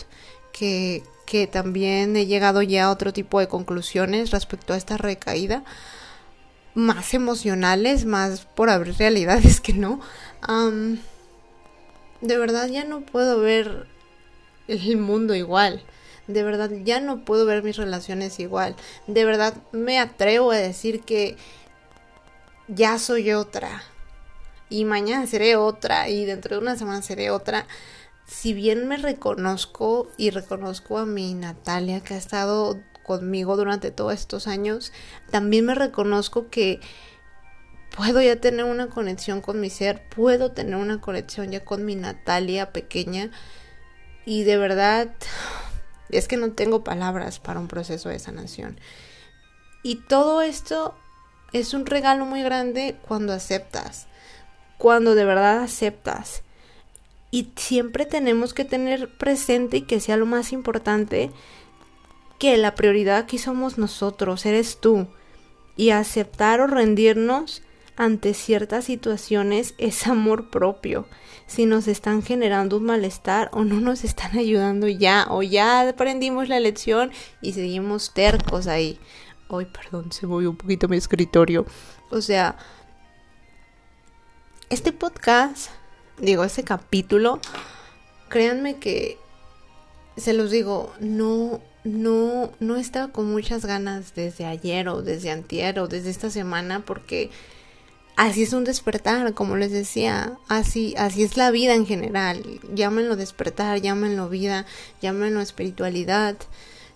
que, 0.53 1.03
que 1.25 1.47
también 1.47 2.15
he 2.17 2.27
llegado 2.27 2.61
ya 2.61 2.87
a 2.87 2.91
otro 2.91 3.13
tipo 3.13 3.41
de 3.41 3.49
conclusiones 3.49 4.33
respecto 4.33 4.75
a 4.75 4.77
esta 4.77 4.99
recaída, 4.99 5.65
más 6.75 7.15
emocionales, 7.15 8.05
más 8.05 8.47
por 8.47 8.71
abrir 8.71 8.97
realidades 8.99 9.61
que 9.61 9.73
no. 9.73 10.01
de 12.21 12.39
verdad 12.39 12.69
ya 12.69 12.85
no 12.85 13.01
puedo 13.01 13.41
ver 13.41 13.87
el 14.69 14.97
mundo 14.97 15.35
igual. 15.35 15.83
De 16.29 16.43
verdad 16.45 16.71
ya 16.85 17.01
no 17.01 17.25
puedo 17.25 17.47
ver 17.47 17.63
mis 17.63 17.77
relaciones 17.77 18.39
igual. 18.39 18.77
De 19.07 19.25
verdad 19.25 19.55
me 19.73 19.99
atrevo 19.99 20.53
a 20.53 20.57
decir 20.57 21.01
que 21.01 21.37
ya 22.69 22.99
soy 22.99 23.33
otra 23.33 23.83
y 24.71 24.85
mañana 24.85 25.27
seré 25.27 25.57
otra 25.57 26.09
y 26.09 26.25
dentro 26.25 26.57
de 26.57 26.63
una 26.63 26.77
semana 26.77 27.03
seré 27.03 27.31
otra. 27.31 27.67
Si 28.27 28.55
bien 28.55 28.89
me 28.89 28.97
reconozco 28.97 30.09
y 30.17 30.31
reconozco 30.31 30.99
a 30.99 31.05
mi 31.05 31.35
Natalia 31.35 32.01
que 32.01 32.15
ha 32.15 32.19
estado 32.19 32.81
conmigo 33.03 33.57
durante 33.57 33.91
todos 33.91 34.15
estos 34.15 34.47
años, 34.47 34.93
también 35.31 35.67
me 35.67 35.75
reconozco 35.75 36.49
que 36.49 36.81
puedo 37.97 38.23
ya 38.23 38.41
tener 38.41 38.65
una 38.65 38.89
conexión 38.89 39.41
con 39.41 39.61
mi 39.61 39.71
ser, 39.71 40.09
puedo 40.09 40.53
tener 40.53 40.77
una 40.77 41.01
conexión 41.01 41.51
ya 41.51 41.65
con 41.65 41.85
mi 41.85 41.95
Natalia 41.95 42.73
pequeña 42.73 43.31
y 44.25 44.45
de 44.45 44.57
verdad 44.57 45.15
es 46.11 46.29
que 46.29 46.37
no 46.37 46.53
tengo 46.53 46.85
palabras 46.85 47.39
para 47.39 47.61
un 47.61 47.69
proceso 47.69 48.09
de 48.09 48.19
sanación. 48.19 48.79
Y 49.83 49.97
todo 49.97 50.43
esto 50.43 50.95
es 51.53 51.75
un 51.75 51.87
regalo 51.87 52.25
muy 52.25 52.43
grande 52.43 52.97
cuando 53.07 53.33
aceptas 53.33 54.07
cuando 54.83 55.15
de 55.15 55.25
verdad 55.25 55.63
aceptas. 55.63 56.43
Y 57.31 57.53
siempre 57.55 58.05
tenemos 58.05 58.53
que 58.53 58.65
tener 58.65 59.17
presente 59.17 59.77
y 59.77 59.83
que 59.83 60.01
sea 60.01 60.17
lo 60.17 60.27
más 60.27 60.53
importante 60.53 61.31
que 62.43 62.57
la 62.57 62.75
prioridad 62.75 63.19
aquí 63.19 63.39
somos 63.39 63.79
nosotros, 63.79 64.45
eres 64.47 64.81
tú. 64.81 65.07
Y 65.77 65.91
aceptar 65.91 66.61
o 66.61 66.67
rendirnos 66.67 67.63
ante 67.95 68.35
ciertas 68.35 68.87
situaciones 68.87 69.77
es 69.79 70.05
amor 70.09 70.51
propio. 70.51 71.07
Si 71.47 71.67
nos 71.67 71.87
están 71.87 72.21
generando 72.21 72.79
un 72.79 72.83
malestar 72.83 73.49
o 73.53 73.63
no 73.63 73.79
nos 73.79 74.03
están 74.03 74.37
ayudando 74.37 74.89
ya, 74.89 75.29
o 75.31 75.45
ya 75.45 75.89
aprendimos 75.89 76.49
la 76.49 76.59
lección 76.59 77.13
y 77.43 77.53
seguimos 77.53 78.13
tercos 78.13 78.67
ahí. 78.67 78.99
Ay, 79.49 79.67
perdón, 79.67 80.11
se 80.11 80.27
movió 80.27 80.51
un 80.51 80.57
poquito 80.57 80.89
mi 80.89 80.97
escritorio. 80.97 81.65
O 82.11 82.21
sea, 82.21 82.57
este 84.69 84.91
podcast, 84.91 85.71
digo, 86.19 86.43
este 86.43 86.65
capítulo, 86.65 87.39
créanme 88.29 88.81
que 88.81 89.17
se 90.17 90.33
los 90.33 90.51
digo, 90.51 90.93
no, 90.99 91.61
no, 91.85 92.53
no 92.61 92.77
estaba 92.77 93.13
con 93.13 93.31
muchas 93.31 93.65
ganas 93.65 94.15
desde 94.15 94.47
ayer 94.47 94.89
o 94.89 95.03
desde 95.03 95.31
antier 95.31 95.81
o 95.81 95.89
desde 95.89 96.11
esta 96.11 96.31
semana 96.31 96.81
porque 96.85 97.31
así 98.17 98.45
es 98.45 98.53
un 98.53 98.65
despertar, 98.65 99.35
como 99.35 99.57
les 99.57 99.73
decía, 99.73 100.39
así, 100.49 100.95
así 100.97 101.23
es 101.25 101.37
la 101.37 101.51
vida 101.51 101.75
en 101.75 101.87
general. 101.87 102.61
Llámenlo 102.73 103.17
despertar, 103.17 103.81
llámenlo 103.81 104.29
vida, 104.29 104.67
llámenlo 105.01 105.41
espiritualidad, 105.41 106.37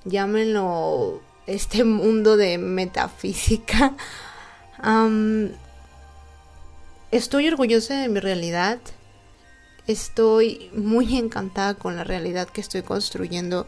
llámenlo 0.05 1.21
este 1.47 1.85
mundo 1.85 2.37
de 2.37 2.59
metafísica. 2.59 3.95
Estoy 7.11 7.49
orgullosa 7.49 8.01
de 8.01 8.09
mi 8.09 8.21
realidad. 8.21 8.79
Estoy 9.87 10.71
muy 10.75 11.17
encantada 11.17 11.75
con 11.75 11.97
la 11.97 12.05
realidad 12.05 12.49
que 12.49 12.61
estoy 12.61 12.83
construyendo. 12.83 13.67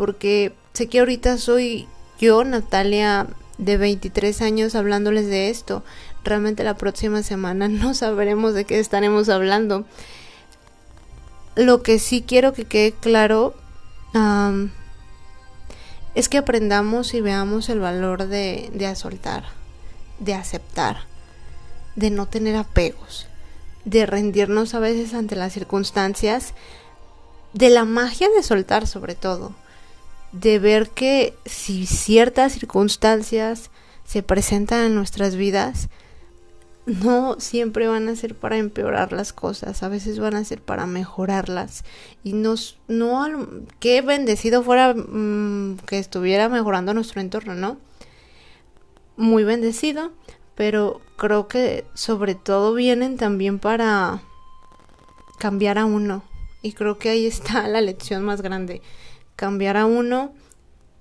Porque 0.00 0.54
sé 0.72 0.86
que 0.86 1.00
ahorita 1.00 1.36
soy 1.36 1.86
yo, 2.18 2.42
Natalia, 2.42 3.26
de 3.58 3.76
23 3.76 4.40
años, 4.40 4.74
hablándoles 4.74 5.26
de 5.26 5.50
esto. 5.50 5.82
Realmente 6.24 6.64
la 6.64 6.78
próxima 6.78 7.22
semana 7.22 7.68
no 7.68 7.92
sabremos 7.92 8.54
de 8.54 8.64
qué 8.64 8.78
estaremos 8.78 9.28
hablando. 9.28 9.84
Lo 11.54 11.82
que 11.82 11.98
sí 11.98 12.24
quiero 12.26 12.54
que 12.54 12.64
quede 12.64 12.92
claro 12.92 13.54
es 16.14 16.30
que 16.30 16.38
aprendamos 16.38 17.12
y 17.12 17.20
veamos 17.20 17.68
el 17.68 17.80
valor 17.80 18.26
de, 18.26 18.70
de 18.72 18.96
soltar, 18.96 19.44
de 20.18 20.32
aceptar 20.32 21.10
de 21.96 22.08
no 22.08 22.26
tener 22.26 22.56
apegos, 22.56 23.26
de 23.84 24.06
rendirnos 24.06 24.72
a 24.74 24.78
veces 24.78 25.12
ante 25.12 25.36
las 25.36 25.52
circunstancias, 25.52 26.54
de 27.52 27.68
la 27.68 27.84
magia 27.84 28.28
de 28.34 28.42
soltar 28.42 28.86
sobre 28.86 29.14
todo, 29.14 29.52
de 30.32 30.58
ver 30.58 30.90
que 30.90 31.34
si 31.44 31.86
ciertas 31.86 32.52
circunstancias 32.52 33.70
se 34.04 34.22
presentan 34.22 34.84
en 34.86 34.94
nuestras 34.94 35.36
vidas, 35.36 35.88
no 36.86 37.38
siempre 37.38 37.86
van 37.86 38.08
a 38.08 38.16
ser 38.16 38.34
para 38.34 38.58
empeorar 38.58 39.12
las 39.12 39.32
cosas, 39.32 39.82
a 39.82 39.88
veces 39.88 40.18
van 40.18 40.34
a 40.34 40.44
ser 40.44 40.60
para 40.60 40.86
mejorarlas. 40.86 41.84
Y 42.24 42.32
nos, 42.32 42.78
no, 42.88 43.46
qué 43.78 44.02
bendecido 44.02 44.62
fuera 44.62 44.94
mm, 44.94 45.78
que 45.86 45.98
estuviera 45.98 46.48
mejorando 46.48 46.94
nuestro 46.94 47.20
entorno, 47.20 47.54
¿no? 47.54 47.78
Muy 49.16 49.44
bendecido, 49.44 50.12
pero 50.54 51.00
creo 51.16 51.48
que 51.48 51.84
sobre 51.94 52.34
todo 52.34 52.74
vienen 52.74 53.16
también 53.16 53.58
para 53.58 54.22
cambiar 55.38 55.78
a 55.78 55.84
uno. 55.84 56.22
Y 56.62 56.72
creo 56.72 56.98
que 56.98 57.10
ahí 57.10 57.26
está 57.26 57.68
la 57.68 57.80
lección 57.80 58.24
más 58.24 58.42
grande. 58.42 58.82
Cambiar 59.40 59.78
a 59.78 59.86
uno 59.86 60.34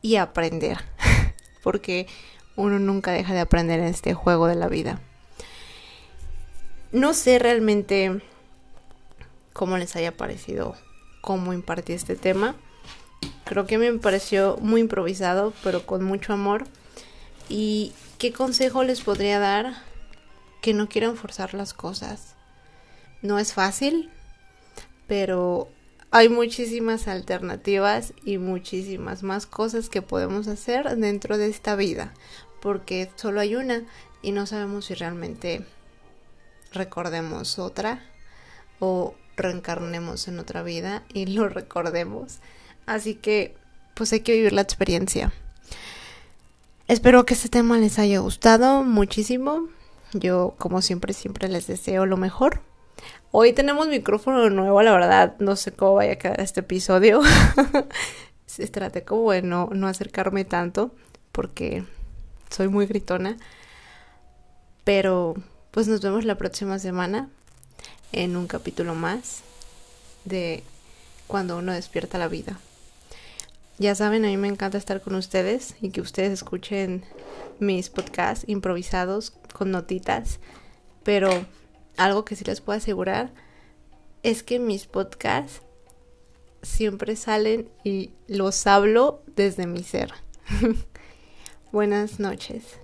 y 0.01 0.15
aprender. 0.15 0.77
Porque 1.61 2.07
uno 2.55 2.79
nunca 2.79 3.11
deja 3.11 3.33
de 3.33 3.41
aprender 3.41 3.81
en 3.81 3.87
este 3.87 4.13
juego 4.13 4.47
de 4.47 4.55
la 4.55 4.69
vida. 4.69 5.01
No 6.93 7.13
sé 7.13 7.37
realmente 7.37 8.21
cómo 9.51 9.77
les 9.77 9.97
haya 9.97 10.15
parecido 10.15 10.77
cómo 11.19 11.51
impartí 11.51 11.91
este 11.91 12.15
tema. 12.15 12.55
Creo 13.43 13.67
que 13.67 13.77
me 13.77 13.91
pareció 13.95 14.55
muy 14.61 14.79
improvisado, 14.79 15.51
pero 15.61 15.85
con 15.85 16.05
mucho 16.05 16.31
amor. 16.31 16.63
¿Y 17.49 17.91
qué 18.19 18.31
consejo 18.31 18.85
les 18.85 19.01
podría 19.01 19.39
dar? 19.39 19.83
Que 20.61 20.73
no 20.73 20.87
quieran 20.87 21.17
forzar 21.17 21.53
las 21.53 21.73
cosas. 21.73 22.35
No 23.21 23.37
es 23.37 23.51
fácil, 23.51 24.09
pero 25.07 25.67
hay 26.11 26.29
muchísimas 26.29 27.07
alternativas 27.07 28.13
y 28.25 28.37
muchísimas 28.39 29.21
más 29.21 29.45
cosas 29.45 29.89
que 29.89 30.01
podemos 30.01 30.47
hacer 30.47 30.95
dentro 30.97 31.37
de 31.37 31.47
esta 31.47 31.75
vida, 31.75 32.13
porque 32.61 33.09
solo 33.15 33.39
hay 33.39 33.55
una 33.55 33.83
y 34.21 34.31
no 34.31 34.45
sabemos 34.47 34.85
si 34.85 34.95
realmente 34.95 35.63
recordemos 36.73 37.59
otra 37.59 38.03
o 38.79 39.13
reencarnemos 39.37 40.27
en 40.27 40.39
otra 40.39 40.63
vida 40.63 41.03
y 41.13 41.27
lo 41.27 41.47
recordemos. 41.49 42.39
Así 42.85 43.15
que 43.15 43.55
pues 43.93 44.11
hay 44.13 44.21
que 44.21 44.33
vivir 44.33 44.53
la 44.53 44.61
experiencia. 44.61 45.31
Espero 46.87 47.23
que 47.25 47.35
este 47.35 47.49
tema 47.49 47.77
les 47.77 47.99
haya 47.99 48.19
gustado 48.19 48.83
muchísimo. 48.83 49.67
Yo 50.13 50.55
como 50.57 50.81
siempre 50.81 51.13
siempre 51.13 51.47
les 51.49 51.67
deseo 51.67 52.07
lo 52.07 52.17
mejor. 52.17 52.61
Hoy 53.31 53.53
tenemos 53.53 53.87
micrófono 53.87 54.49
nuevo, 54.49 54.81
la 54.81 54.91
verdad, 54.91 55.35
no 55.37 55.55
sé 55.55 55.71
cómo 55.71 55.93
vaya 55.93 56.13
a 56.13 56.15
quedar 56.15 56.41
este 56.41 56.61
episodio. 56.61 57.21
Traté 58.71 59.03
como 59.03 59.31
de 59.31 59.43
no, 59.43 59.69
no 59.71 59.87
acercarme 59.87 60.45
tanto 60.45 60.95
porque 61.31 61.85
soy 62.49 62.69
muy 62.69 62.87
gritona. 62.87 63.37
Pero 64.83 65.35
pues 65.69 65.87
nos 65.87 66.01
vemos 66.01 66.25
la 66.25 66.35
próxima 66.35 66.79
semana 66.79 67.29
en 68.11 68.35
un 68.35 68.47
capítulo 68.47 68.95
más 68.95 69.43
de 70.25 70.63
cuando 71.27 71.59
uno 71.59 71.71
despierta 71.71 72.17
la 72.17 72.27
vida. 72.29 72.59
Ya 73.77 73.93
saben, 73.93 74.25
a 74.25 74.29
mí 74.29 74.37
me 74.37 74.47
encanta 74.47 74.79
estar 74.79 75.01
con 75.01 75.13
ustedes 75.13 75.75
y 75.81 75.91
que 75.91 76.01
ustedes 76.01 76.31
escuchen 76.31 77.05
mis 77.59 77.91
podcasts 77.91 78.43
improvisados 78.47 79.33
con 79.53 79.69
notitas, 79.69 80.39
pero 81.03 81.45
algo 81.99 82.25
que 82.25 82.35
sí 82.35 82.45
les 82.45 82.61
puedo 82.61 82.77
asegurar 82.77 83.31
es 84.23 84.41
que 84.41 84.57
mis 84.57 84.87
podcasts 84.87 85.61
siempre 86.61 87.15
salen 87.15 87.69
y 87.83 88.11
los 88.27 88.65
hablo 88.67 89.21
desde 89.35 89.67
mi 89.67 89.83
ser. 89.83 90.13
Buenas 91.71 92.19
noches. 92.19 92.79